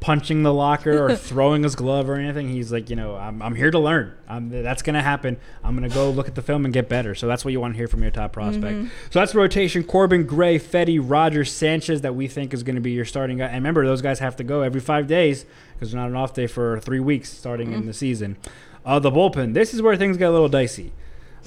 punching 0.00 0.42
the 0.42 0.52
locker 0.52 1.04
or 1.06 1.16
throwing 1.16 1.62
his 1.62 1.74
glove 1.74 2.08
or 2.08 2.14
anything. 2.16 2.48
He's 2.48 2.70
like, 2.70 2.90
you 2.90 2.96
know, 2.96 3.16
I'm, 3.16 3.40
I'm 3.42 3.54
here 3.54 3.70
to 3.70 3.78
learn. 3.78 4.14
I'm, 4.28 4.50
that's 4.50 4.82
going 4.82 4.94
to 4.94 5.02
happen. 5.02 5.36
I'm 5.64 5.76
going 5.76 5.88
to 5.88 5.94
go 5.94 6.10
look 6.10 6.28
at 6.28 6.34
the 6.34 6.42
film 6.42 6.64
and 6.64 6.72
get 6.74 6.88
better. 6.88 7.14
So 7.14 7.26
that's 7.26 7.44
what 7.44 7.52
you 7.52 7.60
want 7.60 7.74
to 7.74 7.78
hear 7.78 7.88
from 7.88 8.02
your 8.02 8.10
top 8.10 8.32
prospect. 8.32 8.76
Mm-hmm. 8.76 8.88
So 9.10 9.18
that's 9.18 9.34
rotation. 9.34 9.82
Corbin, 9.84 10.24
Gray, 10.26 10.58
Fedde, 10.58 11.00
Rogers, 11.02 11.50
Sanchez 11.50 12.02
that 12.02 12.14
we 12.14 12.28
think 12.28 12.52
is 12.54 12.62
going 12.62 12.76
to 12.76 12.80
be 12.80 12.92
your 12.92 13.04
starting 13.04 13.38
guy. 13.38 13.46
And 13.46 13.54
remember, 13.56 13.84
those 13.86 14.02
guys 14.02 14.18
have 14.20 14.36
to 14.36 14.44
go 14.44 14.62
every 14.62 14.80
five 14.80 15.06
days 15.06 15.44
because 15.74 15.92
they're 15.92 16.00
not 16.00 16.10
an 16.10 16.16
off 16.16 16.34
day 16.34 16.46
for 16.46 16.78
three 16.80 17.00
weeks 17.00 17.30
starting 17.32 17.68
Mm-hmm. 17.68 17.76
in 17.80 17.86
the 17.86 17.94
season. 17.94 18.36
Uh, 18.84 18.98
the 18.98 19.10
bullpen. 19.10 19.54
This 19.54 19.74
is 19.74 19.82
where 19.82 19.96
things 19.96 20.16
get 20.16 20.28
a 20.28 20.32
little 20.32 20.48
dicey. 20.48 20.92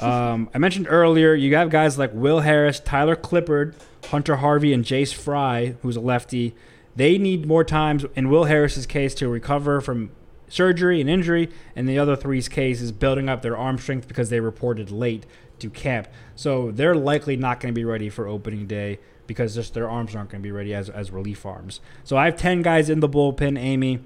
Um, 0.01 0.49
I 0.53 0.57
mentioned 0.59 0.87
earlier, 0.89 1.33
you 1.33 1.55
have 1.55 1.69
guys 1.69 1.97
like 1.97 2.11
Will 2.13 2.39
Harris, 2.39 2.79
Tyler 2.79 3.15
Clippard, 3.17 3.73
Hunter 4.05 4.37
Harvey, 4.37 4.71
and 4.73 4.83
Jace 4.85 5.13
Fry, 5.13 5.75
who's 5.81 5.95
a 5.97 6.01
lefty. 6.01 6.55
They 6.99 7.17
need 7.17 7.45
more 7.45 7.63
times, 7.63 8.05
in 8.15 8.29
Will 8.29 8.43
Harris's 8.43 8.85
case, 8.85 9.15
to 9.15 9.29
recover 9.29 9.79
from 9.79 10.11
surgery 10.49 10.99
and 10.99 11.09
injury, 11.09 11.49
and 11.75 11.87
the 11.87 11.97
other 11.97 12.15
three's 12.15 12.49
case 12.49 12.81
is 12.81 12.91
building 12.91 13.29
up 13.29 13.41
their 13.41 13.55
arm 13.57 13.77
strength 13.77 14.07
because 14.07 14.29
they 14.29 14.39
reported 14.41 14.91
late 14.91 15.25
to 15.59 15.69
camp. 15.69 16.07
So 16.35 16.71
they're 16.71 16.95
likely 16.95 17.37
not 17.37 17.59
going 17.61 17.73
to 17.73 17.79
be 17.79 17.85
ready 17.85 18.09
for 18.09 18.27
opening 18.27 18.67
day 18.67 18.99
because 19.27 19.55
just 19.55 19.73
their 19.75 19.89
arms 19.89 20.13
aren't 20.15 20.29
going 20.31 20.41
to 20.41 20.47
be 20.47 20.51
ready 20.51 20.73
as, 20.73 20.89
as 20.89 21.09
relief 21.11 21.45
arms. 21.45 21.79
So 22.03 22.17
I 22.17 22.25
have 22.25 22.35
10 22.35 22.63
guys 22.63 22.89
in 22.89 22.99
the 22.99 23.07
bullpen, 23.09 23.57
Amy. 23.57 23.99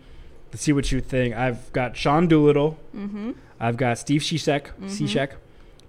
to 0.51 0.57
see 0.57 0.71
what 0.73 0.91
you 0.91 0.99
think. 1.01 1.33
I've 1.35 1.71
got 1.73 1.95
Sean 1.97 2.27
Doolittle. 2.27 2.77
Mm-hmm. 2.95 3.31
I've 3.59 3.77
got 3.77 3.97
Steve 3.97 4.21
Cishek, 4.21 4.67
Cishek, 4.83 5.31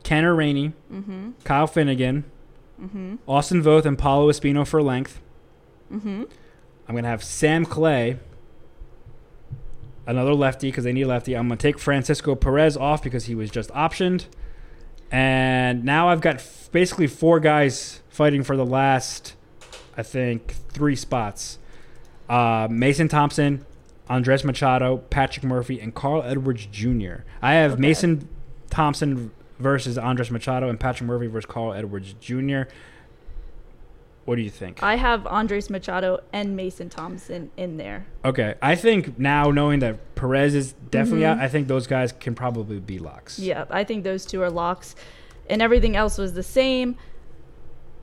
Tanner 0.05 0.35
Rainey, 0.35 0.73
Mm-hmm. 0.93 1.31
Kyle 1.45 1.67
Finnegan, 1.67 2.25
Mm-hmm. 2.81 3.17
Austin 3.29 3.63
Voth, 3.63 3.85
and 3.85 3.99
Paolo 3.99 4.31
Espino 4.31 4.67
for 4.67 4.83
length. 4.83 5.21
I'm 6.89 6.95
gonna 6.95 7.09
have 7.09 7.25
Sam 7.25 7.65
Clay, 7.65 8.19
another 10.07 10.35
lefty 10.35 10.69
because 10.69 10.85
they 10.85 10.93
need 10.93 11.03
a 11.03 11.09
lefty. 11.09 11.35
I'm 11.35 11.49
gonna 11.49 11.57
take 11.57 11.79
Francisco 11.79 12.35
Perez 12.35 12.77
off 12.77 13.03
because 13.03 13.25
he 13.25 13.35
was 13.35 13.51
just 13.51 13.71
optioned, 13.71 14.27
and 15.11 15.85
now 15.85 16.09
I've 16.09 16.21
got 16.21 16.37
f- 16.37 16.69
basically 16.73 17.07
four 17.07 17.41
guys 17.41 18.01
fighting 18.09 18.43
for 18.43 18.57
the 18.57 18.67
last, 18.67 19.35
I 19.97 20.03
think, 20.03 20.55
three 20.71 20.97
spots. 20.97 21.59
Uh, 22.29 22.69
Mason 22.71 23.09
Thompson, 23.09 23.65
Andres 24.09 24.45
Machado, 24.45 24.99
Patrick 24.99 25.45
Murphy, 25.45 25.81
and 25.81 25.95
Carl 25.95 26.23
Edwards 26.23 26.67
Jr. 26.67 27.23
I 27.43 27.55
have 27.55 27.73
Okay. 27.73 27.81
Mason 27.81 28.29
Thompson 28.71 29.31
versus 29.59 29.97
Andres 29.97 30.31
Machado 30.31 30.69
and 30.69 30.79
Patrick 30.81 31.07
Murphy 31.07 31.27
versus 31.29 31.47
Carl 31.51 31.73
Edwards 31.75 32.15
Jr. 32.21 32.63
What 34.25 34.37
do 34.37 34.43
you 34.43 34.51
think? 34.51 34.83
I 34.83 34.97
have 34.97 35.27
Andres 35.27 35.69
Machado 35.69 36.21
and 36.33 36.57
Mason 36.57 36.89
Thompson 36.89 37.51
in 37.59 37.77
there. 37.77 38.07
Okay, 38.25 38.55
I 38.63 38.75
think 38.75 39.19
now 39.19 39.51
knowing 39.51 39.81
that 39.81 40.15
Perez 40.15 40.55
is 40.55 40.73
definitely 40.91 41.23
Mhm. 41.23 41.27
out, 41.33 41.39
I 41.41 41.49
think 41.49 41.69
those 41.69 41.87
guys 41.87 42.13
can 42.13 42.35
probably 42.35 42.81
be 42.81 42.99
locks. 42.99 43.39
Yeah, 43.39 43.65
I 43.71 43.85
think 43.85 44.03
those 44.03 44.25
two 44.25 44.41
are 44.43 44.51
locks, 44.51 44.95
and 45.51 45.61
everything 45.61 45.95
else 45.95 46.17
was 46.17 46.33
the 46.33 46.43
same. 46.43 46.97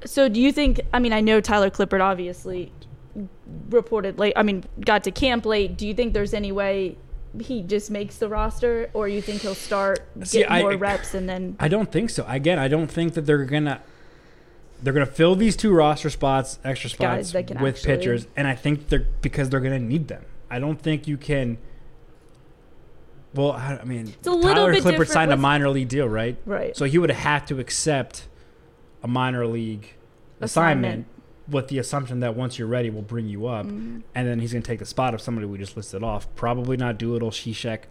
So, 0.06 0.30
do 0.30 0.40
you 0.40 0.52
think? 0.52 0.82
I 0.94 1.00
mean, 1.00 1.14
I 1.14 1.22
know 1.22 1.42
Tyler 1.42 1.70
Clippard 1.72 2.02
obviously 2.02 2.72
reported 3.70 4.20
late. 4.20 4.34
I 4.36 4.44
mean, 4.44 4.64
got 4.86 5.04
to 5.06 5.12
camp 5.12 5.46
late. 5.46 5.78
Do 5.78 5.88
you 5.88 5.94
think 5.94 6.14
there's 6.14 6.34
any 6.34 6.52
way 6.52 6.98
he 7.40 7.62
just 7.62 7.90
makes 7.90 8.18
the 8.18 8.28
roster, 8.28 8.90
or 8.94 9.08
you 9.08 9.22
think 9.22 9.42
he'll 9.42 9.56
start 9.56 10.02
get 10.32 10.52
I- 10.52 10.62
more 10.62 10.76
reps 10.78 11.14
and 11.14 11.28
then? 11.28 11.56
I 11.60 11.68
don't 11.68 11.92
think 11.92 12.10
so. 12.10 12.26
Again, 12.28 12.60
I 12.60 12.68
don't 12.68 12.90
think 12.92 13.14
that 13.16 13.26
they're 13.26 13.46
gonna 13.46 13.82
they're 14.82 14.94
gonna 14.94 15.06
fill 15.06 15.36
these 15.36 15.56
two 15.56 15.72
roster 15.74 16.10
spots, 16.10 16.60
extra 16.64 16.90
spots 16.90 17.34
with 17.34 17.52
actually- 17.52 17.74
pitchers, 17.86 18.28
and 18.36 18.48
I 18.48 18.56
think 18.56 18.90
they're 18.90 19.08
because 19.22 19.50
they're 19.50 19.60
gonna 19.60 19.80
need 19.80 20.08
them. 20.08 20.26
I 20.50 20.60
don't 20.60 20.82
think 20.82 21.08
you 21.08 21.18
can. 21.18 21.58
Well, 23.34 23.54
I 23.54 23.82
mean, 23.86 24.14
a 24.26 24.30
little 24.30 24.54
Tyler 24.56 24.74
bit 24.74 24.84
Clippard 24.84 25.08
signed 25.08 25.32
a 25.32 25.38
minor 25.38 25.70
league 25.70 25.88
deal, 25.88 26.08
right? 26.10 26.36
Right. 26.46 26.76
So 26.76 26.84
he 26.86 26.98
would 26.98 27.12
have 27.12 27.46
to 27.46 27.60
accept 27.60 28.28
a 29.04 29.08
minor 29.08 29.48
league 29.48 29.94
assignment, 30.42 31.06
Assignment. 31.06 31.06
with 31.48 31.68
the 31.70 31.80
assumption 31.80 32.20
that 32.20 32.36
once 32.36 32.60
you're 32.60 32.68
ready, 32.68 32.90
we'll 32.90 33.02
bring 33.04 33.28
you 33.30 33.48
up, 33.48 33.66
Mm-hmm. 33.68 34.00
and 34.14 34.28
then 34.28 34.40
he's 34.40 34.52
going 34.52 34.64
to 34.64 34.68
take 34.68 34.80
the 34.80 34.86
spot 34.86 35.14
of 35.14 35.22
somebody 35.22 35.48
we 35.48 35.58
just 35.58 35.78
listed 35.78 36.04
off. 36.04 36.28
Probably 36.36 36.76
not 36.76 36.98
Doolittle, 36.98 37.32
Cishek, 37.32 37.84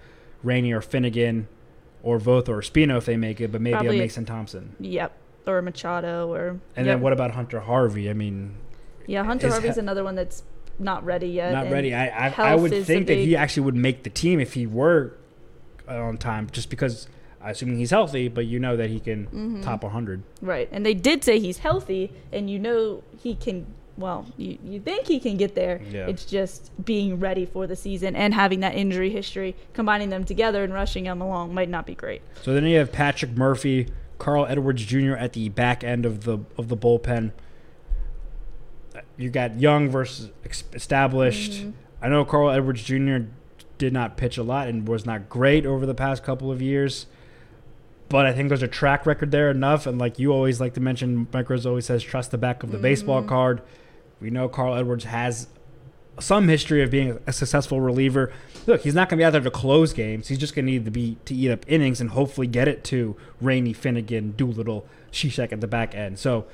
Rainey, 0.43 0.73
or 0.73 0.83
Finnegan, 0.83 1.49
or 2.03 2.19
Voth 2.19 2.49
or 2.49 2.61
Espino 2.61 2.99
if 2.99 3.07
they 3.07 3.17
make 3.17 3.41
it, 3.41 3.51
but 3.51 3.63
maybe 3.63 3.75
Probably- 3.75 3.97
a 3.97 4.03
Mason 4.03 4.27
Thompson. 4.27 4.77
Yep. 4.79 5.17
Or 5.47 5.63
Machado, 5.63 6.33
or 6.33 6.49
And 6.49 6.61
yep. 6.77 6.87
then 6.87 7.01
what 7.01 7.13
about 7.13 7.33
Hunter 7.33 7.61
Harvey? 7.61 8.11
I 8.11 8.13
mean, 8.13 8.55
Yeah, 9.07 9.25
Hunter 9.25 9.47
is 9.49 9.53
Harvey's 9.55 9.75
he- 9.77 9.81
another 9.81 10.05
one 10.05 10.15
that's 10.15 10.43
not 10.79 11.05
ready 11.05 11.29
yet. 11.29 11.53
not 11.53 11.71
ready. 11.71 11.95
I 11.95 12.29
I, 12.29 12.53
I 12.53 12.55
would 12.55 12.73
think 12.85 13.07
that 13.09 13.19
he 13.19 13.37
actually 13.37 13.65
would 13.65 13.75
make 13.77 14.03
the 14.03 14.11
team 14.11 14.41
if 14.41 14.55
he 14.55 14.67
were 14.67 15.13
on 15.89 16.19
time, 16.19 16.49
just 16.51 16.71
because. 16.71 17.09
Assuming 17.43 17.79
he's 17.79 17.91
healthy, 17.91 18.29
but 18.29 18.45
you 18.45 18.59
know 18.61 18.77
that 18.77 18.91
he 18.91 19.01
can 19.01 19.25
Mm-hmm. 19.29 19.63
top 19.63 19.83
100. 19.83 20.23
Right. 20.43 20.69
And 20.71 20.85
they 20.85 20.93
did 20.93 21.25
say 21.25 21.39
he's 21.41 21.57
healthy, 21.57 22.13
and 22.31 22.51
you 22.51 22.59
know 22.59 23.03
he 23.23 23.35
can. 23.35 23.65
Well, 23.97 24.27
you, 24.37 24.59
you 24.63 24.79
think 24.79 25.07
he 25.07 25.19
can 25.19 25.39
get 25.39 25.55
there. 25.55 25.81
Yeah. 25.91 26.07
It's 26.07 26.27
just 26.27 26.71
being 26.85 27.19
ready 27.19 27.47
for 27.47 27.67
the 27.67 27.77
season 27.77 28.15
and 28.15 28.35
having 28.35 28.61
that 28.61 28.75
injury 28.75 29.09
history, 29.09 29.57
combining 29.73 30.11
them 30.11 30.25
together 30.25 30.63
and 30.65 30.75
rushing 30.75 31.05
them 31.05 31.23
along 31.23 31.55
might 31.55 31.71
not 31.71 31.87
be 31.87 31.95
great. 31.95 32.21
So 32.43 32.53
then 32.53 32.65
you 32.67 32.77
have 32.77 32.93
Patrick 32.93 33.31
Murphy, 33.33 33.89
Carl 34.21 34.47
Edwards 34.47 34.85
Jr. 34.85 35.15
at 35.15 35.33
the 35.33 35.49
back 35.49 35.83
end 35.83 36.07
of 36.07 36.23
the 36.23 36.39
of 36.57 36.69
the 36.69 36.77
bullpen. 36.77 37.33
You 39.17 39.31
got 39.31 39.59
young 39.59 39.89
versus 39.89 40.31
established. 40.73 41.53
Mm-hmm. 41.53 41.71
I 42.03 42.09
know 42.09 42.25
Carl 42.25 42.51
Edwards 42.51 42.85
Jr. 42.85 43.19
did 43.79 43.93
not 43.93 44.17
pitch 44.17 44.39
a 44.39 44.43
lot 44.43 44.69
and 44.69 44.87
was 44.87 45.05
not 45.05 45.29
great 45.29 45.67
over 45.67 45.87
the 45.87 45.95
past 45.95 46.23
couple 46.23 46.53
of 46.53 46.63
years. 46.63 47.07
But 48.09 48.27
I 48.27 48.33
think 48.33 48.49
there's 48.49 48.63
a 48.63 48.69
track 48.69 49.07
record 49.07 49.31
there 49.31 49.51
enough. 49.51 49.87
And 49.87 49.99
like 49.99 50.19
you 50.19 50.33
always 50.33 50.61
like 50.61 50.75
to 50.75 50.81
mention, 50.81 51.27
Mike 51.33 51.49
Rose 51.49 51.65
always 51.65 51.87
says, 51.87 52.03
trust 52.03 52.31
the 52.31 52.39
back 52.39 52.63
of 52.63 52.73
the 52.73 52.79
baseball 52.79 53.23
card. 53.23 53.63
We 54.21 54.31
know 54.31 54.49
Carl 54.49 54.75
Edwards 54.75 55.05
has 55.05 55.49
some 56.21 56.49
history 56.49 56.83
of 56.83 56.91
being 56.91 57.19
a 57.27 57.33
successful 57.33 57.81
reliever. 57.81 58.33
Look, 58.67 58.83
he's 58.83 58.95
not 58.95 59.09
going 59.09 59.19
to 59.19 59.23
be 59.23 59.25
out 59.25 59.33
there 59.33 59.41
to 59.41 59.51
close 59.51 59.93
games. 59.93 60.29
He's 60.29 60.39
just 60.39 60.55
going 60.55 60.67
to 60.67 60.73
need 60.73 60.85
to 60.85 60.91
be 60.91 61.17
to 61.25 61.35
eat 61.35 61.51
up 61.51 61.65
innings 61.67 62.01
and 62.01 62.11
hopefully 62.11 62.47
get 62.47 62.69
it 62.69 62.85
to 62.85 63.17
Rainey, 63.41 63.73
Finnegan, 63.73 64.33
Doolittle, 64.33 64.87
Cishek 65.13 65.53
at 65.53 65.61
the 65.61 65.67
back 65.67 65.95
end. 65.95 66.19
So 66.19 66.47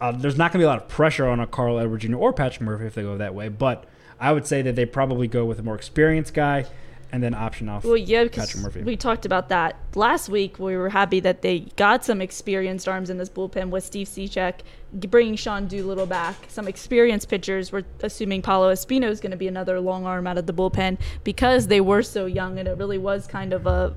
uh, 0.00 0.12
there's 0.12 0.36
not 0.36 0.52
going 0.52 0.60
to 0.60 0.64
be 0.64 0.64
a 0.64 0.68
lot 0.68 0.82
of 0.82 0.88
pressure 0.88 1.28
on 1.28 1.40
a 1.40 1.46
Carl 1.46 1.78
Edwards 1.78 2.04
Jr. 2.04 2.16
or 2.16 2.32
Patrick 2.32 2.62
Murphy 2.62 2.86
if 2.86 2.94
they 2.94 3.02
go 3.02 3.16
that 3.16 3.34
way. 3.34 3.48
But 3.48 3.84
I 4.18 4.32
would 4.32 4.46
say 4.46 4.62
that 4.62 4.76
they 4.76 4.84
probably 4.84 5.28
go 5.28 5.44
with 5.44 5.58
a 5.58 5.62
more 5.62 5.74
experienced 5.74 6.34
guy 6.34 6.66
and 7.12 7.22
then 7.22 7.34
option 7.34 7.68
off 7.68 7.84
Well, 7.84 7.96
yeah, 7.96 8.24
because 8.24 8.56
Murphy. 8.56 8.82
we 8.82 8.96
talked 8.96 9.26
about 9.26 9.50
that 9.50 9.76
last 9.94 10.28
week. 10.30 10.58
We 10.58 10.76
were 10.76 10.88
happy 10.88 11.20
that 11.20 11.42
they 11.42 11.60
got 11.76 12.04
some 12.04 12.22
experienced 12.22 12.88
arms 12.88 13.10
in 13.10 13.18
this 13.18 13.28
bullpen 13.28 13.68
with 13.68 13.84
Steve 13.84 14.08
Cishek, 14.08 14.60
bringing 14.94 15.36
Sean 15.36 15.66
Doolittle 15.66 16.06
back. 16.06 16.36
Some 16.48 16.66
experienced 16.66 17.28
pitchers. 17.28 17.70
We're 17.70 17.84
assuming 18.02 18.40
Paolo 18.40 18.72
Espino 18.72 19.08
is 19.10 19.20
going 19.20 19.30
to 19.32 19.36
be 19.36 19.46
another 19.46 19.78
long 19.78 20.06
arm 20.06 20.26
out 20.26 20.38
of 20.38 20.46
the 20.46 20.54
bullpen 20.54 20.98
because 21.22 21.66
they 21.66 21.82
were 21.82 22.02
so 22.02 22.24
young, 22.26 22.58
and 22.58 22.66
it 22.66 22.78
really 22.78 22.98
was 22.98 23.26
kind 23.26 23.52
of 23.52 23.66
a. 23.66 23.94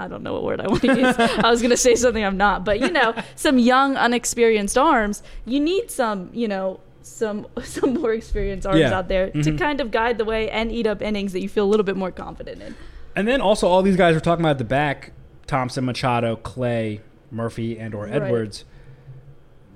I 0.00 0.06
don't 0.06 0.22
know 0.22 0.32
what 0.32 0.44
word 0.44 0.60
I 0.60 0.68
want 0.68 0.82
to 0.82 0.96
use. 0.96 1.16
I 1.18 1.50
was 1.50 1.60
going 1.60 1.70
to 1.72 1.76
say 1.76 1.96
something 1.96 2.24
I'm 2.24 2.36
not, 2.36 2.64
but 2.64 2.78
you 2.78 2.88
know, 2.90 3.14
some 3.34 3.58
young, 3.58 3.96
unexperienced 3.96 4.78
arms. 4.78 5.24
You 5.44 5.58
need 5.58 5.90
some, 5.90 6.30
you 6.32 6.46
know, 6.46 6.78
some 7.08 7.46
some 7.64 7.94
more 7.94 8.12
experienced 8.12 8.66
arms 8.66 8.80
Yeah. 8.80 8.96
out 8.98 9.08
there 9.08 9.30
to 9.30 9.38
Mhm. 9.38 9.58
kind 9.58 9.80
of 9.80 9.90
guide 9.90 10.18
the 10.18 10.24
way 10.24 10.50
and 10.50 10.70
eat 10.70 10.86
up 10.86 11.02
innings 11.02 11.32
that 11.32 11.40
you 11.42 11.48
feel 11.48 11.64
a 11.64 11.70
little 11.70 11.84
bit 11.84 11.96
more 11.96 12.10
confident 12.10 12.62
in. 12.62 12.74
And 13.16 13.26
then 13.26 13.40
also 13.40 13.66
all 13.68 13.82
these 13.82 13.96
guys 13.96 14.14
we're 14.14 14.20
talking 14.20 14.44
about 14.44 14.52
at 14.52 14.58
the 14.58 14.64
back, 14.64 15.12
Thompson, 15.46 15.84
Machado, 15.84 16.36
Clay, 16.36 17.00
Murphy, 17.30 17.78
and 17.78 17.94
or 17.94 18.04
Right. 18.04 18.12
Edwards. 18.14 18.64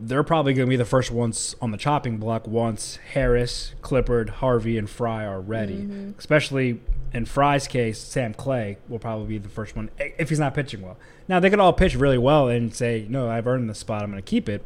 They're 0.05 0.25
probably 0.25 0.53
going 0.53 0.67
to 0.67 0.71
be 0.71 0.77
the 0.77 0.85
first 0.85 1.13
ones 1.13 1.55
on 1.61 1.71
the 1.71 1.77
chopping 1.77 2.17
block 2.19 2.49
once 2.49 2.99
Harris, 3.13 3.75
Clippard, 3.83 4.31
Harvey, 4.31 4.77
and 4.77 4.91
Fry 4.91 5.25
are 5.25 5.41
ready. 5.41 5.83
Mm-hmm. 5.83 6.19
Especially 6.19 6.81
in 7.13 7.25
Fry's 7.25 7.69
case, 7.69 7.99
Sam 8.01 8.35
Clay 8.35 8.79
will 8.89 8.99
probably 8.99 9.27
be 9.29 9.39
the 9.39 9.49
first 9.49 9.77
one 9.77 9.91
if 9.99 10.29
he's 10.29 10.41
not 10.41 10.55
pitching 10.55 10.83
well. 10.83 10.97
Now 11.29 11.39
they 11.39 11.51
could 11.51 11.61
all 11.61 11.73
pitch 11.73 11.95
really 11.95 12.19
well 12.19 12.49
and 12.49 12.75
say, 12.75 13.07
"No, 13.09 13.29
I've 13.31 13.47
earned 13.47 13.71
the 13.71 13.75
spot. 13.77 14.03
I'm 14.03 14.11
going 14.11 14.21
to 14.23 14.29
keep 14.29 14.49
it." 14.49 14.63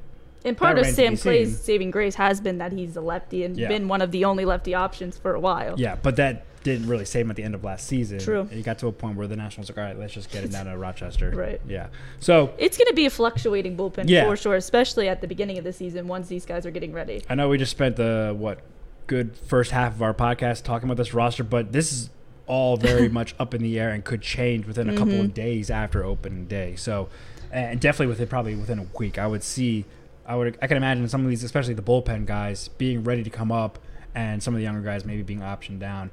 And 0.47 0.57
part 0.57 0.79
of 0.79 0.87
Sam 0.87 1.17
Clay's 1.17 1.61
saving 1.61 1.91
grace 1.91 2.15
has 2.15 2.41
been 2.41 2.59
that 2.59 2.73
he's 2.73 2.97
a 2.97 3.01
lefty 3.01 3.45
and 3.45 3.57
Yeah. 3.57 3.69
been 3.69 3.89
one 3.89 4.01
of 4.01 4.11
the 4.13 4.25
only 4.25 4.45
lefty 4.45 4.75
options 4.75 5.19
for 5.19 5.35
a 5.35 5.41
while. 5.41 5.75
Yeah, 5.77 5.97
but 6.03 6.17
that 6.17 6.45
didn't 6.63 6.89
really 6.89 7.05
save 7.05 7.27
him 7.27 7.31
at 7.31 7.37
the 7.37 7.45
end 7.45 7.55
of 7.55 7.63
last 7.63 7.87
season. 7.87 8.19
True. 8.19 8.49
It 8.51 8.65
got 8.65 8.79
to 8.81 8.89
a 8.89 8.93
point 8.93 9.17
where 9.17 9.27
the 9.29 9.37
Nationals 9.37 9.69
were 9.69 9.75
like, 9.75 9.79
"All 9.79 9.85
right, 9.93 9.99
let's 9.99 10.13
just 10.15 10.31
get 10.33 10.43
him 10.45 10.51
down 10.51 10.67
to 10.67 10.77
Rochester." 10.77 11.31
Right. 11.31 11.61
Yeah. 11.69 11.89
So 12.19 12.51
It's 12.59 12.77
going 12.77 12.89
to 12.89 12.95
be 12.95 13.07
a 13.07 13.11
fluctuating 13.11 13.77
bullpen 13.77 14.05
Yeah. 14.09 14.25
for 14.25 14.37
sure, 14.37 14.57
especially 14.57 15.09
at 15.09 15.21
the 15.21 15.29
beginning 15.29 15.59
of 15.59 15.65
the 15.65 15.73
season 15.73 16.09
once 16.09 16.27
these 16.29 16.45
guys 16.47 16.67
are 16.67 16.71
getting 16.73 16.93
ready. 16.93 17.23
I 17.31 17.35
know 17.37 17.49
we 17.49 17.59
just 17.59 17.71
spent 17.71 17.97
the 17.97 18.35
what 18.37 18.61
good 19.07 19.37
first 19.37 19.71
half 19.71 19.95
of 19.95 20.03
our 20.03 20.13
podcast 20.15 20.65
talking 20.65 20.89
about 20.89 20.97
this 20.97 21.15
roster, 21.15 21.45
but 21.45 21.73
this 21.73 21.93
is 21.93 22.11
all 22.49 22.77
very 22.77 23.09
much 23.21 23.35
up 23.39 23.55
in 23.55 23.63
the 23.63 23.79
air 23.79 23.91
and 23.91 24.05
could 24.05 24.21
change 24.23 24.67
within 24.67 24.89
a 24.89 24.93
couple 24.95 25.15
Mm-hmm. 25.15 25.25
of 25.27 25.35
days 25.35 25.71
after 25.71 26.05
opening 26.05 26.47
day. 26.47 26.75
So, 26.75 27.09
and 27.53 27.79
definitely 27.79 28.09
within 28.09 28.27
probably 28.27 28.57
within 28.57 28.81
a 28.81 28.87
week, 28.99 29.19
I 29.21 29.29
would 29.29 29.45
see, 29.45 29.85
I 30.27 30.35
would, 30.37 30.59
I 30.61 30.67
can 30.67 30.77
imagine 30.77 31.09
some 31.09 31.23
of 31.25 31.29
these, 31.31 31.45
especially 31.45 31.75
the 31.75 31.83
bullpen 31.83 32.27
guys, 32.27 32.69
being 32.69 33.05
ready 33.05 33.23
to 33.23 33.31
come 33.31 33.53
up, 33.53 33.79
and 34.15 34.43
some 34.43 34.55
of 34.55 34.59
the 34.59 34.65
younger 34.65 34.81
guys 34.81 35.05
maybe 35.05 35.23
being 35.23 35.41
optioned 35.41 35.79
down. 35.79 36.11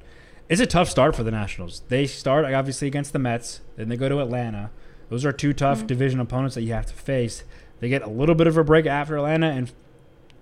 It's 0.48 0.60
a 0.60 0.66
tough 0.66 0.88
start 0.88 1.16
for 1.16 1.22
the 1.22 1.30
Nationals. 1.30 1.82
They 1.88 2.06
start 2.06 2.44
obviously 2.44 2.86
against 2.86 3.12
the 3.12 3.18
Mets, 3.18 3.60
then 3.76 3.88
they 3.88 3.96
go 3.96 4.08
to 4.08 4.20
Atlanta. 4.20 4.70
Those 5.08 5.24
are 5.24 5.32
two 5.32 5.52
tough 5.52 5.78
Mm-hmm. 5.78 5.86
division 5.86 6.20
opponents 6.20 6.54
that 6.54 6.62
you 6.62 6.72
have 6.74 6.86
to 6.86 6.94
face. 6.94 7.44
They 7.80 7.88
get 7.88 8.02
a 8.02 8.08
little 8.08 8.34
bit 8.34 8.46
of 8.46 8.56
a 8.56 8.64
break 8.64 8.86
after 8.86 9.16
Atlanta 9.16 9.48
and 9.50 9.72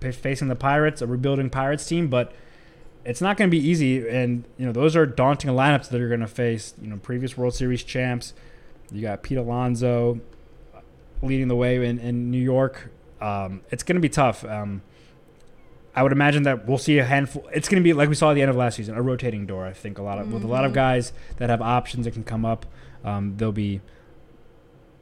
facing 0.01 0.49
the 0.49 0.57
Pirates, 0.57 1.01
a 1.03 1.07
rebuilding 1.07 1.51
Pirates 1.51 1.87
team, 1.87 2.09
but 2.09 2.33
it's 3.05 3.21
not 3.21 3.37
going 3.37 3.49
to 3.51 3.57
be 3.57 3.65
easy. 3.65 4.09
And 4.09 4.45
you 4.59 4.67
know 4.67 4.73
those 4.73 4.95
are 4.97 5.07
daunting 5.07 5.51
lineups 5.51 5.89
that 5.89 5.99
you're 5.99 6.09
going 6.09 6.21
to 6.21 6.27
face. 6.27 6.75
You 6.81 6.89
know, 6.89 6.97
previous 6.97 7.37
World 7.39 7.55
Series 7.55 7.83
champs. 7.85 8.35
You 8.91 9.03
got 9.03 9.23
Pete 9.23 9.39
Alonso 9.39 10.21
leading 11.23 11.49
the 11.49 11.57
way 11.57 11.77
in, 11.85 11.99
in 11.99 12.31
New 12.31 12.43
York. 12.43 12.91
Um, 13.23 13.61
it's 13.71 13.83
going 13.83 13.97
to 13.97 14.01
be 14.01 14.09
tough. 14.09 14.45
Um, 14.45 14.83
I 15.95 16.03
would 16.03 16.13
imagine 16.13 16.43
that 16.45 16.67
we'll 16.67 16.79
see 16.79 16.99
a 16.99 17.05
handful. 17.05 17.47
It's 17.53 17.69
going 17.69 17.83
to 17.83 17.85
be 17.85 17.93
like 17.93 18.09
we 18.09 18.15
saw 18.15 18.31
at 18.31 18.35
the 18.35 18.43
end 18.43 18.51
of 18.51 18.57
last 18.57 18.77
season, 18.77 18.97
a 18.97 19.03
rotating 19.03 19.47
door. 19.47 19.67
I 19.67 19.73
think 19.73 19.99
a 19.99 20.03
lot 20.03 20.19
of 20.19 20.33
with 20.33 20.43
a 20.43 20.47
lot 20.47 20.65
of 20.65 20.73
guys 20.73 21.13
that 21.37 21.51
have 21.51 21.61
options 21.63 22.05
that 22.07 22.13
can 22.13 22.25
come 22.25 22.45
up. 22.45 22.67
Um, 23.05 23.35
there'll 23.37 23.53
be 23.53 23.81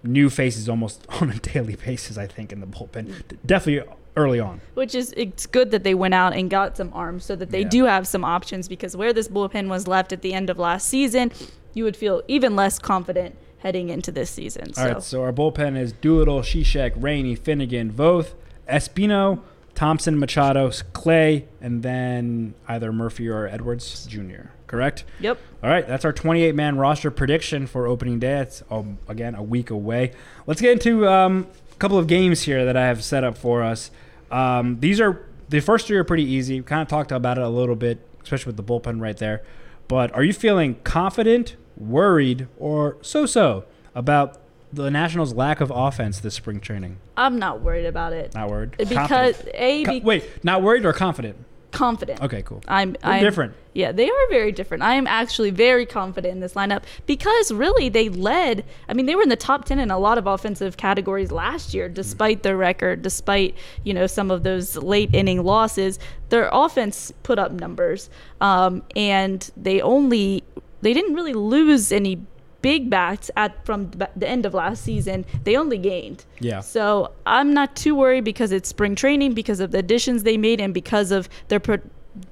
new 0.02 0.30
faces 0.30 0.68
almost 0.68 1.06
on 1.20 1.30
a 1.30 1.38
daily 1.38 1.76
basis. 1.76 2.18
I 2.18 2.26
think 2.26 2.52
in 2.52 2.60
the 2.60 2.66
bullpen, 2.66 3.22
definitely 3.46 3.90
early 4.16 4.40
on. 4.40 4.60
which 4.74 4.92
is 4.94 5.14
it's 5.16 5.46
good 5.46 5.70
that 5.70 5.84
they 5.84 5.94
went 5.94 6.12
out 6.14 6.34
and 6.34 6.50
got 6.50 6.76
some 6.76 6.90
arms 6.92 7.24
so 7.24 7.36
that 7.36 7.50
they 7.50 7.60
Yeah. 7.60 7.68
do 7.68 7.84
have 7.84 8.06
some 8.08 8.24
options 8.24 8.66
because 8.68 8.96
where 8.96 9.12
this 9.12 9.28
bullpen 9.28 9.68
was 9.68 9.86
left 9.86 10.12
at 10.12 10.20
the 10.22 10.34
end 10.34 10.50
of 10.50 10.58
last 10.58 10.88
season, 10.88 11.30
you 11.74 11.84
would 11.84 11.96
feel 11.96 12.22
even 12.26 12.56
less 12.56 12.78
confident 12.80 13.36
heading 13.60 13.88
into 13.88 14.10
this 14.10 14.30
season. 14.30 14.68
All 14.68 14.74
so 14.74 14.92
right, 14.92 15.02
so 15.02 15.22
our 15.22 15.32
bullpen 15.32 15.78
is 15.78 15.92
Doolittle, 15.92 16.40
Cishek, 16.40 16.92
Rainey, 16.96 17.34
Finnegan, 17.34 17.92
Voth, 17.92 18.34
Espino, 18.68 19.40
Thompson, 19.74 20.18
Machado, 20.18 20.70
Clay, 20.92 21.46
and 21.60 21.82
then 21.82 22.54
either 22.68 22.92
Murphy 22.92 23.28
or 23.28 23.46
Edwards 23.46 24.06
Jr. 24.06 24.48
Correct? 24.66 25.04
yep. 25.18 25.38
All 25.62 25.70
right, 25.70 25.86
that's 25.86 26.04
our 26.04 26.12
28 26.12 26.54
man 26.54 26.76
roster 26.76 27.10
prediction 27.10 27.66
for 27.66 27.86
opening 27.86 28.18
day. 28.18 28.40
It's 28.40 28.62
um, 28.70 28.98
again 29.08 29.34
a 29.34 29.42
week 29.42 29.70
away. 29.70 30.12
Let's 30.46 30.60
get 30.60 30.72
into 30.72 31.08
um, 31.08 31.48
a 31.72 31.74
couple 31.76 31.98
of 31.98 32.06
games 32.06 32.42
here 32.42 32.64
that 32.64 32.76
I 32.76 32.86
have 32.86 33.02
set 33.02 33.24
up 33.24 33.36
for 33.36 33.62
us. 33.62 33.90
Um, 34.30 34.78
these 34.80 35.00
are 35.00 35.26
the 35.48 35.60
first 35.60 35.86
three 35.88 35.96
are 35.96 36.04
pretty 36.04 36.24
easy. 36.24 36.60
We 36.60 36.64
kind 36.64 36.82
of 36.82 36.88
talked 36.88 37.10
about 37.10 37.36
it 37.36 37.44
a 37.44 37.48
little 37.48 37.74
bit, 37.74 37.98
especially 38.22 38.52
with 38.52 38.56
the 38.56 38.62
bullpen 38.62 39.00
right 39.00 39.16
there. 39.16 39.42
But 39.88 40.14
are 40.14 40.22
you 40.22 40.32
feeling 40.32 40.76
confident, 40.84 41.56
worried, 41.80 42.46
or 42.58 42.96
so-so 43.02 43.64
about 43.94 44.38
the 44.72 44.90
Nationals' 44.90 45.34
lack 45.34 45.60
of 45.60 45.72
offense 45.74 46.20
this 46.20 46.34
spring 46.34 46.60
training? 46.60 46.98
I'm 47.16 47.38
not 47.38 47.60
worried 47.62 47.86
about 47.86 48.12
it. 48.12 48.34
Not 48.34 48.50
worried. 48.50 48.76
because 48.76 49.36
Confident. 49.36 49.54
a 49.54 49.84
be 49.84 50.00
wait, 50.00 50.44
not 50.44 50.62
worried 50.62 50.84
or 50.84 50.92
confident? 50.92 51.36
confident. 51.70 52.20
Okay, 52.20 52.42
cool. 52.42 52.62
I'm, 52.68 52.96
I'm 53.02 53.22
different. 53.22 53.54
Yeah, 53.72 53.92
they 53.92 54.10
are 54.10 54.28
very 54.28 54.52
different. 54.52 54.82
I 54.82 54.94
am 54.94 55.06
actually 55.06 55.50
very 55.50 55.86
confident 55.86 56.32
in 56.32 56.40
this 56.40 56.54
lineup 56.54 56.82
because 57.06 57.52
really 57.52 57.88
they 57.88 58.08
led. 58.08 58.64
I 58.88 58.94
mean, 58.94 59.06
they 59.06 59.14
were 59.14 59.22
in 59.22 59.28
the 59.28 59.36
top 59.36 59.64
10 59.64 59.78
in 59.78 59.90
a 59.90 59.98
lot 59.98 60.18
of 60.18 60.26
offensive 60.26 60.76
categories 60.76 61.30
last 61.30 61.72
year, 61.72 61.88
despite 61.88 62.42
their 62.42 62.56
record, 62.56 63.02
despite, 63.02 63.54
you 63.84 63.94
know, 63.94 64.06
some 64.06 64.30
of 64.30 64.42
those 64.42 64.76
late 64.76 65.14
inning 65.14 65.44
losses. 65.44 65.98
Their 66.30 66.50
offense 66.52 67.12
put 67.22 67.38
up 67.38 67.52
numbers. 67.52 68.10
Um, 68.40 68.82
and 68.96 69.48
they 69.56 69.80
only, 69.80 70.42
they 70.82 70.92
didn't 70.92 71.14
really 71.14 71.32
lose 71.34 71.92
any 71.92 72.20
big 72.62 72.90
bats 72.90 73.30
at 73.36 73.64
from 73.64 73.90
the 74.16 74.28
end 74.28 74.44
of 74.44 74.54
last 74.54 74.82
season. 74.84 75.24
They 75.44 75.56
only 75.56 75.78
gained. 75.78 76.24
Yeah. 76.40 76.60
So 76.60 77.12
I'm 77.26 77.54
not 77.54 77.74
too 77.76 77.94
worried 77.94 78.24
because 78.24 78.52
it's 78.52 78.68
spring 78.68 78.94
training, 78.94 79.32
because 79.32 79.60
of 79.60 79.70
the 79.70 79.78
additions 79.78 80.22
they 80.24 80.36
made, 80.36 80.60
and 80.60 80.74
because 80.74 81.10
of 81.10 81.28
their 81.48 81.60
pro- 81.60 81.78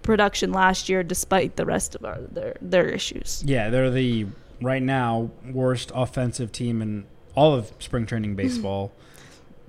production 0.02 0.52
last 0.52 0.88
year, 0.88 1.02
despite 1.02 1.56
the 1.56 1.64
rest 1.64 1.94
of 1.94 2.04
our, 2.04 2.18
their 2.20 2.56
their 2.60 2.86
issues. 2.88 3.42
Yeah, 3.46 3.70
they're 3.70 3.90
the 3.90 4.26
right 4.60 4.82
now 4.82 5.30
worst 5.50 5.92
offensive 5.94 6.52
team 6.52 6.82
in 6.82 7.06
all 7.34 7.54
of 7.54 7.72
spring 7.78 8.06
training 8.06 8.34
baseball. 8.42 8.92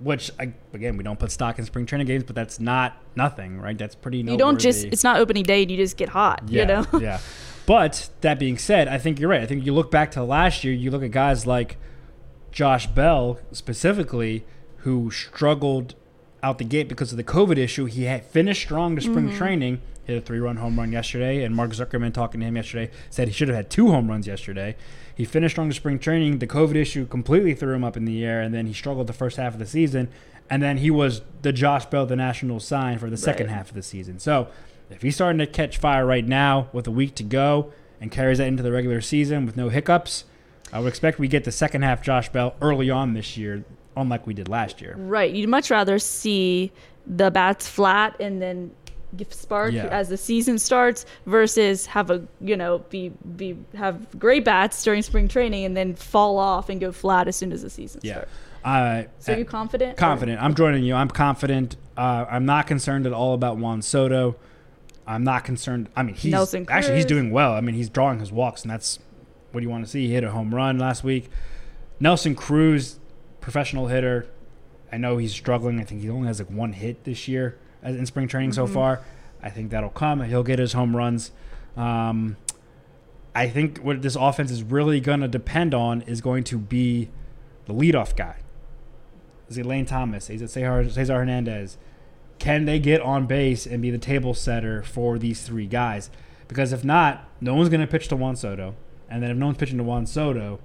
Which 0.01 0.31
I, 0.39 0.53
again, 0.73 0.95
we 0.95 1.03
don't 1.03 1.19
put 1.19 1.29
stock 1.29 1.59
in 1.59 1.65
spring 1.65 1.85
training 1.85 2.07
games, 2.07 2.23
but 2.23 2.33
that's 2.33 2.57
not 2.57 2.95
nothing, 3.17 3.59
right? 3.59 3.77
That's 3.77 3.95
pretty. 3.95 4.19
You 4.19 4.37
don't 4.37 4.57
just 4.59 4.85
it's 4.85 5.03
not 5.03 5.19
opening 5.19 5.43
day 5.43 5.61
and 5.63 5.69
you 5.69 5.75
just 5.75 5.97
get 5.97 6.07
hot. 6.07 6.43
yeah, 6.47 6.61
You 6.61 6.67
know. 6.67 6.85
yeah. 7.01 7.19
But 7.69 8.09
that 8.21 8.39
being 8.39 8.57
said, 8.57 8.87
I 8.87 8.97
think 8.97 9.19
you're 9.19 9.29
right. 9.29 9.41
I 9.41 9.45
think 9.45 9.63
you 9.63 9.75
look 9.75 9.91
back 9.91 10.09
to 10.13 10.23
last 10.23 10.63
year. 10.63 10.73
You 10.73 10.89
look 10.89 11.03
at 11.03 11.11
guys 11.11 11.45
like 11.45 11.77
Josh 12.51 12.87
Bell 12.87 13.37
specifically, 13.51 14.43
who 14.77 15.11
struggled 15.11 15.93
out 16.41 16.57
the 16.57 16.63
gate 16.63 16.89
because 16.89 17.11
of 17.11 17.17
the 17.17 17.23
COVID 17.23 17.57
issue. 17.57 17.85
He 17.85 18.05
had 18.05 18.25
finished 18.25 18.63
strong 18.63 18.95
to 18.95 19.01
spring 19.03 19.27
mm-hmm. 19.27 19.37
training, 19.37 19.81
hit 20.05 20.17
a 20.17 20.21
three-run 20.21 20.55
home 20.55 20.79
run 20.79 20.91
yesterday, 20.91 21.43
and 21.43 21.55
Mark 21.55 21.69
Zuckerman 21.69 22.11
talking 22.11 22.39
to 22.39 22.47
him 22.47 22.55
yesterday 22.55 22.89
said 23.11 23.27
he 23.27 23.33
should 23.35 23.49
have 23.49 23.57
had 23.57 23.69
two 23.69 23.91
home 23.91 24.07
runs 24.07 24.25
yesterday. 24.25 24.75
He 25.13 25.23
finished 25.23 25.53
strong 25.53 25.69
to 25.69 25.75
spring 25.75 25.99
training. 25.99 26.39
The 26.39 26.47
COVID 26.47 26.73
issue 26.73 27.05
completely 27.05 27.53
threw 27.53 27.75
him 27.75 27.83
up 27.83 27.95
in 27.95 28.05
the 28.05 28.25
air, 28.25 28.41
and 28.41 28.51
then 28.51 28.65
he 28.65 28.73
struggled 28.73 29.05
the 29.05 29.13
first 29.13 29.37
half 29.37 29.53
of 29.53 29.59
the 29.59 29.67
season. 29.67 30.09
And 30.49 30.63
then 30.63 30.77
he 30.77 30.89
was 30.89 31.21
the 31.43 31.53
Josh 31.53 31.85
Bell, 31.85 32.07
the 32.07 32.15
national 32.15 32.61
sign 32.61 32.97
for 32.97 33.11
the 33.11 33.17
second 33.17 33.45
Right. 33.45 33.57
half 33.57 33.69
of 33.69 33.75
the 33.75 33.83
season. 33.83 34.17
So 34.17 34.47
if 34.89 35.01
he's 35.01 35.15
starting 35.15 35.39
to 35.39 35.47
catch 35.47 35.77
fire 35.77 36.05
right 36.05 36.25
now 36.25 36.69
with 36.73 36.87
a 36.87 36.91
week 36.91 37.15
to 37.15 37.23
go 37.23 37.71
and 38.01 38.11
carries 38.11 38.37
that 38.39 38.47
into 38.47 38.63
the 38.63 38.71
regular 38.71 39.01
season 39.01 39.45
with 39.45 39.55
no 39.57 39.69
hiccups, 39.69 40.25
I 40.71 40.79
would 40.79 40.87
expect 40.87 41.19
we 41.19 41.27
get 41.27 41.43
the 41.43 41.51
second 41.51 41.81
half 41.83 42.01
Josh 42.01 42.29
Bell 42.29 42.55
early 42.61 42.89
on 42.89 43.13
this 43.13 43.37
year, 43.37 43.63
unlike 43.97 44.25
we 44.27 44.33
did 44.33 44.47
last 44.47 44.81
year. 44.81 44.95
Right. 44.97 45.31
You'd 45.33 45.49
much 45.49 45.69
rather 45.71 45.99
see 45.99 46.71
the 47.07 47.31
bats 47.31 47.67
flat 47.67 48.15
and 48.19 48.41
then 48.41 48.71
give 49.17 49.33
spark 49.33 49.71
Yeah. 49.73 49.87
as 49.87 50.09
the 50.09 50.17
season 50.17 50.59
starts 50.59 51.07
versus 51.25 51.87
have 51.87 52.11
a 52.11 52.21
you 52.41 52.55
know 52.55 52.77
be 52.91 53.11
be 53.35 53.57
have 53.75 54.19
great 54.19 54.45
bats 54.45 54.83
during 54.83 55.01
spring 55.01 55.27
training 55.27 55.65
and 55.65 55.75
then 55.75 55.95
fall 55.95 56.37
off 56.37 56.69
and 56.69 56.79
go 56.79 56.91
flat 56.91 57.27
as 57.27 57.35
soon 57.35 57.51
as 57.51 57.63
the 57.63 57.71
season 57.71 58.01
Yeah. 58.03 58.13
starts. 58.13 58.31
Uh, 58.63 59.03
So 59.17 59.35
you 59.35 59.45
confident? 59.45 59.93
or- 59.93 59.95
confident. 59.95 60.39
I'm 60.43 60.53
joining 60.53 60.83
you. 60.83 60.93
I'm 60.93 61.07
confident. 61.09 61.75
Uh, 61.97 62.25
I'm 62.29 62.45
not 62.45 62.67
concerned 62.67 63.07
at 63.07 63.13
all 63.13 63.33
about 63.33 63.57
Juan 63.57 63.81
Soto. 63.81 64.35
I'm 65.07 65.23
not 65.23 65.43
concerned. 65.43 65.89
I 65.95 66.03
mean, 66.03 66.15
he's 66.15 66.31
Nelson 66.31 66.65
actually 66.69 66.97
he's 66.97 67.05
doing 67.05 67.31
well. 67.31 67.53
I 67.53 67.61
mean, 67.61 67.75
he's 67.75 67.89
drawing 67.89 68.19
his 68.19 68.31
walks, 68.31 68.61
and 68.61 68.69
that's 68.71 68.99
what 69.51 69.63
you 69.63 69.69
want 69.69 69.83
to 69.85 69.89
see. 69.89 70.07
He 70.07 70.13
hit 70.13 70.23
a 70.23 70.31
home 70.31 70.53
run 70.53 70.77
last 70.77 71.03
week. 71.03 71.29
Nelson 71.99 72.35
Cruz, 72.35 72.99
professional 73.41 73.87
hitter. 73.87 74.27
I 74.91 74.97
know 74.97 75.17
he's 75.17 75.31
struggling. 75.33 75.79
I 75.79 75.83
think 75.83 76.01
he 76.01 76.09
only 76.09 76.27
has 76.27 76.39
like 76.39 76.49
one 76.51 76.73
hit 76.73 77.03
this 77.03 77.27
year 77.27 77.57
in 77.83 78.05
spring 78.05 78.27
training 78.27 78.51
Mm-hmm. 78.51 78.55
so 78.55 78.67
far. 78.67 79.01
I 79.41 79.49
think 79.49 79.71
that'll 79.71 79.89
come. 79.89 80.21
He'll 80.23 80.43
get 80.43 80.59
his 80.59 80.73
home 80.73 80.95
runs. 80.95 81.31
Um, 81.77 82.37
I 83.33 83.47
think 83.47 83.77
what 83.79 84.01
this 84.01 84.15
offense 84.15 84.51
is 84.51 84.63
really 84.63 84.99
going 84.99 85.21
to 85.21 85.27
depend 85.27 85.73
on 85.73 86.01
is 86.01 86.19
going 86.21 86.43
to 86.45 86.57
be 86.57 87.09
the 87.65 87.73
leadoff 87.73 88.15
guy. 88.15 88.37
Is 89.47 89.57
it 89.57 89.65
Lane 89.65 89.85
Thomas? 89.85 90.29
Is 90.29 90.41
it 90.41 90.49
Cesar, 90.49 90.89
Cesar 90.89 91.15
Hernandez? 91.15 91.77
Can 92.39 92.65
they 92.65 92.79
get 92.79 93.01
on 93.01 93.27
base 93.27 93.65
and 93.65 93.81
be 93.81 93.91
the 93.91 93.97
table 93.97 94.33
setter 94.33 94.81
for 94.83 95.19
these 95.19 95.41
three 95.43 95.67
guys? 95.67 96.09
Because 96.47 96.73
if 96.73 96.83
not, 96.83 97.27
no 97.41 97.53
one's 97.53 97.69
going 97.69 97.81
to 97.81 97.87
pitch 97.87 98.07
to 98.07 98.15
Juan 98.15 98.35
Soto. 98.35 98.75
And 99.09 99.21
then 99.21 99.31
if 99.31 99.37
no 99.37 99.47
one's 99.47 99.57
pitching 99.57 99.77
to 99.77 99.83
Juan 99.83 100.05
Soto, 100.05 100.59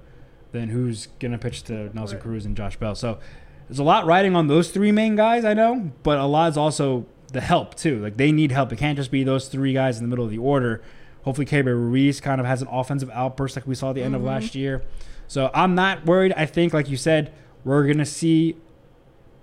then 0.51 0.69
who's 0.69 1.07
going 1.19 1.31
to 1.31 1.37
pitch 1.37 1.63
to 1.63 1.93
Nelson 1.95 2.19
Cruz 2.19 2.45
and 2.45 2.55
Josh 2.55 2.77
Bell? 2.77 2.95
So 2.95 3.19
there's 3.67 3.79
a 3.79 3.83
lot 3.83 4.05
riding 4.05 4.35
on 4.35 4.47
those 4.47 4.71
three 4.71 4.91
main 4.91 5.15
guys, 5.15 5.43
I 5.43 5.53
know, 5.53 5.91
but 6.03 6.17
a 6.17 6.25
lot 6.25 6.51
is 6.51 6.57
also 6.57 7.05
the 7.33 7.41
help, 7.41 7.75
too. 7.75 7.99
Like 7.99 8.17
they 8.17 8.31
need 8.31 8.51
help. 8.51 8.71
It 8.71 8.77
can't 8.77 8.97
just 8.97 9.11
be 9.11 9.23
those 9.23 9.47
three 9.47 9.73
guys 9.73 9.97
in 9.97 10.03
the 10.03 10.07
middle 10.07 10.25
of 10.25 10.31
the 10.31 10.37
order. 10.37 10.81
Hopefully, 11.23 11.45
Keibert 11.45 11.75
Ruiz 11.75 12.21
kind 12.21 12.39
of 12.39 12.47
has 12.47 12.61
an 12.61 12.67
offensive 12.69 13.09
outburst 13.11 13.55
like 13.55 13.65
we 13.65 13.75
saw 13.75 13.89
at 13.89 13.95
the 13.95 14.03
end 14.03 14.15
of 14.15 14.19
mm-hmm. 14.19 14.27
last 14.27 14.55
year. 14.55 14.83
So 15.27 15.49
I'm 15.53 15.73
not 15.73 16.05
worried. 16.05 16.33
I 16.37 16.45
think, 16.45 16.73
like 16.73 16.87
you 16.87 16.97
said, 16.97 17.33
we're 17.63 17.83
going 17.85 17.97
to 17.97 18.05
see 18.05 18.57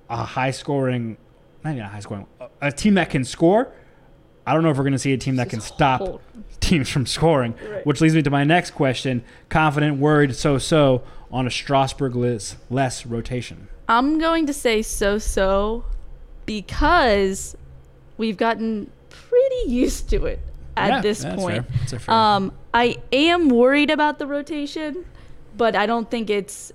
a 0.09 0.24
high 0.24 0.53
scoring, 0.53 1.16
not 1.65 1.71
even 1.73 1.83
a 1.85 1.89
high 1.89 2.01
scoring, 2.01 2.27
a, 2.41 2.49
a 2.63 2.73
team 2.73 2.95
that 2.95 3.11
can 3.11 3.25
score. 3.25 3.73
I 4.47 4.55
don't 4.55 4.63
know 4.65 4.71
if 4.71 4.77
we're 4.77 4.83
going 4.83 4.93
to 4.95 4.99
see 4.99 5.13
a 5.13 5.19
team 5.19 5.37
that 5.37 5.49
can 5.51 5.61
stop 5.61 6.21
teams 6.61 6.89
from 6.89 7.07
scoring, 7.07 7.55
Right. 7.65 7.87
which 7.87 8.01
leads 8.01 8.15
me 8.15 8.23
to 8.23 8.31
my 8.31 8.43
next 8.45 8.73
question. 8.73 9.23
Confident, 9.49 9.99
worried, 9.99 10.35
so 10.35 10.59
so 10.59 11.03
on 11.31 11.47
a 11.47 11.51
Strasburg 11.51 12.17
less, 12.17 12.57
less 12.69 13.07
rotation. 13.07 13.69
I'm 13.89 14.19
going 14.19 14.47
to 14.47 14.53
say 14.53 14.83
so 14.83 15.19
so 15.19 15.85
because 16.47 17.57
we've 18.17 18.37
gotten 18.37 18.91
pretty 19.11 19.71
used 19.71 20.11
to 20.11 20.27
it 20.27 20.41
at 20.77 20.89
Yeah, 20.91 21.01
this 21.01 21.25
point. 21.25 21.67
fair. 21.89 21.99
Fair- 21.99 22.15
Um, 22.15 22.53
I 22.75 22.97
am 23.13 23.49
worried 23.49 23.91
about 23.91 24.19
the 24.19 24.27
rotation, 24.27 25.05
but 25.57 25.77
I 25.77 25.87
don't 25.87 26.11
think 26.11 26.31
it's 26.31 26.73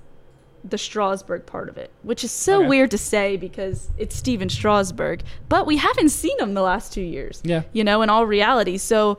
the 0.70 0.78
Strasburg 0.78 1.46
part 1.46 1.70
of 1.70 1.78
it, 1.78 1.92
which 2.04 2.24
is 2.24 2.32
so 2.32 2.60
Okay. 2.60 2.68
weird 2.68 2.92
to 2.92 2.98
say 2.98 3.38
because 3.38 3.90
it's 3.98 4.16
Stephen 4.16 4.50
Strasburg, 4.50 5.22
but 5.50 5.66
we 5.66 5.78
haven't 5.78 6.10
seen 6.10 6.40
him 6.40 6.54
the 6.54 6.62
last 6.62 6.94
two 6.94 7.02
years. 7.02 7.42
Yeah. 7.44 7.64
You 7.74 7.84
know, 7.84 8.02
in 8.02 8.10
all 8.10 8.26
reality. 8.26 8.78
So 8.78 9.18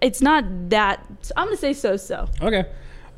it's 0.00 0.22
not 0.22 0.44
that. 0.70 1.04
I'm 1.36 1.46
going 1.46 1.56
to 1.56 1.60
say 1.60 1.72
so 1.72 1.96
so. 1.96 2.28
Okay. 2.40 2.64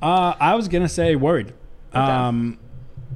Uh, 0.00 0.34
I 0.40 0.56
was 0.56 0.66
gonna 0.66 0.88
say 0.88 1.14
worried. 1.14 1.52
Um, 1.92 2.58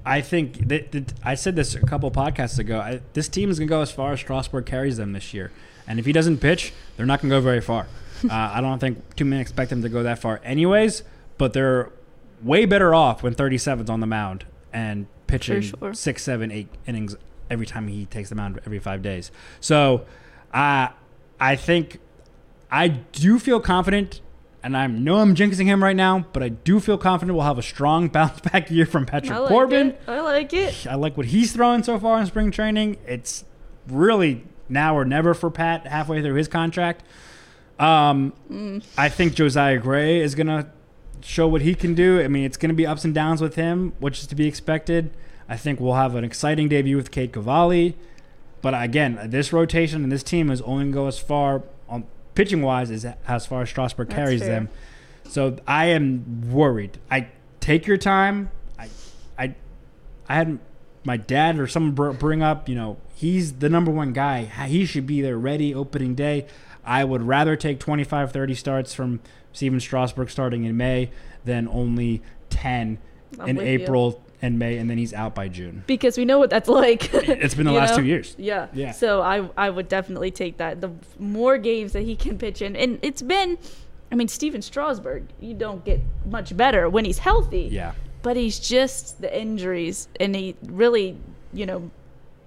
I 0.04 0.20
think 0.20 0.68
that, 0.68 0.92
that 0.92 1.14
I 1.24 1.34
said 1.34 1.56
this 1.56 1.74
a 1.74 1.80
couple 1.80 2.08
podcasts 2.12 2.60
ago. 2.60 2.78
I, 2.78 3.00
this 3.12 3.28
team 3.28 3.50
is 3.50 3.58
gonna 3.58 3.68
go 3.68 3.80
as 3.80 3.90
far 3.90 4.12
as 4.12 4.20
Strasburg 4.20 4.66
carries 4.66 4.96
them 4.96 5.12
this 5.12 5.34
year, 5.34 5.50
and 5.88 5.98
if 5.98 6.06
he 6.06 6.12
doesn't 6.12 6.38
pitch, 6.38 6.72
they're 6.96 7.04
not 7.06 7.20
gonna 7.20 7.34
go 7.34 7.40
very 7.40 7.60
far. 7.60 7.88
uh, 8.24 8.28
I 8.32 8.60
don't 8.60 8.78
think 8.78 9.16
too 9.16 9.24
many 9.24 9.42
expect 9.42 9.72
him 9.72 9.82
to 9.82 9.88
go 9.88 10.04
that 10.04 10.20
far, 10.20 10.40
anyways. 10.44 11.02
But 11.38 11.54
they're 11.54 11.90
way 12.42 12.64
better 12.66 12.94
off 12.94 13.22
when 13.22 13.34
37's 13.34 13.88
on 13.90 14.00
the 14.00 14.06
mound 14.06 14.44
and 14.72 15.06
pitching 15.26 15.62
sure. 15.62 15.94
six, 15.94 16.22
seven, 16.22 16.50
eight 16.52 16.68
innings 16.86 17.16
every 17.50 17.66
time 17.66 17.88
he 17.88 18.06
takes 18.06 18.28
the 18.28 18.34
mound 18.34 18.60
every 18.66 18.78
five 18.78 19.02
days. 19.02 19.30
So, 19.60 20.04
I 20.52 20.90
I 21.40 21.56
think 21.56 21.98
I 22.70 22.88
do 22.88 23.38
feel 23.38 23.60
confident, 23.60 24.20
and 24.62 24.76
I 24.76 24.86
know 24.86 25.16
I'm 25.18 25.34
jinxing 25.34 25.66
him 25.66 25.82
right 25.82 25.96
now, 25.96 26.26
but 26.32 26.42
I 26.42 26.48
do 26.50 26.80
feel 26.80 26.98
confident 26.98 27.36
we'll 27.36 27.46
have 27.46 27.58
a 27.58 27.62
strong 27.62 28.08
bounce 28.16 28.40
back 28.40 28.70
year 28.70 28.86
from 28.86 29.06
Patrick 29.06 29.32
I 29.32 29.38
like 29.38 29.48
Corbin. 29.48 29.88
it. 29.90 30.00
I 30.06 30.20
like 30.20 30.52
it. 30.52 30.86
I 30.86 30.94
like 30.94 31.16
what 31.16 31.26
he's 31.26 31.52
throwing 31.52 31.82
so 31.82 31.98
far 31.98 32.18
in 32.20 32.26
spring 32.26 32.50
training. 32.50 32.96
It's 33.06 33.44
really 33.88 34.44
now 34.68 34.96
or 34.96 35.04
never 35.04 35.32
for 35.34 35.50
Pat 35.50 35.86
halfway 35.86 36.20
through 36.22 36.34
his 36.34 36.48
contract. 36.48 37.04
Um, 37.78 38.32
Mm. 38.50 38.82
I 38.96 39.08
think 39.10 39.34
Josiah 39.34 39.78
Gray 39.78 40.20
is 40.20 40.34
going 40.34 40.46
to 40.46 40.66
show 41.22 41.46
what 41.48 41.62
he 41.62 41.74
can 41.74 41.94
do. 41.94 42.20
I 42.20 42.28
mean, 42.28 42.44
it's 42.44 42.56
going 42.56 42.68
to 42.70 42.74
be 42.74 42.86
ups 42.86 43.04
and 43.04 43.14
downs 43.14 43.40
with 43.40 43.54
him, 43.54 43.92
which 43.98 44.20
is 44.20 44.26
to 44.28 44.34
be 44.34 44.46
expected. 44.46 45.10
I 45.48 45.56
think 45.56 45.80
we'll 45.80 45.94
have 45.94 46.14
an 46.14 46.24
exciting 46.24 46.68
debut 46.68 46.96
with 46.96 47.10
Cade 47.10 47.32
Cavalli. 47.32 47.96
But 48.62 48.74
again, 48.80 49.18
this 49.30 49.52
rotation 49.52 50.02
and 50.02 50.10
this 50.10 50.22
team 50.22 50.50
is 50.50 50.60
only 50.62 50.84
going 50.84 50.92
to 50.92 50.94
go 50.94 51.06
as 51.06 51.18
far 51.18 51.56
um, 51.56 51.62
on 51.88 52.04
pitching 52.34 52.62
wise 52.62 52.90
as 52.90 53.06
as 53.26 53.46
far 53.46 53.62
as 53.62 53.68
Strasburg 53.68 54.08
That's 54.08 54.16
carries 54.16 54.40
fair. 54.40 54.50
them. 54.50 54.68
So 55.28 55.56
I 55.66 55.86
am 55.86 56.50
worried. 56.50 56.98
I 57.10 57.28
take 57.60 57.86
your 57.86 57.96
time. 57.96 58.50
I 58.78 58.88
I 59.38 59.54
I 60.28 60.34
had 60.34 60.58
my 61.04 61.16
dad 61.16 61.58
or 61.58 61.66
someone 61.68 61.92
br- 61.92 62.10
bring 62.10 62.42
up, 62.42 62.68
you 62.68 62.74
know, 62.74 62.96
he's 63.14 63.54
the 63.54 63.68
number 63.68 63.92
one 63.92 64.12
guy. 64.12 64.44
He 64.44 64.84
should 64.84 65.06
be 65.06 65.20
there 65.20 65.38
ready 65.38 65.72
opening 65.72 66.14
day. 66.14 66.46
I 66.84 67.04
would 67.04 67.22
rather 67.22 67.56
take 67.56 67.80
25, 67.80 68.32
30 68.32 68.54
starts 68.54 68.94
from 68.94 69.20
Stephen 69.56 69.80
Strasburg 69.80 70.28
starting 70.30 70.64
in 70.64 70.76
May 70.76 71.10
then 71.44 71.66
only 71.68 72.22
10 72.50 72.98
I'm 73.40 73.48
in 73.48 73.56
with 73.56 73.66
you. 73.66 73.72
April 73.72 74.22
and 74.42 74.58
May, 74.58 74.76
and 74.78 74.90
then 74.90 74.98
he's 74.98 75.14
out 75.14 75.34
by 75.34 75.48
June. 75.48 75.82
because 75.86 76.18
we 76.18 76.24
know 76.26 76.38
what 76.38 76.50
that's 76.50 76.68
like. 76.82 77.12
It's 77.14 77.54
been 77.54 77.64
the 77.64 77.72
last 77.80 77.92
know? 77.92 77.98
two 77.98 78.04
years. 78.04 78.34
Yeah. 78.38 78.66
Yeah. 78.74 78.92
So 78.92 79.22
I 79.22 79.48
I 79.56 79.70
would 79.70 79.88
definitely 79.88 80.30
take 80.30 80.58
that. 80.58 80.80
The 80.80 80.90
more 81.18 81.56
games 81.56 81.92
that 81.92 82.02
he 82.02 82.16
can 82.16 82.36
pitch 82.36 82.60
in, 82.62 82.76
and 82.76 82.98
it's 83.02 83.22
been, 83.22 83.56
I 84.12 84.14
mean, 84.14 84.28
Stephen 84.28 84.60
Strasburg, 84.60 85.24
you 85.40 85.54
don't 85.54 85.84
get 85.84 86.00
much 86.26 86.54
better 86.56 86.88
when 86.90 87.04
he's 87.06 87.18
healthy. 87.18 87.68
Yeah. 87.72 87.92
But 88.22 88.36
he's 88.36 88.58
just 88.58 89.20
the 89.22 89.30
injuries, 89.40 90.08
and 90.20 90.34
he 90.36 90.54
really, 90.66 91.16
you 91.54 91.64
know, 91.64 91.90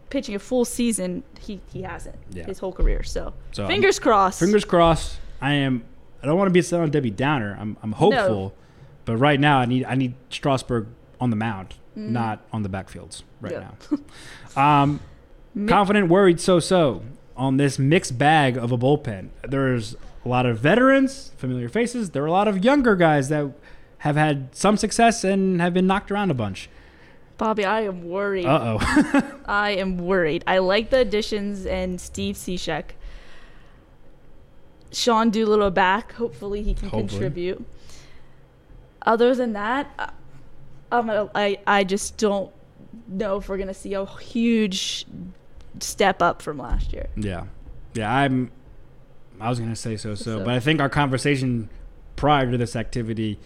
pitching 0.10 0.36
a 0.36 0.39
full 0.39 0.66
season, 0.66 1.24
he 1.39 1.60
he 1.74 1.82
hasn't 1.82 2.16
Yeah. 2.32 2.45
his 2.45 2.60
whole 2.60 2.72
career. 2.74 3.01
So, 3.03 3.34
So 3.51 3.64
I'm- 3.64 3.72
fingers 3.72 3.97
crossed. 3.99 4.39
Fingers 4.39 4.66
crossed. 4.66 5.18
I 5.41 5.53
am. 5.53 5.84
I 6.22 6.26
don't 6.26 6.38
want 6.38 6.53
to 6.53 6.53
be 6.53 6.59
a 6.76 6.80
on 6.80 6.89
Debbie 6.91 7.11
Downer. 7.11 7.57
I'm. 7.59 7.78
I'm 7.82 7.93
hopeful, 7.93 8.53
but 9.05 9.17
right 9.17 9.39
now 9.39 9.59
I 9.59 9.65
need. 9.65 9.86
I 9.86 9.95
need 9.95 10.15
Strasburg 10.30 10.88
on 11.22 11.30
the 11.30 11.36
mound, 11.36 11.76
not 11.95 12.41
on 12.53 12.63
the 12.63 12.70
backfields 12.70 13.24
right 13.41 13.53
Mm. 13.53 13.72
Yeah. 13.91 13.97
now. 14.55 14.84
um, 14.84 14.99
confident, 15.67 16.09
worried, 16.09 16.39
so-so 16.39 17.03
on 17.36 17.57
this 17.57 17.80
mixed 17.80 18.17
bag 18.17 18.57
of 18.57 18.72
a 18.72 18.78
bullpen. 18.78 19.30
There's 19.47 19.95
a 20.26 20.30
lot 20.30 20.45
of 20.45 20.59
veterans, 20.59 21.32
familiar 21.38 21.70
faces. 21.70 22.09
There 22.11 22.24
are 22.24 22.28
a 22.28 22.32
lot 22.32 22.47
of 22.47 22.63
younger 22.63 22.95
guys 22.95 23.30
that 23.30 23.51
have 23.99 24.15
had 24.15 24.53
some 24.55 24.78
success 24.78 25.24
and 25.24 25.59
have 25.61 25.74
been 25.74 25.88
knocked 25.88 26.11
around 26.11 26.32
a 26.32 26.34
bunch. 26.34 26.70
Bobby, 27.38 27.63
I 27.63 27.82
am 27.82 28.03
worried. 28.03 28.45
Uh 28.45 28.78
oh. 28.82 29.39
I 29.45 29.72
am 29.72 29.97
worried. 29.97 30.43
I 30.45 30.57
like 30.57 30.89
the 30.89 30.97
additions 30.99 31.65
and 31.65 31.99
Steve 32.01 32.36
Cishek. 32.36 32.91
Sean 34.91 35.29
Doolittle 35.29 35.71
back. 35.71 36.13
Hopefully 36.13 36.63
he 36.63 36.73
can 36.73 36.89
Hopefully. 36.89 37.07
contribute. 37.09 37.65
Other 39.03 39.33
than 39.33 39.53
that, 39.53 40.13
gonna, 40.91 41.29
I 41.33 41.59
I 41.65 41.83
just 41.83 42.17
don't 42.17 42.51
know 43.07 43.37
if 43.37 43.49
we're 43.49 43.57
gonna 43.57 43.73
see 43.73 43.93
a 43.93 44.05
huge 44.05 45.05
step 45.79 46.21
up 46.21 46.41
from 46.41 46.57
last 46.57 46.93
year. 46.93 47.07
Yeah, 47.15 47.45
yeah. 47.93 48.13
I'm. 48.13 48.51
I 49.39 49.49
was 49.49 49.59
gonna 49.59 49.75
say 49.75 49.95
so, 49.95 50.15
so, 50.15 50.39
but 50.39 50.49
I 50.49 50.59
think 50.59 50.81
our 50.81 50.89
conversation 50.89 51.69
prior 52.17 52.51
to 52.51 52.57
this 52.57 52.75
activity 52.75 53.39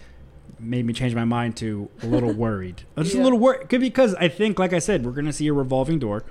made 0.59 0.85
me 0.85 0.93
change 0.93 1.13
my 1.13 1.25
mind 1.25 1.55
to 1.57 1.89
a 2.01 2.07
little 2.07 2.33
worried. 2.45 2.81
Uh, 2.97 3.03
Just 3.03 3.15
a 3.15 3.21
little 3.21 3.37
worried 3.37 3.67
because 3.67 4.15
I 4.15 4.27
think, 4.27 4.57
like 4.57 4.73
I 4.73 4.79
said, 4.79 5.05
we're 5.05 5.11
gonna 5.11 5.33
see 5.33 5.47
a 5.47 5.53
revolving 5.53 5.99
door. 5.99 6.23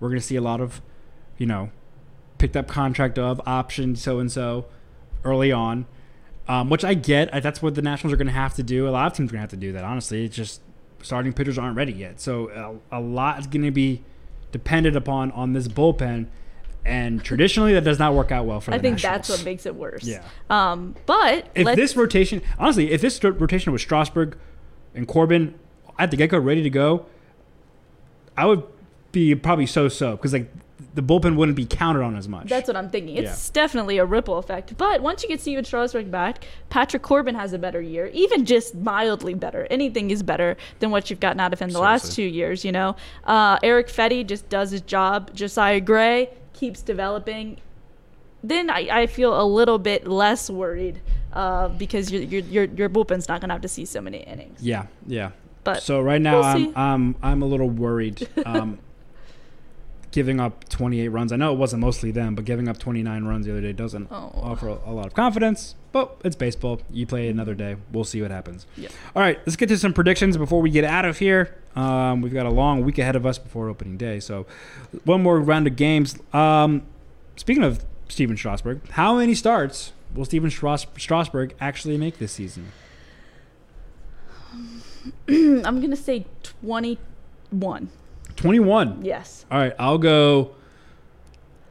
We're 0.00 0.08
gonna 0.08 0.20
see 0.22 0.36
a 0.36 0.40
lot 0.40 0.60
of, 0.62 0.80
you 1.36 1.44
know, 1.46 1.70
picked 2.42 2.56
up 2.56 2.66
contract 2.66 3.20
of 3.20 3.40
option 3.46 3.94
so 3.94 4.18
and 4.18 4.30
so 4.32 4.64
early 5.22 5.52
on, 5.52 5.86
um, 6.48 6.68
which 6.68 6.84
I 6.84 6.94
get. 6.94 7.32
I, 7.32 7.38
that's 7.38 7.62
what 7.62 7.76
the 7.76 7.82
Nationals 7.82 8.12
are 8.12 8.16
gonna 8.16 8.32
have 8.32 8.54
to 8.54 8.64
do. 8.64 8.88
A 8.88 8.90
lot 8.90 9.06
of 9.06 9.16
teams 9.16 9.30
are 9.30 9.34
gonna 9.34 9.42
have 9.42 9.50
to 9.50 9.56
do 9.56 9.70
that. 9.74 9.84
Honestly, 9.84 10.24
it's 10.24 10.34
just 10.34 10.60
starting 11.02 11.32
pitchers 11.32 11.56
aren't 11.56 11.76
ready 11.76 11.92
yet, 11.92 12.20
so 12.20 12.80
a, 12.90 12.98
a 12.98 13.00
lot 13.00 13.38
is 13.38 13.46
gonna 13.46 13.70
be 13.70 14.02
dependent 14.50 14.96
upon 14.96 15.30
on 15.30 15.52
this 15.52 15.68
bullpen. 15.68 16.26
And 16.84 17.22
traditionally, 17.22 17.74
that 17.74 17.84
does 17.84 18.00
not 18.00 18.12
work 18.12 18.32
out 18.32 18.44
well 18.44 18.60
for 18.60 18.72
the 18.72 18.76
I 18.76 18.80
think 18.80 18.94
Nationals. 18.94 19.28
that's 19.28 19.28
what 19.28 19.44
makes 19.44 19.64
it 19.64 19.76
worse. 19.76 20.02
Yeah. 20.02 20.24
Um, 20.50 20.96
but 21.06 21.46
If 21.54 21.76
this 21.76 21.96
rotation, 21.96 22.42
honestly, 22.58 22.90
if 22.90 23.00
this 23.00 23.22
rotation 23.22 23.72
was 23.72 23.82
Strasburg 23.82 24.36
and 24.96 25.06
Corbin 25.06 25.54
at 25.96 26.10
the 26.10 26.16
get 26.16 26.30
go 26.30 26.40
ready 26.40 26.64
to 26.64 26.70
go, 26.70 27.06
I 28.36 28.46
would 28.46 28.64
be 29.12 29.32
probably 29.36 29.66
so 29.66 29.88
so 29.88 30.16
because 30.16 30.32
like 30.32 30.50
the 30.94 31.02
bullpen 31.02 31.36
wouldn't 31.36 31.56
be 31.56 31.64
counted 31.64 32.02
on 32.02 32.16
as 32.16 32.28
much. 32.28 32.48
That's 32.48 32.68
what 32.68 32.76
I'm 32.76 32.90
thinking. 32.90 33.16
It's 33.16 33.50
definitely 33.50 33.98
a 33.98 34.04
ripple 34.04 34.38
effect. 34.38 34.76
But 34.76 35.02
once 35.02 35.22
you 35.22 35.28
get 35.28 35.40
Stephen 35.40 35.64
Strasburg 35.64 36.10
back, 36.10 36.44
Patrick 36.68 37.02
Corbin 37.02 37.34
has 37.34 37.52
a 37.52 37.58
better 37.58 37.80
year, 37.80 38.06
even 38.12 38.44
just 38.44 38.74
mildly 38.74 39.34
better. 39.34 39.66
Anything 39.70 40.10
is 40.10 40.22
better 40.22 40.56
than 40.80 40.90
what 40.90 41.08
you've 41.08 41.20
gotten 41.20 41.40
out 41.40 41.52
of 41.52 41.60
him 41.60 41.70
the 41.70 41.80
last 41.80 42.14
two 42.14 42.22
years, 42.22 42.64
you 42.64 42.72
know? 42.72 42.96
Uh, 43.24 43.58
Erick 43.62 43.88
Fedde 43.88 44.26
just 44.26 44.48
does 44.48 44.70
his 44.70 44.82
job. 44.82 45.34
Josiah 45.34 45.80
Gray 45.80 46.30
keeps 46.52 46.82
developing. 46.82 47.58
Then 48.44 48.68
I, 48.68 48.88
I 49.02 49.06
feel 49.06 49.40
a 49.40 49.46
little 49.46 49.78
bit 49.78 50.06
less 50.06 50.50
worried 50.50 51.00
uh, 51.32 51.68
because 51.68 52.10
your, 52.12 52.22
your, 52.22 52.42
your, 52.42 52.64
your 52.64 52.88
bullpen's 52.88 53.28
not 53.28 53.40
going 53.40 53.48
to 53.48 53.54
have 53.54 53.62
to 53.62 53.68
see 53.68 53.84
so 53.86 54.00
many 54.00 54.18
innings. 54.18 54.60
yeah, 54.60 54.86
yeah. 55.06 55.30
But 55.64 55.82
so 55.82 56.00
right 56.00 56.20
now 56.20 56.40
we'll 56.40 56.44
I'm. 56.44 56.76
I'm 56.76 57.16
I'm 57.22 57.42
a 57.42 57.46
little 57.46 57.70
worried. 57.70 58.28
Um, 58.44 58.80
giving 60.12 60.38
up 60.40 60.68
28 60.68 61.08
runs. 61.08 61.32
I 61.32 61.36
know 61.36 61.52
it 61.52 61.58
wasn't 61.58 61.80
mostly 61.80 62.10
them, 62.10 62.34
but 62.34 62.44
giving 62.44 62.68
up 62.68 62.78
29 62.78 63.24
runs 63.24 63.46
the 63.46 63.52
other 63.52 63.60
day 63.60 63.72
doesn't 63.72 64.08
Oh. 64.12 64.30
offer 64.34 64.68
a, 64.68 64.78
a 64.86 64.92
lot 64.92 65.06
of 65.06 65.14
confidence. 65.14 65.74
But 65.90 66.16
it's 66.24 66.36
baseball. 66.36 66.80
You 66.90 67.06
play 67.06 67.28
another 67.28 67.54
day. 67.54 67.76
We'll 67.92 68.04
see 68.04 68.22
what 68.22 68.30
happens. 68.30 68.66
Yeah. 68.76 68.88
All 69.16 69.22
right, 69.22 69.38
let's 69.44 69.56
get 69.56 69.68
to 69.70 69.78
some 69.78 69.92
predictions 69.92 70.36
before 70.36 70.60
we 70.62 70.70
get 70.70 70.84
out 70.84 71.04
of 71.04 71.18
here. 71.18 71.56
Um, 71.74 72.20
we've 72.22 72.32
got 72.32 72.46
a 72.46 72.50
long 72.50 72.84
week 72.84 72.98
ahead 72.98 73.16
of 73.16 73.26
us 73.26 73.38
before 73.38 73.68
opening 73.68 73.96
day, 73.96 74.20
so 74.20 74.46
one 75.04 75.22
more 75.22 75.40
round 75.40 75.66
of 75.66 75.76
games. 75.76 76.18
Um, 76.32 76.82
speaking 77.36 77.62
of 77.64 77.84
Stephen 78.08 78.36
Strasburg, 78.36 78.86
how 78.90 79.16
many 79.18 79.34
starts 79.34 79.92
will 80.14 80.24
Stephen 80.26 80.50
Stras- 80.50 80.86
Strasburg 80.98 81.54
actually 81.60 81.96
make 81.96 82.18
this 82.18 82.32
season? 82.32 82.72
I'm 85.28 85.62
going 85.80 85.90
to 85.90 85.96
say 85.96 86.26
21. 86.42 87.88
21. 88.36 89.04
Yes. 89.04 89.44
All 89.50 89.58
right, 89.58 89.74
I'll 89.78 89.98
go. 89.98 90.52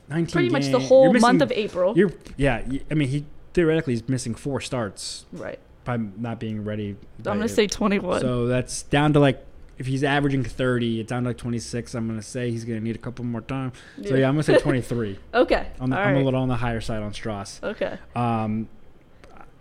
19. 0.10 0.32
pretty 0.32 0.49
much 0.49 0.72
the 0.72 0.80
whole 0.80 1.14
missing- 1.14 1.22
month 1.22 1.41
of 1.41 1.51
April. 1.51 1.97
You're 1.97 2.12
yeah. 2.38 2.64
I 2.89 2.93
mean, 2.93 3.10
he 3.10 3.26
theoretically 3.53 3.93
is 3.93 4.07
missing 4.07 4.36
four 4.36 4.62
starts 4.62 5.26
right. 5.34 5.60
by 5.84 5.97
not 5.97 6.39
being 6.39 6.64
ready. 6.64 6.95
I'm 7.20 7.24
going 7.24 7.41
to 7.41 7.49
say 7.49 7.68
21. 7.68 8.22
So 8.22 8.47
that's 8.47 8.84
down 8.84 9.14
to 9.14 9.20
like 9.20 9.43
if 9.80 9.88
he's 9.88 10.03
averaging 10.03 10.43
30, 10.43 10.99
it's 10.99 11.09
down 11.09 11.23
to 11.23 11.30
like 11.30 11.38
26. 11.38 11.95
I'm 11.95 12.07
gonna 12.07 12.21
say 12.21 12.51
he's 12.51 12.65
gonna 12.65 12.82
need 12.82 12.95
a 12.95 12.99
couple 12.99 13.25
more 13.25 13.41
time. 13.41 13.71
So 14.03 14.09
Yeah. 14.09 14.17
yeah, 14.17 14.27
I'm 14.27 14.36
gonna 14.36 14.43
say 14.43 14.57
23. 14.59 15.17
okay. 15.34 15.67
I'm, 15.80 15.91
I'm 15.91 16.17
a 16.17 16.23
little 16.23 16.41
on 16.41 16.49
the 16.49 16.57
higher 16.57 16.82
side 16.82 17.01
on 17.01 17.13
Strauss. 17.13 17.59
Okay. 17.63 17.97
Um, 18.15 18.67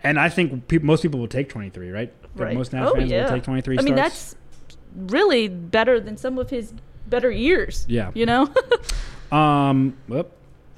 and 0.03 0.19
I 0.19 0.29
think 0.29 0.67
peop 0.67 0.83
most 0.83 1.01
people 1.01 1.19
will 1.19 1.27
take 1.27 1.49
23, 1.49 1.89
right? 1.89 2.13
Right. 2.35 2.55
Most 2.55 2.73
Nats 2.73 2.91
oh, 2.91 2.95
fans 2.95 3.09
yeah. 3.09 3.23
will 3.23 3.31
take 3.31 3.43
23 3.43 3.79
I 3.79 3.81
mean, 3.81 3.95
that's 3.95 4.35
really 4.95 5.47
better 5.47 5.99
than 5.99 6.17
some 6.17 6.37
of 6.37 6.49
his 6.49 6.73
better 7.07 7.31
years. 7.31 7.85
Yeah. 7.89 8.11
You 8.13 8.25
know? 8.25 8.53
Um, 9.31 9.95
whoop, 10.07 10.31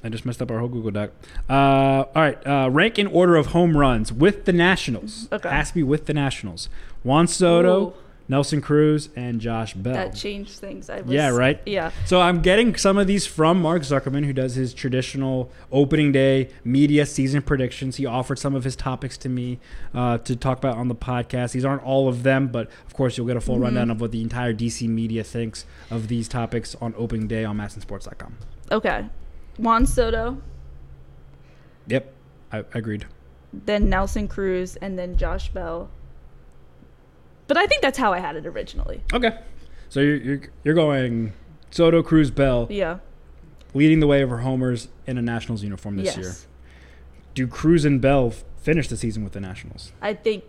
I 0.04 0.10
just 0.10 0.26
messed 0.26 0.42
up 0.42 0.50
our 0.50 0.58
whole 0.58 0.68
Google 0.68 0.90
Doc. 0.90 1.10
Uh, 1.48 1.52
all 1.52 2.10
right. 2.16 2.46
Uh, 2.46 2.68
rank 2.70 2.98
in 2.98 3.06
order 3.06 3.36
of 3.36 3.46
home 3.46 3.76
runs 3.76 4.12
with 4.12 4.44
the 4.44 4.52
Nationals. 4.52 5.28
Okay. 5.32 5.48
Has 5.48 5.68
to 5.68 5.74
be 5.74 5.82
with 5.82 6.04
the 6.04 6.12
Nationals. 6.12 6.68
Juan 7.02 7.26
Soto, 7.26 7.88
Ooh. 7.88 7.94
Nelson 8.28 8.60
Cruz, 8.60 9.08
and 9.16 9.40
Josh 9.40 9.74
Bell. 9.74 9.94
that 9.94 10.14
changed 10.14 10.52
things. 10.52 10.88
I 10.88 11.00
was, 11.00 11.10
Yeah, 11.12 11.28
right? 11.30 11.60
Yeah. 11.66 11.90
So 12.06 12.20
I'm 12.20 12.40
getting 12.40 12.76
some 12.76 12.96
of 12.98 13.06
these 13.06 13.26
from 13.26 13.60
Mark 13.60 13.82
Zuckerman, 13.82 14.24
who 14.24 14.32
does 14.32 14.54
his 14.54 14.72
traditional 14.72 15.50
opening 15.70 16.12
day 16.12 16.48
media 16.64 17.04
season 17.06 17.42
predictions. 17.42 17.96
He 17.96 18.06
offered 18.06 18.38
some 18.38 18.54
of 18.54 18.64
his 18.64 18.76
topics 18.76 19.16
to 19.18 19.28
me 19.28 19.58
uh, 19.94 20.18
to 20.18 20.36
talk 20.36 20.58
about 20.58 20.76
on 20.78 20.88
the 20.88 20.94
podcast. 20.94 21.52
These 21.52 21.64
aren't 21.64 21.82
all 21.82 22.08
of 22.08 22.22
them, 22.22 22.48
but 22.48 22.68
of 22.86 22.94
course 22.94 23.16
you'll 23.18 23.26
get 23.26 23.36
a 23.36 23.40
full 23.40 23.54
Mm-hmm. 23.56 23.64
rundown 23.64 23.90
of 23.90 24.00
what 24.00 24.12
the 24.12 24.22
entire 24.22 24.54
DC 24.54 24.88
media 24.88 25.22
thinks 25.24 25.66
of 25.90 26.08
these 26.08 26.26
topics 26.28 26.74
on 26.80 26.94
opening 26.96 27.26
day 27.26 27.44
on 27.44 27.56
MASNsports.com. 27.58 28.36
Okay. 28.70 29.06
Juan 29.58 29.84
Soto, 29.86 30.40
Yep, 31.88 32.12
I 32.52 32.64
agreed. 32.74 33.06
then 33.52 33.88
Nelson 33.90 34.28
Cruz, 34.28 34.76
and 34.76 34.98
then 34.98 35.16
Josh 35.16 35.48
Bell. 35.50 35.90
But 37.52 37.58
I 37.60 37.66
think 37.66 37.82
that's 37.82 37.98
how 37.98 38.14
I 38.14 38.18
had 38.18 38.34
it 38.36 38.46
originally. 38.46 39.02
Okay, 39.12 39.38
so 39.90 40.00
you're 40.00 40.16
you're, 40.16 40.40
you're 40.64 40.74
going 40.74 41.34
Soto, 41.70 42.02
Cruz, 42.02 42.30
Bell, 42.30 42.66
Yeah. 42.70 43.00
leading 43.74 44.00
the 44.00 44.06
way 44.06 44.24
over 44.24 44.38
homers 44.38 44.88
in 45.06 45.18
a 45.18 45.22
Nationals 45.22 45.62
uniform 45.62 45.96
this 45.98 46.06
yes. 46.06 46.16
year. 46.16 46.32
Do 47.34 47.46
Cruz 47.46 47.84
and 47.84 48.00
Bell 48.00 48.28
f- 48.28 48.44
finish 48.56 48.88
the 48.88 48.96
season 48.96 49.22
with 49.22 49.34
the 49.34 49.40
Nationals? 49.40 49.92
I 50.00 50.14
think 50.14 50.44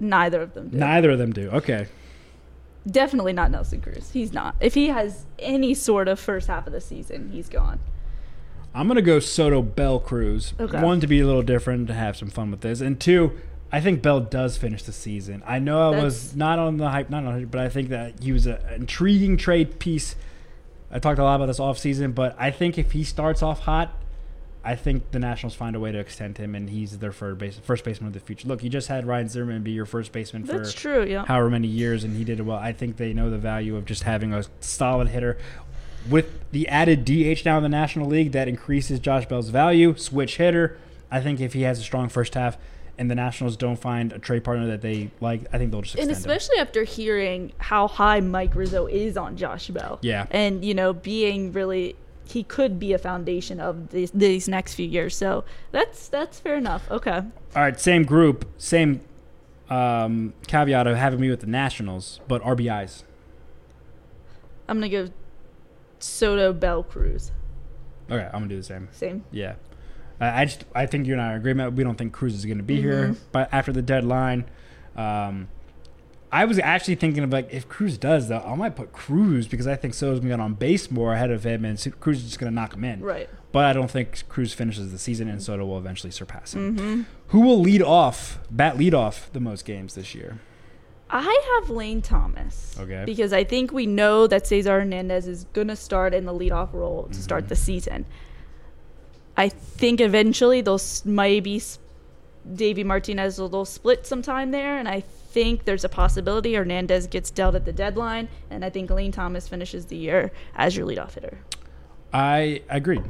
neither 0.00 0.42
of 0.42 0.54
them 0.54 0.70
do. 0.70 0.76
Neither 0.76 1.10
of 1.10 1.18
them 1.20 1.32
do. 1.32 1.50
Okay. 1.50 1.86
Definitely 2.84 3.34
not 3.34 3.52
Nelson 3.52 3.80
Cruz. 3.80 4.10
He's 4.10 4.32
not. 4.32 4.56
If 4.58 4.74
he 4.74 4.88
has 4.88 5.24
any 5.38 5.72
sort 5.72 6.08
of 6.08 6.18
first 6.18 6.48
half 6.48 6.66
of 6.66 6.72
the 6.72 6.80
season, 6.80 7.30
he's 7.30 7.48
gone. 7.48 7.78
I'm 8.74 8.88
gonna 8.88 9.02
go 9.02 9.20
Soto 9.20 9.62
Bell 9.62 10.00
Cruz. 10.00 10.54
Okay. 10.58 10.82
One 10.82 10.98
to 11.00 11.06
be 11.06 11.20
a 11.20 11.26
little 11.26 11.42
different 11.42 11.86
to 11.86 11.94
have 11.94 12.16
some 12.16 12.28
fun 12.28 12.50
with 12.50 12.62
this, 12.62 12.80
and 12.80 12.98
two, 12.98 13.38
I 13.70 13.80
think 13.80 14.00
Bell 14.00 14.20
does 14.20 14.56
finish 14.56 14.82
the 14.82 14.92
season. 14.92 15.42
I 15.46 15.58
know 15.58 15.92
I 15.92 16.02
was 16.02 16.34
not 16.34 16.58
on 16.58 16.78
the 16.78 16.88
hype, 16.88 17.10
not 17.10 17.24
on, 17.24 17.38
it, 17.38 17.50
but 17.50 17.60
I 17.60 17.68
think 17.68 17.90
that 17.90 18.22
he 18.22 18.32
was 18.32 18.46
an 18.46 18.58
intriguing 18.74 19.36
trade 19.36 19.78
piece. 19.78 20.16
I 20.90 20.98
talked 20.98 21.18
a 21.18 21.22
lot 21.22 21.36
about 21.36 21.46
this 21.46 21.60
off 21.60 21.78
season, 21.78 22.12
but 22.12 22.34
I 22.38 22.50
think 22.50 22.78
if 22.78 22.92
he 22.92 23.04
starts 23.04 23.42
off 23.42 23.60
hot, 23.60 23.92
I 24.64 24.74
think 24.74 25.10
the 25.10 25.18
Nationals 25.18 25.54
find 25.54 25.76
a 25.76 25.80
way 25.80 25.92
to 25.92 25.98
extend 25.98 26.38
him, 26.38 26.54
and 26.54 26.70
he's 26.70 26.98
their 26.98 27.12
first 27.12 27.38
base, 27.38 27.58
first 27.58 27.84
baseman 27.84 28.08
of 28.08 28.14
the 28.14 28.20
future. 28.20 28.48
Look, 28.48 28.62
you 28.62 28.70
just 28.70 28.88
had 28.88 29.06
Ryan 29.06 29.28
Zimmerman 29.28 29.62
be 29.62 29.70
your 29.70 29.86
first 29.86 30.12
baseman 30.12 30.44
for 30.44 30.58
That's 30.58 30.72
true. 30.72 31.04
Yeah. 31.04 31.26
however 31.26 31.50
many 31.50 31.68
years, 31.68 32.04
and 32.04 32.16
he 32.16 32.24
did 32.24 32.40
it 32.40 32.42
well. 32.42 32.56
I 32.56 32.72
think 32.72 32.96
they 32.96 33.12
know 33.12 33.28
the 33.28 33.38
value 33.38 33.76
of 33.76 33.84
just 33.84 34.04
having 34.04 34.32
a 34.32 34.44
solid 34.60 35.08
hitter. 35.08 35.36
With 36.08 36.50
the 36.52 36.68
added 36.68 37.04
DH 37.04 37.44
now 37.44 37.58
in 37.58 37.62
the 37.62 37.68
National 37.68 38.08
League, 38.08 38.32
that 38.32 38.48
increases 38.48 38.98
Josh 38.98 39.26
Bell's 39.26 39.50
value. 39.50 39.94
Switch 39.96 40.38
hitter. 40.38 40.78
I 41.10 41.20
think 41.20 41.40
if 41.40 41.52
he 41.52 41.62
has 41.62 41.78
a 41.78 41.82
strong 41.82 42.08
first 42.08 42.34
half 42.34 42.56
and 42.98 43.10
the 43.10 43.14
Nationals 43.14 43.56
don't 43.56 43.78
find 43.78 44.12
a 44.12 44.18
trade 44.18 44.44
partner 44.44 44.66
that 44.66 44.82
they 44.82 45.10
like, 45.20 45.42
I 45.52 45.58
think 45.58 45.70
they'll 45.70 45.82
just 45.82 45.94
and 45.94 46.10
extend 46.10 46.24
him. 46.26 46.30
especially 46.30 46.60
after 46.60 46.84
hearing 46.84 47.52
how 47.58 47.88
high 47.88 48.20
Mike 48.20 48.54
Rizzo 48.54 48.86
is 48.86 49.16
on 49.16 49.36
Josh 49.36 49.68
Bell. 49.68 49.98
Yeah. 50.02 50.26
And 50.30 50.64
you 50.64 50.74
know, 50.74 50.92
being 50.92 51.52
really 51.52 51.96
he 52.26 52.42
could 52.42 52.78
be 52.78 52.92
a 52.92 52.98
foundation 52.98 53.58
of 53.60 53.88
these, 53.90 54.10
these 54.10 54.48
next 54.48 54.74
few 54.74 54.86
years. 54.86 55.16
So 55.16 55.44
that's 55.72 56.08
that's 56.08 56.38
fair 56.40 56.56
enough. 56.56 56.90
Okay. 56.90 57.16
All 57.16 57.62
right, 57.62 57.78
same 57.78 58.02
group, 58.02 58.46
same 58.58 59.00
um, 59.70 60.34
caveat 60.46 60.86
of 60.86 60.96
having 60.96 61.20
me 61.20 61.30
with 61.30 61.40
the 61.40 61.46
Nationals, 61.46 62.20
but 62.28 62.42
RBIs. 62.42 63.04
I'm 64.68 64.76
gonna 64.76 64.88
go 64.88 65.08
Soto 65.98 66.52
Bell 66.52 66.82
Cruz. 66.82 67.32
Okay, 68.10 68.24
I'm 68.26 68.32
gonna 68.40 68.48
do 68.48 68.56
the 68.56 68.62
same. 68.62 68.88
Same. 68.92 69.24
Yeah. 69.30 69.54
I 70.20 70.42
I 70.42 70.44
just 70.44 70.64
I 70.74 70.86
think 70.86 71.06
you 71.06 71.12
and 71.14 71.22
I 71.22 71.28
are 71.28 71.32
in 71.32 71.38
agreement. 71.38 71.74
We 71.74 71.84
don't 71.84 71.96
think 71.96 72.12
Cruz 72.12 72.34
is 72.34 72.44
going 72.44 72.58
to 72.58 72.64
be 72.64 72.80
here, 72.80 73.08
Mm-hmm. 73.08 73.22
but 73.32 73.48
after 73.52 73.72
the 73.72 73.82
deadline, 73.82 74.44
um, 74.96 75.48
I 76.30 76.44
was 76.44 76.58
actually 76.58 76.96
thinking 76.96 77.24
of 77.24 77.32
like 77.32 77.48
if 77.52 77.68
Cruz 77.68 77.96
does 77.96 78.28
though, 78.28 78.40
I 78.40 78.54
might 78.54 78.76
put 78.76 78.92
Cruz 78.92 79.48
because 79.48 79.66
I 79.66 79.76
think 79.76 79.94
Soto's 79.94 80.18
going 80.20 80.28
to 80.30 80.36
get 80.36 80.40
on 80.40 80.54
base 80.54 80.90
more 80.90 81.14
ahead 81.14 81.30
of 81.30 81.44
him, 81.44 81.64
and 81.64 81.78
Cruz 82.00 82.18
is 82.18 82.24
just 82.24 82.38
going 82.38 82.50
to 82.52 82.54
knock 82.54 82.74
him 82.74 82.84
in. 82.84 83.00
Right. 83.00 83.28
But 83.50 83.64
I 83.64 83.72
don't 83.72 83.90
think 83.90 84.28
Cruz 84.28 84.52
finishes 84.52 84.92
the 84.92 84.98
season, 84.98 85.28
and 85.28 85.42
Soto 85.42 85.64
will 85.64 85.78
eventually 85.78 86.10
surpass 86.10 86.52
him. 86.54 86.76
Mm-hmm. 86.76 87.02
Who 87.28 87.40
will 87.40 87.60
lead 87.60 87.80
off, 87.80 88.40
bat 88.50 88.76
lead 88.76 88.92
off 88.92 89.32
the 89.32 89.40
most 89.40 89.64
games 89.64 89.94
this 89.94 90.14
year? 90.14 90.38
I 91.10 91.58
have 91.62 91.70
Lane 91.70 92.02
Thomas. 92.02 92.76
Okay. 92.78 93.04
Because 93.06 93.32
I 93.32 93.42
think 93.44 93.72
we 93.72 93.86
know 93.86 94.26
that 94.26 94.46
Cesar 94.46 94.80
Hernandez 94.80 95.26
is 95.26 95.44
gonna 95.54 95.76
start 95.76 96.12
in 96.12 96.26
the 96.26 96.34
leadoff 96.34 96.74
role 96.74 97.04
to 97.04 97.08
Mm-hmm. 97.10 97.20
start 97.22 97.48
the 97.48 97.56
season. 97.56 98.04
I 99.38 99.48
think 99.48 100.00
eventually 100.00 100.60
they'll 100.60 100.80
maybe 101.04 101.62
Davey 102.54 102.82
Martinez 102.82 103.38
will 103.38 103.48
they'll 103.48 103.64
split 103.64 104.04
sometime 104.04 104.50
there, 104.50 104.76
and 104.76 104.88
I 104.88 105.00
think 105.00 105.64
there's 105.64 105.84
a 105.84 105.88
possibility 105.88 106.54
Hernandez 106.54 107.06
gets 107.06 107.30
dealt 107.30 107.54
at 107.54 107.64
the 107.64 107.72
deadline, 107.72 108.28
and 108.50 108.64
I 108.64 108.70
think 108.70 108.90
Lane 108.90 109.12
Thomas 109.12 109.46
finishes 109.46 109.86
the 109.86 109.96
year 109.96 110.32
as 110.56 110.76
your 110.76 110.86
leadoff 110.86 111.14
hitter. 111.14 111.38
I 112.12 112.62
agreed. 112.68 113.04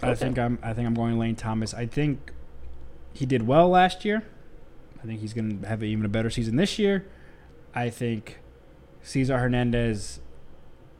I 0.00 0.14
think 0.14 0.38
I'm. 0.38 0.58
I 0.62 0.72
think 0.72 0.86
I'm 0.86 0.94
going 0.94 1.18
Lane 1.18 1.34
Thomas. 1.36 1.74
I 1.74 1.86
think 1.86 2.32
he 3.12 3.26
did 3.26 3.46
well 3.46 3.68
last 3.68 4.04
year. 4.04 4.22
I 5.02 5.06
think 5.06 5.20
he's 5.20 5.34
going 5.34 5.62
to 5.62 5.68
have 5.68 5.82
even 5.82 6.04
a 6.04 6.08
better 6.08 6.30
season 6.30 6.56
this 6.56 6.78
year. 6.78 7.06
I 7.74 7.90
think 7.90 8.38
Cesar 9.02 9.38
Hernandez 9.38 10.20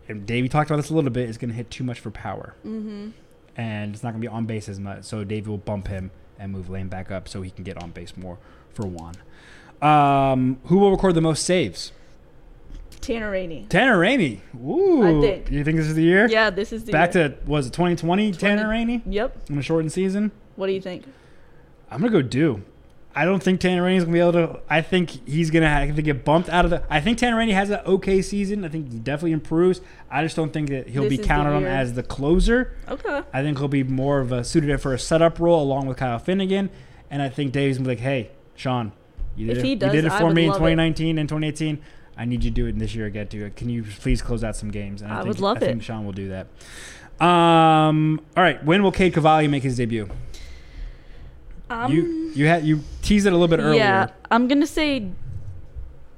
and 0.08 0.26
Davey 0.26 0.48
talked 0.48 0.70
about 0.70 0.76
this 0.78 0.90
a 0.90 0.94
little 0.94 1.10
bit 1.10 1.28
is 1.28 1.38
going 1.38 1.50
to 1.50 1.54
hit 1.54 1.70
too 1.70 1.84
much 1.84 2.00
for 2.00 2.10
power, 2.10 2.54
mm-hmm. 2.64 3.10
And 3.56 3.94
it's 3.94 4.02
not 4.02 4.10
going 4.10 4.20
to 4.22 4.28
be 4.28 4.32
on 4.32 4.46
base 4.46 4.68
as 4.68 4.78
much. 4.80 5.04
So 5.04 5.24
Davey 5.24 5.48
will 5.50 5.58
bump 5.58 5.88
him 5.88 6.10
and 6.38 6.52
move 6.52 6.68
Lane 6.68 6.88
back 6.88 7.10
up 7.10 7.28
so 7.28 7.42
he 7.42 7.50
can 7.50 7.64
get 7.64 7.82
on 7.82 7.90
base 7.90 8.16
more 8.16 8.38
for 8.72 8.86
Juan. 8.86 9.14
Um, 9.82 10.58
who 10.64 10.78
will 10.78 10.90
record 10.90 11.14
the 11.14 11.20
most 11.20 11.44
saves? 11.44 11.92
Tanner 13.00 13.30
Rainey. 13.30 13.66
Tanner 13.68 13.98
Rainey. 13.98 14.42
Ooh, 14.56 15.20
think. 15.20 15.50
you 15.50 15.62
think 15.64 15.76
this 15.76 15.86
is 15.86 15.94
the 15.94 16.02
year? 16.02 16.26
Yeah, 16.28 16.50
this 16.50 16.72
is 16.72 16.84
the 16.84 16.92
Back 16.92 17.14
year. 17.14 17.28
to 17.30 17.36
was 17.46 17.66
it 17.68 17.72
2020? 17.72 18.32
Tanner 18.32 18.68
Rainey 18.68 19.02
Yep. 19.06 19.48
in 19.50 19.58
a 19.58 19.62
shortened 19.62 19.92
season. 19.92 20.32
What 20.56 20.66
do 20.66 20.72
you 20.72 20.80
think? 20.80 21.04
I'm 21.90 22.00
gonna 22.00 22.10
go 22.10 22.22
do. 22.22 22.62
I 23.18 23.24
don't 23.24 23.42
think 23.42 23.60
Tanner 23.60 23.82
Rainey's 23.82 24.04
gonna 24.04 24.12
be 24.12 24.20
able 24.20 24.32
to. 24.32 24.60
I 24.68 24.82
think 24.82 25.26
he's 25.26 25.50
gonna 25.50 25.70
have 25.70 25.96
to 25.96 26.02
get 26.02 26.22
bumped 26.22 26.50
out 26.50 26.66
of 26.66 26.70
the. 26.70 26.82
I 26.90 27.00
think 27.00 27.16
Tanner 27.16 27.38
Rainey 27.38 27.52
has 27.52 27.70
an 27.70 27.80
okay 27.86 28.20
season. 28.20 28.62
I 28.62 28.68
think 28.68 28.92
he 28.92 28.98
definitely 28.98 29.32
improves. 29.32 29.80
I 30.10 30.22
just 30.22 30.36
don't 30.36 30.52
think 30.52 30.68
that 30.68 30.88
he'll 30.88 31.04
This 31.04 31.16
be 31.16 31.18
counted 31.24 31.54
on 31.54 31.64
as 31.64 31.94
the 31.94 32.02
closer. 32.02 32.76
Okay. 32.86 33.22
I 33.32 33.42
think 33.42 33.56
he'll 33.56 33.68
be 33.68 33.82
more 33.82 34.20
of 34.20 34.32
a 34.32 34.44
suited 34.44 34.78
for 34.82 34.92
a 34.92 34.98
setup 34.98 35.40
role 35.40 35.62
along 35.62 35.86
with 35.86 35.96
Kyle 35.96 36.18
Finnegan. 36.18 36.68
And 37.10 37.22
I 37.22 37.30
think 37.30 37.52
Dave's 37.52 37.78
gonna 37.78 37.88
be 37.88 37.92
like, 37.94 38.00
hey, 38.00 38.32
Sean, 38.54 38.92
you 39.34 39.46
did, 39.46 39.56
If 39.56 39.58
it, 39.58 39.64
he 39.64 39.70
you 39.70 39.76
did 39.76 40.04
it 40.04 40.12
for 40.12 40.30
me 40.30 40.44
in 40.44 40.48
love 40.50 40.56
it. 40.56 40.76
2019 40.76 41.16
and 41.16 41.26
2018. 41.26 41.78
I 42.18 42.26
need 42.26 42.44
you 42.44 42.50
to 42.50 42.54
do 42.54 42.66
it 42.66 42.78
this 42.78 42.94
year 42.94 43.06
again 43.06 43.28
too. 43.28 43.50
Can 43.56 43.70
you 43.70 43.82
please 43.82 44.20
close 44.20 44.44
out 44.44 44.56
some 44.56 44.70
games? 44.70 45.00
And 45.00 45.10
I 45.10 45.16
think, 45.16 45.28
would 45.28 45.40
love 45.40 45.56
I 45.56 45.60
think. 45.60 45.82
Sean 45.82 46.04
will 46.04 46.12
do 46.12 46.28
that. 46.28 46.48
Um. 47.24 48.20
All 48.36 48.42
right. 48.42 48.62
When 48.62 48.82
will 48.82 48.92
Cade 48.92 49.14
Cavalli 49.14 49.48
make 49.48 49.62
his 49.62 49.78
debut? 49.78 50.10
Um, 51.68 51.92
you 51.92 52.30
you 52.34 52.46
had 52.46 52.64
you 52.64 52.80
teased 53.02 53.26
it 53.26 53.30
a 53.30 53.36
little 53.36 53.48
bit 53.48 53.60
earlier. 53.62 53.78
Yeah, 53.80 54.08
I'm 54.30 54.46
gonna 54.48 54.66
say 54.66 55.08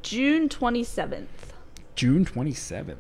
June 0.03 0.49
27th. 0.49 1.27
June 1.95 2.25
27th. 2.25 2.97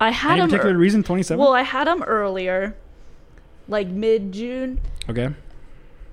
I 0.00 0.10
had 0.10 0.32
Any 0.34 0.42
him. 0.42 0.48
particular 0.50 0.74
ear- 0.74 0.78
reason 0.78 1.02
27th? 1.02 1.38
well, 1.38 1.52
I 1.54 1.62
had 1.62 1.86
them 1.88 2.02
earlier, 2.04 2.76
like 3.68 3.88
mid 3.88 4.32
June, 4.32 4.80
okay. 5.08 5.30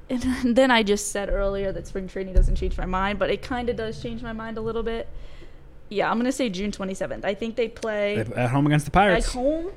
and 0.10 0.56
then 0.58 0.72
I 0.72 0.82
just 0.82 1.12
said 1.12 1.30
earlier 1.30 1.72
that 1.72 1.86
spring 1.88 2.08
training 2.08 2.34
doesn't 2.34 2.56
change 2.56 2.78
my 2.78 2.86
mind, 2.86 3.20
but 3.20 3.30
it 3.30 3.42
kind 3.42 3.70
of 3.70 3.76
does 3.76 4.02
change 4.02 4.22
my 4.24 4.34
mind 4.34 4.58
a 4.58 4.62
little 4.62 4.84
bit. 4.84 5.08
Yeah, 5.90 6.10
I'm 6.10 6.18
gonna 6.18 6.32
say 6.32 6.50
June 6.50 6.72
27th. 6.72 7.24
I 7.26 7.36
think 7.36 7.58
they 7.58 7.68
play 7.68 8.18
At 8.18 8.50
home 8.50 8.66
against 8.66 8.86
the 8.86 8.92
Pirates. 8.92 9.28
at 9.28 9.34
home 9.34 9.72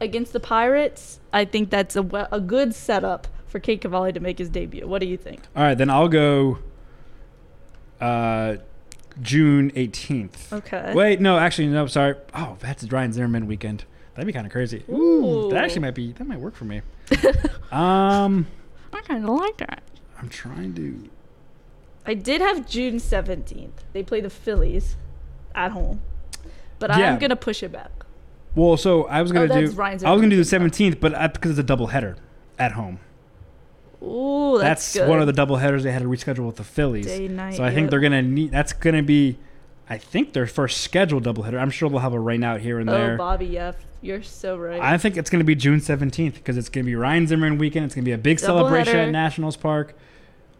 against 0.00 0.32
the 0.32 0.40
Pirates. 0.40 1.20
I 1.32 1.44
think 1.44 1.68
that's 1.68 1.94
a 1.96 2.28
a 2.32 2.40
good 2.40 2.74
setup 2.74 3.26
for 3.52 3.60
Cade 3.60 3.82
Cavalli 3.82 4.12
to 4.14 4.20
make 4.20 4.38
his 4.38 4.48
debut. 4.48 4.88
What 4.88 5.00
do 5.00 5.06
you 5.06 5.18
think? 5.18 5.42
All 5.54 5.62
right, 5.62 5.76
then 5.76 5.90
I'll 5.90 6.08
go 6.08 6.58
uh, 8.00 8.56
June 9.20 9.70
18th. 9.72 10.52
Okay. 10.52 10.92
Wait, 10.94 11.20
no, 11.20 11.38
actually, 11.38 11.68
no, 11.68 11.86
sorry. 11.86 12.16
Oh, 12.34 12.56
that's 12.60 12.82
the 12.82 12.88
Ryan 12.88 13.12
Zimmerman 13.12 13.46
weekend. 13.46 13.84
That'd 14.14 14.26
be 14.26 14.32
kind 14.32 14.46
of 14.46 14.52
crazy. 14.52 14.84
Ooh, 14.90 15.50
that 15.50 15.62
actually 15.64 15.82
might 15.82 15.94
be, 15.94 16.12
that 16.12 16.26
might 16.26 16.40
work 16.40 16.54
for 16.54 16.64
me. 16.64 16.80
um, 17.70 18.46
I 18.92 19.00
kind 19.02 19.22
of 19.22 19.30
like 19.30 19.58
that. 19.58 19.82
I'm 20.18 20.28
trying 20.30 20.74
to. 20.74 21.10
I 22.06 22.14
did 22.14 22.40
have 22.40 22.68
June 22.68 22.96
17th. 22.96 23.70
They 23.92 24.02
play 24.02 24.20
the 24.20 24.30
Phillies 24.30 24.96
at 25.54 25.72
home. 25.72 26.00
But 26.78 26.90
Yeah. 26.96 27.12
I'm 27.12 27.18
going 27.18 27.30
to 27.30 27.36
push 27.36 27.62
it 27.62 27.70
back. 27.70 27.90
Well, 28.54 28.76
so 28.76 29.04
I 29.04 29.22
was 29.22 29.32
gonna 29.32 29.48
do. 29.48 29.54
Oh, 29.54 29.60
that's 29.62 29.72
Ryan 29.74 30.04
I 30.04 30.12
was 30.12 30.20
gonna 30.20 30.36
do 30.36 30.42
the 30.42 30.56
17th, 30.56 31.00
but 31.00 31.14
I, 31.14 31.26
because 31.28 31.52
it's 31.52 31.60
a 31.60 31.62
double 31.62 31.86
header 31.86 32.16
at 32.58 32.72
home. 32.72 33.00
Ooh, 34.02 34.58
that's, 34.58 34.92
That's, 34.94 35.08
one 35.08 35.20
of 35.20 35.26
the 35.26 35.32
double 35.32 35.56
headers 35.56 35.84
they 35.84 35.92
had 35.92 36.02
to 36.02 36.08
reschedule 36.08 36.46
with 36.46 36.56
the 36.56 36.64
Phillies. 36.64 37.06
Day, 37.06 37.28
night, 37.28 37.54
so 37.54 37.64
I 37.64 37.72
think 37.72 37.90
they're 37.90 38.00
gonna 38.00 38.22
need. 38.22 38.50
That's 38.50 38.72
gonna 38.72 39.02
be, 39.02 39.38
I 39.88 39.96
think 39.98 40.32
their 40.32 40.46
first 40.46 40.80
scheduled 40.80 41.24
doubleheader. 41.24 41.60
I'm 41.60 41.70
sure 41.70 41.88
they'll 41.88 42.00
have 42.00 42.12
a 42.12 42.18
rain 42.20 42.42
out 42.42 42.60
here 42.60 42.80
and 42.80 42.90
Oh, 42.90 42.92
there. 42.92 43.16
Bobby, 43.16 43.46
yeah, 43.46 43.72
you're 44.00 44.22
so 44.22 44.56
right. 44.56 44.80
I 44.80 44.98
think 44.98 45.16
it's 45.16 45.30
gonna 45.30 45.44
be 45.44 45.54
June 45.54 45.78
17th 45.80 46.34
because 46.34 46.56
it's 46.56 46.68
gonna 46.68 46.84
be 46.84 46.96
Ryan 46.96 47.26
Zimmerman 47.26 47.58
weekend. 47.58 47.84
It's 47.86 47.94
gonna 47.94 48.04
be 48.04 48.12
a 48.12 48.18
big 48.18 48.38
celebration 48.40 48.96
at 48.96 49.10
Nationals 49.10 49.56
Park. 49.56 49.96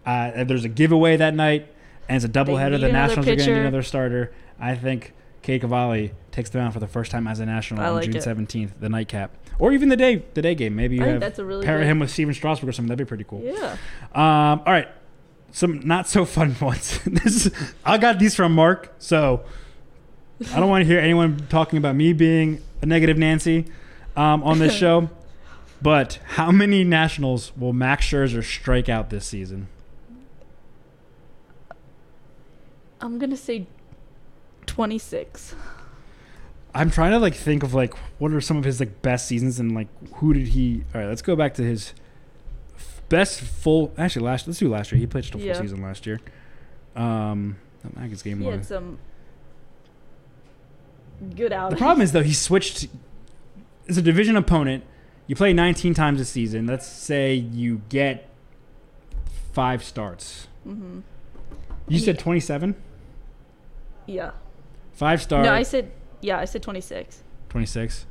Uh, 0.07 0.45
there's 0.45 0.65
a 0.65 0.69
giveaway 0.69 1.17
that 1.17 1.35
night, 1.35 1.67
and 2.09 2.17
it's 2.17 2.25
a 2.25 2.29
doubleheader. 2.29 2.73
need 2.73 2.81
The 2.83 2.93
Nationals 2.93 3.27
are 3.29 3.37
gonna 3.37 3.47
need 3.53 3.61
another 3.61 3.83
starter. 3.83 4.33
I 4.61 4.75
think 4.77 5.13
Cade 5.43 5.61
Cavalli 5.63 6.13
takes 6.31 6.51
them 6.51 6.63
out 6.65 6.73
for 6.73 6.81
the 6.81 6.87
first 6.87 7.11
time 7.11 7.27
as 7.27 7.41
a 7.41 7.47
national 7.47 7.81
I 7.83 7.89
on 7.89 7.95
like 7.97 8.05
June 8.05 8.17
it. 8.17 8.23
17th, 8.25 8.71
the 8.81 8.89
nightcap, 8.89 9.37
or 9.63 9.73
even 9.73 9.89
the 9.89 9.97
day 9.97 10.25
the 10.35 10.43
day 10.43 10.55
game. 10.57 10.75
Maybe 10.75 10.97
you 10.97 11.05
I 11.05 11.09
have 11.09 11.21
that's 11.21 11.39
a 11.39 11.45
really 11.45 11.65
pair 11.65 11.79
good- 11.79 11.87
him 11.87 12.01
with 12.01 12.11
Stephen 12.11 12.35
Strasburg 12.35 12.69
or 12.69 12.73
something. 12.73 12.89
That'd 12.89 13.07
be 13.07 13.09
pretty 13.09 13.25
cool. 13.25 13.41
yeah. 13.43 13.77
Um, 14.13 14.61
all 14.67 14.73
right, 14.73 14.89
some 15.53 15.81
not 15.87 16.09
so 16.09 16.25
fun 16.25 16.57
ones. 16.61 16.99
this 17.07 17.47
is, 17.47 17.53
I 17.85 17.97
got 17.99 18.19
these 18.19 18.35
from 18.35 18.55
Mark, 18.55 18.93
so 18.99 19.45
I 20.53 20.59
don't 20.59 20.69
want 20.69 20.83
to 20.83 20.87
hear 20.87 20.99
anyone 20.99 21.47
talking 21.49 21.77
about 21.79 21.95
me 21.95 22.13
being 22.13 22.61
a 22.83 22.87
negative 22.87 23.17
Nancy 23.17 23.67
um, 24.17 24.43
on 24.43 24.59
this 24.59 24.75
show. 24.75 25.09
But 25.83 26.21
how 26.37 26.53
many 26.53 26.85
Nationals 26.85 27.51
will 27.57 27.73
Max 27.73 28.07
Scherzer 28.07 28.45
strike 28.45 28.89
out 28.89 29.11
this 29.11 29.27
season? 29.27 29.67
I'm 33.01 33.19
going 33.19 33.31
to 33.31 33.37
say 33.37 33.67
26. 34.67 35.57
I'm 36.75 36.91
trying 36.91 37.11
to 37.13 37.19
like 37.19 37.35
think 37.35 37.63
of 37.63 37.75
like 37.75 37.95
what 38.19 38.33
are 38.33 38.41
some 38.41 38.57
of 38.57 38.65
his 38.65 38.81
like 38.81 39.03
best 39.03 39.27
seasons 39.27 39.59
and 39.61 39.75
like 39.75 39.89
who 40.15 40.33
did 40.33 40.49
he? 40.49 40.85
All 40.95 41.01
right, 41.01 41.07
let's 41.09 41.23
go 41.23 41.37
back 41.37 41.55
to 41.55 41.63
his 41.63 41.93
f- 42.75 43.03
best 43.09 43.41
full. 43.41 43.93
Actually, 43.99 44.25
last 44.27 44.47
let's 44.47 44.59
do 44.59 44.69
last 44.69 44.91
year. 44.93 44.99
He 44.99 45.07
pitched 45.07 45.35
a 45.35 45.39
full 45.39 45.47
Yeah. 45.47 45.61
season 45.61 45.83
last 45.83 46.07
year. 46.07 46.21
Um, 46.97 47.57
I 47.97 48.07
guess 48.07 48.23
game 48.23 48.39
He 48.39 48.45
one. 48.45 48.55
had 48.55 48.65
some. 48.67 48.99
good 51.37 51.53
out. 51.53 51.71
The 51.71 51.77
problem 51.77 52.03
is 52.03 52.13
though 52.13 52.23
he 52.23 52.33
switched. 52.33 52.89
It's 53.87 53.99
a 53.99 54.03
division 54.03 54.37
opponent. 54.37 54.85
You 55.27 55.37
play 55.37 55.53
19 55.53 55.95
times 55.95 56.21
a 56.21 56.25
season. 56.25 56.67
Let's 56.67 56.87
say 56.87 57.35
you 57.35 57.83
get 57.89 58.29
five 59.53 59.85
starts. 59.85 60.49
Mm-hmm. 60.67 61.01
You 61.89 61.99
said 61.99 62.19
27. 62.19 62.75
yeah. 64.07 64.33
Five 64.93 65.23
stars. 65.23 65.45
No, 65.47 65.53
I 65.53 65.63
said 65.63 65.91
yeah. 66.23 66.39
I 66.39 66.47
said 66.47 66.63
26. 66.63 67.23
26. 67.51 68.07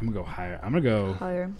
I'm 0.00 0.06
gonna 0.06 0.16
go 0.16 0.22
higher. 0.24 0.58
I'm 0.62 0.70
gonna 0.72 0.80
go 0.82 1.12
Higher. 1.14 1.50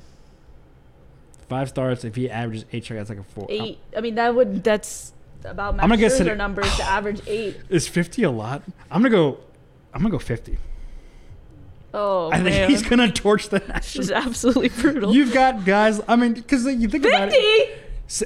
five 1.48 1.68
stars. 1.68 2.04
If 2.04 2.16
he 2.16 2.28
averages 2.30 2.64
eight 2.72 2.84
strikeouts, 2.84 3.08
like 3.08 3.18
a 3.18 3.22
four. 3.22 3.46
Eight. 3.50 3.78
I 3.96 4.00
mean, 4.00 4.14
that 4.16 4.34
would 4.34 4.62
that's 4.64 5.12
about 5.44 5.76
Max 5.76 5.84
I'm 5.84 5.90
gonna 5.90 6.00
guess 6.00 6.18
Scherzer 6.20 6.32
it- 6.32 6.36
numbers 6.38 6.74
to 6.76 6.82
average 6.82 7.20
eight. 7.26 7.56
Is 7.68 7.86
50 7.88 8.22
a 8.24 8.30
lot? 8.30 8.62
I'm 8.90 9.02
gonna 9.02 9.10
go. 9.10 9.38
I'm 9.94 10.00
gonna 10.02 10.10
go 10.12 10.18
50. 10.18 10.58
Oh 11.94 12.28
I 12.30 12.36
think 12.36 12.44
man, 12.50 12.68
he's 12.68 12.82
gonna 12.82 13.10
torch 13.10 13.48
the 13.48 13.60
this 13.60 13.96
is 13.96 14.10
absolutely 14.10 14.68
brutal. 14.68 15.14
You've 15.14 15.32
got 15.32 15.64
guys. 15.64 16.00
I 16.06 16.16
mean, 16.16 16.34
because 16.34 16.66
you 16.66 16.88
think 16.88 17.06
about 17.06 17.30
it. 17.32 17.78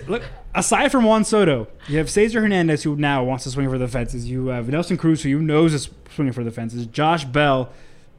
Look, 0.07 0.22
aside 0.55 0.91
from 0.93 1.05
Juan 1.05 1.24
Soto, 1.24 1.68
you 1.89 1.99
have 1.99 2.11
Cesar 2.11 2.41
Hernandez, 2.43 2.83
who 2.83 2.97
now 2.97 3.24
wants 3.24 3.45
to 3.45 3.51
swing 3.51 3.68
for 3.70 3.78
the 3.78 3.89
fences. 3.89 4.28
You 4.28 4.49
have 4.49 4.68
Nelson 4.68 4.97
Cruz, 4.97 5.22
who 5.22 5.28
you 5.28 5.41
knows 5.41 5.72
is 5.74 5.91
swinging 6.14 6.33
for 6.35 6.45
the 6.45 6.51
fences. 6.51 6.85
Josh 6.87 7.24
Bell, 7.24 7.70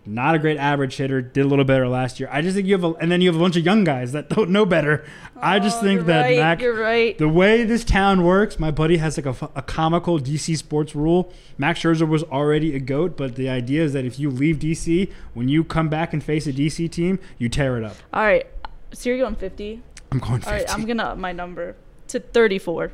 not 0.04 0.34
a 0.34 0.40
great 0.40 0.58
average 0.58 0.96
hitter, 0.98 1.22
did 1.22 1.46
a 1.46 1.48
little 1.48 1.64
better 1.66 1.88
last 1.88 2.20
year. 2.20 2.28
I 2.32 2.42
just 2.42 2.56
think 2.56 2.68
you 2.68 2.74
have, 2.74 2.84
a, 2.84 2.94
and 2.94 3.12
then 3.12 3.22
you 3.22 3.30
have 3.30 3.36
a 3.36 3.40
bunch 3.40 3.56
of 3.58 3.64
young 3.64 3.84
guys 3.84 4.12
that 4.14 4.28
don't 4.36 4.50
know 4.50 4.66
better. 4.66 5.06
I 5.36 5.60
just 5.60 5.78
Oh, 5.78 5.82
think 5.84 6.08
that 6.08 6.22
right, 6.24 6.38
Mac, 6.40 6.62
You're 6.62 6.74
right. 6.80 7.16
the 7.18 7.30
way 7.30 7.64
this 7.64 7.84
town 7.84 8.24
works, 8.24 8.58
my 8.60 8.72
buddy 8.72 8.98
has 8.98 9.16
like 9.18 9.28
a, 9.28 9.50
a 9.56 9.62
comical 9.62 10.20
DC 10.20 10.58
sports 10.58 10.96
rule. 10.96 11.32
Max 11.60 11.82
Scherzer 11.82 12.08
was 12.08 12.24
already 12.24 12.76
a 12.76 12.80
goat, 12.80 13.16
but 13.16 13.36
the 13.36 13.50
idea 13.50 13.84
is 13.84 13.94
that 13.94 14.04
if 14.06 14.18
you 14.20 14.32
leave 14.32 14.58
DC, 14.58 15.12
when 15.36 15.48
you 15.48 15.64
come 15.64 15.90
back 15.90 16.12
and 16.14 16.24
face 16.24 16.48
a 16.48 16.54
DC 16.54 16.90
team, 16.90 17.20
you 17.38 17.50
tear 17.50 17.78
it 17.78 17.84
up. 17.84 17.98
All 18.12 18.24
right. 18.24 18.48
So 18.94 19.10
you're 19.10 19.20
going 19.20 19.36
50. 19.36 19.84
I'm 20.12 20.20
going 20.20 20.42
50. 20.42 20.48
All 20.50 20.54
right. 20.56 20.74
I'm 20.74 20.86
gonna 20.86 21.04
up 21.04 21.18
my 21.18 21.32
number 21.32 21.76
to 22.08 22.20
34. 22.20 22.92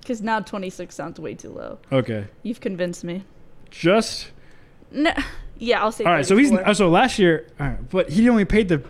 Because 0.00 0.22
now 0.22 0.40
26 0.40 0.94
sounds 0.94 1.20
way 1.20 1.34
too 1.34 1.50
low. 1.50 1.78
okay, 1.92 2.26
You've 2.42 2.60
convinced 2.60 3.04
me. 3.04 3.24
just 3.70 4.30
No, 4.90 5.12
yeah, 5.58 5.82
I'll 5.82 5.92
say. 5.92 6.04
All 6.04 6.12
right, 6.12 6.26
so 6.26 6.36
he's 6.36 6.48
34. 6.50 6.68
uh, 6.68 6.74
so 6.74 6.88
last 6.88 7.18
year, 7.18 7.46
all 7.60 7.66
right, 7.66 7.90
but 7.90 8.08
he 8.10 8.28
only 8.28 8.44
paid 8.44 8.68
the. 8.68 8.82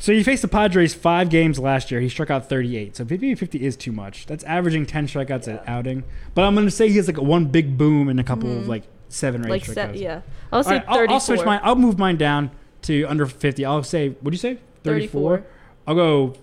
So 0.00 0.12
he 0.12 0.22
faced 0.22 0.42
the 0.42 0.48
Padres 0.48 0.94
five 0.94 1.28
games 1.28 1.58
last 1.58 1.90
year. 1.90 2.00
He 2.00 2.08
struck 2.08 2.30
out 2.30 2.48
38. 2.48 2.96
So 2.96 3.04
50 3.04 3.34
50 3.34 3.64
is 3.64 3.76
too 3.76 3.90
much. 3.90 4.26
That's 4.26 4.44
averaging 4.44 4.86
10 4.86 5.08
strikeouts 5.08 5.48
an 5.48 5.58
outing. 5.66 6.04
But 6.34 6.44
I'm 6.44 6.54
going 6.54 6.68
to 6.68 6.70
say 6.70 6.88
he 6.88 6.96
has 6.98 7.08
like 7.08 7.16
one 7.20 7.46
big 7.46 7.76
boom 7.76 8.08
and 8.08 8.20
a 8.20 8.22
couple 8.22 8.56
of 8.56 8.68
like 8.68 8.84
seven 9.08 9.42
or 9.42 9.46
eight 9.48 9.50
like 9.50 9.62
strikeouts. 9.64 9.74
set, 9.74 9.96
yeah. 9.96 10.20
I'll 10.52 10.62
say 10.62 10.76
right, 10.76 10.84
I'll, 10.86 10.94
34. 10.98 11.14
I'll 11.14 11.20
switch 11.20 11.44
mine. 11.44 11.60
I'll 11.64 11.74
move 11.74 11.98
mine 11.98 12.16
down 12.16 12.52
to 12.82 13.04
under 13.06 13.26
50. 13.26 13.64
I'll 13.64 13.82
say, 13.82 14.10
what 14.10 14.30
do 14.30 14.34
you 14.34 14.38
say? 14.38 14.58
34? 14.84 15.38
34. 15.38 15.46
I'll 15.88 15.94
go 15.96 16.34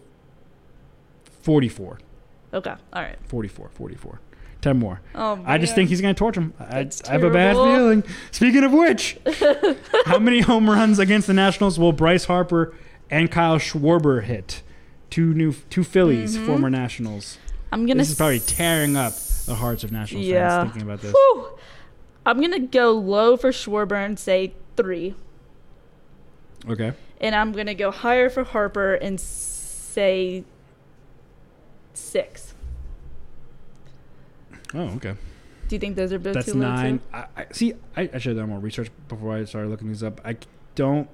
44. 1.45 1.99
Okay. 2.55 2.73
All 2.93 3.01
right. 3.01 3.17
44. 3.27 3.69
44. 3.69 4.19
10 4.61 4.77
more. 4.79 4.99
Oh, 5.13 5.39
I 5.45 5.59
just 5.59 5.75
think 5.75 5.89
he's 5.89 6.01
going 6.01 6.15
to 6.15 6.17
torch 6.17 6.35
him. 6.35 6.53
I, 6.59 6.89
I 7.07 7.11
have 7.11 7.23
a 7.23 7.29
bad 7.29 7.53
feeling. 7.55 8.03
Speaking 8.31 8.63
of 8.63 8.73
which, 8.73 9.17
how 10.05 10.17
many 10.17 10.39
home 10.41 10.67
runs 10.67 10.97
against 10.97 11.27
the 11.27 11.33
Nationals 11.35 11.77
will 11.77 11.91
Bryce 11.91 12.25
Harper 12.25 12.73
and 13.11 13.29
Kyle 13.31 13.59
Schwarber 13.59 14.23
hit? 14.23 14.63
Two 15.11 15.35
new, 15.35 15.53
two 15.69 15.83
Phillies, 15.83 16.35
Mm-hmm. 16.35 16.47
former 16.47 16.69
Nationals. 16.71 17.37
I'm 17.71 17.85
gonna. 17.85 17.99
This 17.99 18.09
is 18.09 18.17
probably 18.17 18.39
tearing 18.39 18.95
up 18.97 19.13
the 19.45 19.53
hearts 19.55 19.83
of 19.83 19.91
Nationals 19.91 20.25
Yeah. 20.25 20.49
fans 20.49 20.71
thinking 20.71 20.81
about 20.89 21.01
this. 21.01 21.13
Whew. 21.13 21.47
I'm 22.25 22.41
gonna 22.41 22.59
go 22.59 22.91
low 22.93 23.37
for 23.37 23.51
Schwarber 23.51 24.03
and 24.03 24.17
say 24.17 24.53
three, 24.77 25.13
Okay. 26.67 26.93
and 27.21 27.35
I'm 27.35 27.51
gonna 27.51 27.75
go 27.75 27.91
higher 27.91 28.29
for 28.31 28.43
Harper 28.43 28.95
and 28.95 29.19
say 29.19 30.43
six. 31.97 32.53
Oh, 34.73 34.89
okay. 34.95 35.15
Do 35.67 35.75
you 35.75 35.79
think 35.79 35.95
those 35.95 36.13
are 36.13 36.19
both 36.19 36.33
That's 36.35 36.47
too 36.47 36.53
low? 36.53 36.67
nine. 36.73 36.99
Too? 36.99 37.03
I, 37.13 37.25
I 37.37 37.45
see. 37.51 37.73
I, 37.95 38.09
I 38.13 38.17
should 38.17 38.35
have 38.35 38.37
done 38.37 38.49
more 38.49 38.59
research 38.59 38.89
before 39.07 39.35
I 39.35 39.45
started 39.45 39.69
looking 39.69 39.87
these 39.87 40.03
up. 40.03 40.21
I 40.23 40.37
don't 40.75 41.09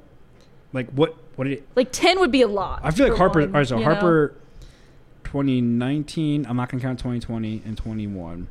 like 0.73 0.89
what 0.91 1.15
what 1.36 1.45
did 1.45 1.59
it, 1.59 1.67
Like 1.75 1.89
ten 1.91 2.19
would 2.19 2.32
be 2.32 2.41
a 2.41 2.47
lot. 2.47 2.82
I 2.84 2.91
feel 2.91 3.07
like 3.07 3.17
Harper. 3.17 3.39
one, 3.41 3.49
all 3.49 3.53
right, 3.55 3.67
so 3.67 3.77
you 3.77 3.86
know? 3.86 3.91
Harper, 3.91 4.36
2019. 5.23 6.45
I'm 6.45 6.57
not 6.57 6.69
gonna 6.69 6.82
count 6.82 6.99
2020 6.99 7.61
and 7.65 7.77
21. 7.77 8.47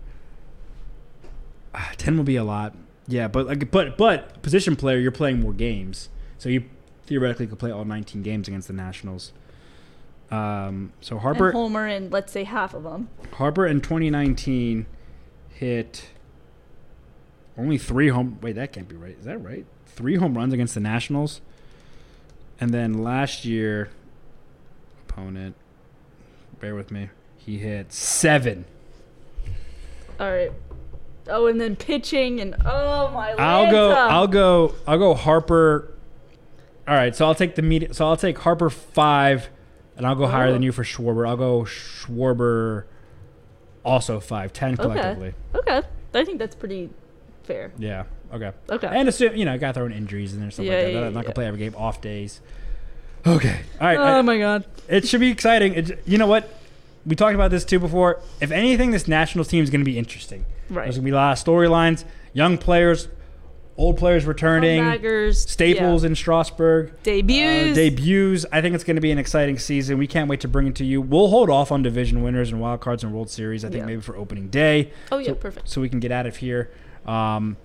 Ah, 1.75 1.93
10 1.99 2.17
will 2.17 2.25
be 2.25 2.37
a 2.37 2.43
lot. 2.45 2.75
Yeah, 3.07 3.29
but 3.29 3.47
like, 3.47 3.71
but 3.71 3.97
but 3.97 4.43
position 4.43 4.77
player, 4.77 4.99
you're 4.99 5.13
playing 5.13 5.41
more 5.41 5.53
games, 5.53 6.09
so 6.39 6.49
you 6.49 6.65
theoretically 7.07 7.47
could 7.47 7.59
play 7.59 7.71
all 7.71 7.85
19 7.85 8.23
games 8.23 8.49
against 8.49 8.69
the 8.69 8.75
Nationals. 8.75 9.33
Um, 10.31 10.93
so 11.01 11.17
And 11.17 11.23
Harper, 11.23 11.53
Homer 11.53 11.87
and 11.87 12.13
let's 12.13 12.33
say 12.33 12.45
half 12.45 12.75
of 12.75 12.85
them. 12.85 13.09
Harper 13.33 13.67
in 13.67 13.81
2019 13.81 14.87
hit 15.49 16.09
only 17.59 17.79
three 17.79 18.09
home. 18.09 18.39
Wait, 18.41 18.53
that 18.53 18.73
can't 18.73 18.89
be 18.89 18.97
right. 18.97 19.17
Is 19.19 19.25
that 19.25 19.39
right? 19.39 19.67
Three 19.87 20.17
home 20.17 20.37
runs 20.37 20.53
against 20.53 20.75
the 20.75 20.81
Nationals, 20.81 21.41
and 22.61 22.73
then 22.73 23.03
last 23.03 23.45
year, 23.45 23.91
opponent. 25.09 25.57
Bear 26.61 26.75
with 26.75 26.91
me. 26.91 27.11
He 27.37 27.59
hit 27.59 27.93
seven. 27.93 28.67
All 30.19 30.31
right. 30.31 30.53
Oh, 31.29 31.47
and 31.47 31.61
then 31.61 31.77
pitching 31.77 32.41
and 32.41 32.55
oh 32.65 33.11
my. 33.11 33.33
I'll 33.33 33.71
go. 33.71 33.91
I'll 33.93 34.27
go. 34.27 34.75
I'll 34.87 34.99
go 34.99 35.15
Harper. 35.15 35.93
All 36.87 36.95
right, 36.95 37.15
so 37.15 37.25
I'll 37.25 37.35
take 37.35 37.55
the 37.55 37.63
media. 37.63 37.95
So 37.95 38.07
I'll 38.07 38.17
take 38.17 38.39
Harper 38.39 38.69
five, 38.69 39.49
and 40.01 40.07
I'll 40.07 40.15
go 40.15 40.27
higher 40.27 40.49
Oh. 40.49 40.53
than 40.55 40.63
you 40.63 40.73
for 40.73 40.83
Schwarber. 40.83 41.29
I'll 41.29 41.37
go 41.37 41.61
Schwarber, 41.63 42.85
also 43.85 44.19
five, 44.19 44.53
ten 44.53 44.77
collectively. 44.77 45.35
Okay. 45.55 45.77
Okay. 45.79 45.87
I 46.15 46.25
think 46.25 46.39
that's 46.39 46.55
pretty 46.57 46.89
fair. 47.45 47.71
Yeah. 47.79 48.05
Okay. 48.33 48.53
Okay. 48.71 48.87
And 48.91 49.09
assume 49.09 49.37
you 49.37 49.45
know, 49.45 49.57
got 49.59 49.75
throwing 49.75 49.93
injuries 49.93 50.33
in 50.35 50.41
there, 50.41 50.51
stuff 50.51 50.65
Yeah, 50.65 50.73
like 50.73 50.83
that. 50.85 50.93
yeah, 50.93 50.99
I'm 50.99 51.13
not 51.13 51.21
yeah. 51.21 51.23
gonna 51.25 51.35
play 51.35 51.47
every 51.47 51.59
game. 51.59 51.75
Off 51.77 52.01
days. 52.01 52.41
Okay. 53.27 53.61
All 53.81 53.87
right. 53.87 53.99
oh 53.99 54.03
I- 54.19 54.23
my 54.23 54.39
god. 54.39 54.65
it 54.89 55.07
should 55.07 55.21
be 55.21 55.31
exciting. 55.31 55.75
It, 55.75 56.03
you 56.07 56.17
know 56.19 56.27
what? 56.27 56.49
We 57.07 57.15
talked 57.17 57.35
about 57.35 57.51
this 57.51 57.65
too 57.65 57.79
before. 57.79 58.21
If 58.41 58.51
anything, 58.51 58.91
this 58.91 59.07
national 59.07 59.45
team 59.45 59.63
is 59.63 59.71
gonna 59.71 59.85
be 59.85 59.99
interesting. 59.99 60.47
Right. 60.71 60.85
There's 60.85 60.97
gonna 60.97 61.05
be 61.05 61.11
a 61.11 61.15
lot 61.15 61.39
of 61.39 61.45
storylines, 61.45 62.05
young 62.33 62.57
players, 62.59 63.09
old 63.77 63.97
players 63.97 64.27
returning, 64.27 65.33
staples 65.33 66.03
yeah. 66.03 66.09
in 66.09 66.15
Strasburg, 66.15 66.93
debuts. 67.03 67.73
Uh, 67.73 67.75
debuts. 67.75 68.47
I 68.53 68.61
think 68.61 68.75
it's 68.75 68.85
going 68.85 68.97
to 68.97 69.01
be 69.01 69.11
an 69.11 69.19
exciting 69.19 69.59
season. 69.59 69.99
We 69.99 70.07
can't 70.07 70.29
wait 70.29 70.41
to 70.41 70.49
bring 70.49 70.67
it 70.67 70.75
to 70.77 70.85
you. 70.85 71.01
We'll 71.01 71.29
hold 71.29 71.49
off 71.51 71.73
on 71.73 71.83
division 71.83 72.23
winners 72.23 72.51
and 72.51 72.61
wild 72.61 72.81
cards 72.81 73.03
and 73.03 73.13
World 73.13 73.31
Series. 73.31 73.65
I 73.65 73.69
think 73.69 73.81
Yeah. 73.81 73.87
maybe 73.87 74.01
for 74.03 74.17
opening 74.17 74.49
day. 74.49 74.93
Oh, 75.11 75.19
yeah, 75.19 75.29
so, 75.29 75.35
perfect. 75.35 75.69
So 75.69 75.81
we 75.81 75.89
can 75.89 76.01
get 76.01 76.13
out 76.13 76.27
of 76.27 76.37
here. 76.37 76.71
Um, 77.07 77.57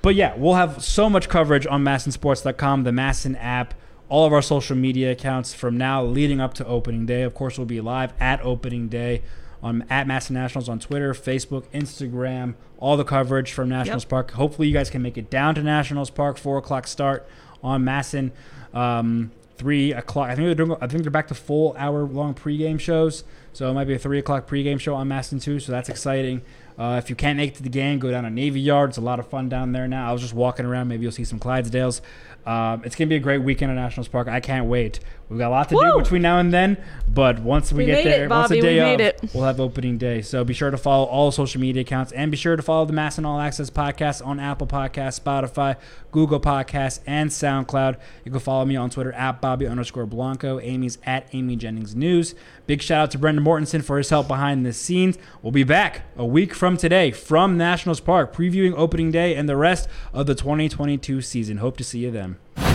but 0.00 0.14
yeah, 0.14 0.34
we'll 0.36 0.54
have 0.54 0.82
so 0.82 1.08
much 1.08 1.28
coverage 1.28 1.66
on 1.66 1.84
MASNsports.com, 1.84 2.84
the 2.84 2.90
MASN 2.90 3.36
app, 3.38 3.74
all 4.08 4.26
of 4.26 4.32
our 4.32 4.42
social 4.42 4.76
media 4.76 5.12
accounts 5.12 5.54
from 5.54 5.76
now 5.76 6.02
leading 6.04 6.40
up 6.40 6.54
to 6.54 6.66
opening 6.66 7.06
day. 7.06 7.22
Of 7.22 7.34
course, 7.34 7.56
we'll 7.56 7.66
be 7.66 7.80
live 7.80 8.12
at 8.18 8.44
opening 8.44 8.88
day 8.88 9.22
on 9.62 9.84
at 9.88 10.06
MASN 10.06 10.32
Nationals 10.32 10.68
on 10.68 10.80
Twitter, 10.80 11.14
Facebook, 11.14 11.64
Instagram, 11.72 12.54
all 12.82 12.96
the 12.96 13.04
coverage 13.04 13.52
from 13.52 13.68
Nationals 13.68 14.02
Yep. 14.02 14.10
Park. 14.10 14.30
Hopefully, 14.32 14.66
you 14.66 14.74
guys 14.74 14.90
can 14.90 15.02
make 15.02 15.16
it 15.16 15.30
down 15.30 15.54
to 15.54 15.62
Nationals 15.62 16.10
Park. 16.10 16.36
Four 16.36 16.58
o'clock 16.58 16.88
start 16.88 17.24
on 17.62 17.84
MASN. 17.84 18.32
Um, 18.74 19.30
three 19.56 19.92
o'clock. 19.92 20.28
I 20.28 20.34
think 20.34 20.46
they're 20.46 20.66
doing. 20.66 20.76
I 20.80 20.88
think 20.88 21.04
they're 21.04 21.10
back 21.12 21.28
to 21.28 21.34
full 21.34 21.76
hour 21.78 22.02
long 22.02 22.34
pregame 22.34 22.80
shows. 22.80 23.22
So 23.52 23.70
it 23.70 23.74
might 23.74 23.84
be 23.84 23.94
a 23.94 23.98
three 23.98 24.18
o'clock 24.18 24.48
pregame 24.48 24.80
show 24.80 24.94
on 24.96 25.08
MASN 25.08 25.40
too. 25.40 25.60
So 25.60 25.70
that's 25.70 25.88
exciting. 25.88 26.42
Uh, 26.78 26.96
if 27.02 27.08
you 27.10 27.14
can't 27.14 27.36
make 27.36 27.50
it 27.52 27.56
to 27.56 27.62
the 27.62 27.68
game, 27.68 27.98
go 28.00 28.10
down 28.10 28.24
to 28.24 28.30
Navy 28.30 28.60
Yard. 28.60 28.90
It's 28.90 28.98
a 28.98 29.02
lot 29.02 29.20
of 29.20 29.28
fun 29.28 29.48
down 29.48 29.70
there 29.72 29.86
now. 29.86 30.08
I 30.08 30.12
was 30.12 30.22
just 30.22 30.34
walking 30.34 30.64
around. 30.66 30.88
Maybe 30.88 31.02
you'll 31.02 31.12
see 31.12 31.22
some 31.22 31.38
Clydesdales. 31.38 32.00
Um, 32.44 32.82
it's 32.84 32.96
gonna 32.96 33.08
be 33.08 33.16
a 33.16 33.20
great 33.20 33.42
weekend 33.42 33.70
at 33.70 33.76
Nationals 33.76 34.08
Park. 34.08 34.28
I 34.28 34.40
can't 34.40 34.66
wait. 34.66 35.00
We've 35.32 35.38
got 35.38 35.48
a 35.48 35.50
lot 35.50 35.68
to 35.70 35.76
Woo! 35.76 35.80
do 35.80 35.98
between 36.02 36.20
now 36.20 36.38
and 36.40 36.52
then, 36.52 36.76
but 37.08 37.38
once 37.38 37.72
we, 37.72 37.78
We 37.78 37.86
get 37.86 38.04
made 38.04 38.06
it, 38.06 38.18
there, 38.18 38.28
once 38.28 38.50
the. 38.50 38.56
We 38.56 38.60
day 38.60 38.80
made 38.80 39.00
of, 39.00 39.34
we'll 39.34 39.44
have 39.44 39.60
opening 39.60 39.96
day. 39.96 40.20
So 40.20 40.44
be 40.44 40.52
sure 40.52 40.70
to 40.70 40.76
follow 40.76 41.06
all 41.06 41.32
social 41.32 41.58
media 41.58 41.80
accounts 41.80 42.12
and 42.12 42.30
be 42.30 42.36
sure 42.36 42.54
to 42.54 42.62
follow 42.62 42.84
the 42.84 42.92
MASN 42.92 43.24
All 43.24 43.40
Access 43.40 43.70
podcast 43.70 44.24
on 44.26 44.38
Apple 44.38 44.66
Podcasts, 44.66 45.18
Spotify, 45.18 45.76
Google 46.10 46.38
Podcasts, 46.38 47.00
and 47.06 47.30
SoundCloud. 47.30 47.98
You 48.26 48.30
can 48.30 48.40
follow 48.40 48.66
me 48.66 48.76
on 48.76 48.90
Twitter 48.90 49.12
at 49.12 49.40
Bobby 49.40 49.66
underscore 49.66 50.04
Blanco. 50.04 50.60
Amy's 50.60 50.98
at 51.04 51.28
Amy 51.32 51.56
Jennings 51.56 51.96
News. 51.96 52.34
Big 52.66 52.82
shout 52.82 53.04
out 53.04 53.10
to 53.12 53.18
Brendan 53.18 53.42
Mortensen 53.42 53.82
for 53.82 53.96
his 53.96 54.10
help 54.10 54.28
behind 54.28 54.66
the 54.66 54.74
scenes. 54.74 55.16
We'll 55.40 55.52
be 55.52 55.64
back 55.64 56.02
a 56.16 56.26
week 56.26 56.52
from 56.52 56.76
today 56.76 57.10
from 57.10 57.56
Nationals 57.56 58.00
Park, 58.00 58.34
previewing 58.34 58.74
opening 58.76 59.10
day 59.10 59.34
and 59.34 59.48
the 59.48 59.56
rest 59.56 59.88
of 60.12 60.26
the 60.26 60.34
2022 60.34 61.22
season. 61.22 61.56
Hope 61.56 61.78
to 61.78 61.84
see 61.84 62.00
you 62.00 62.10
then 62.10 62.31
time. 62.32 62.71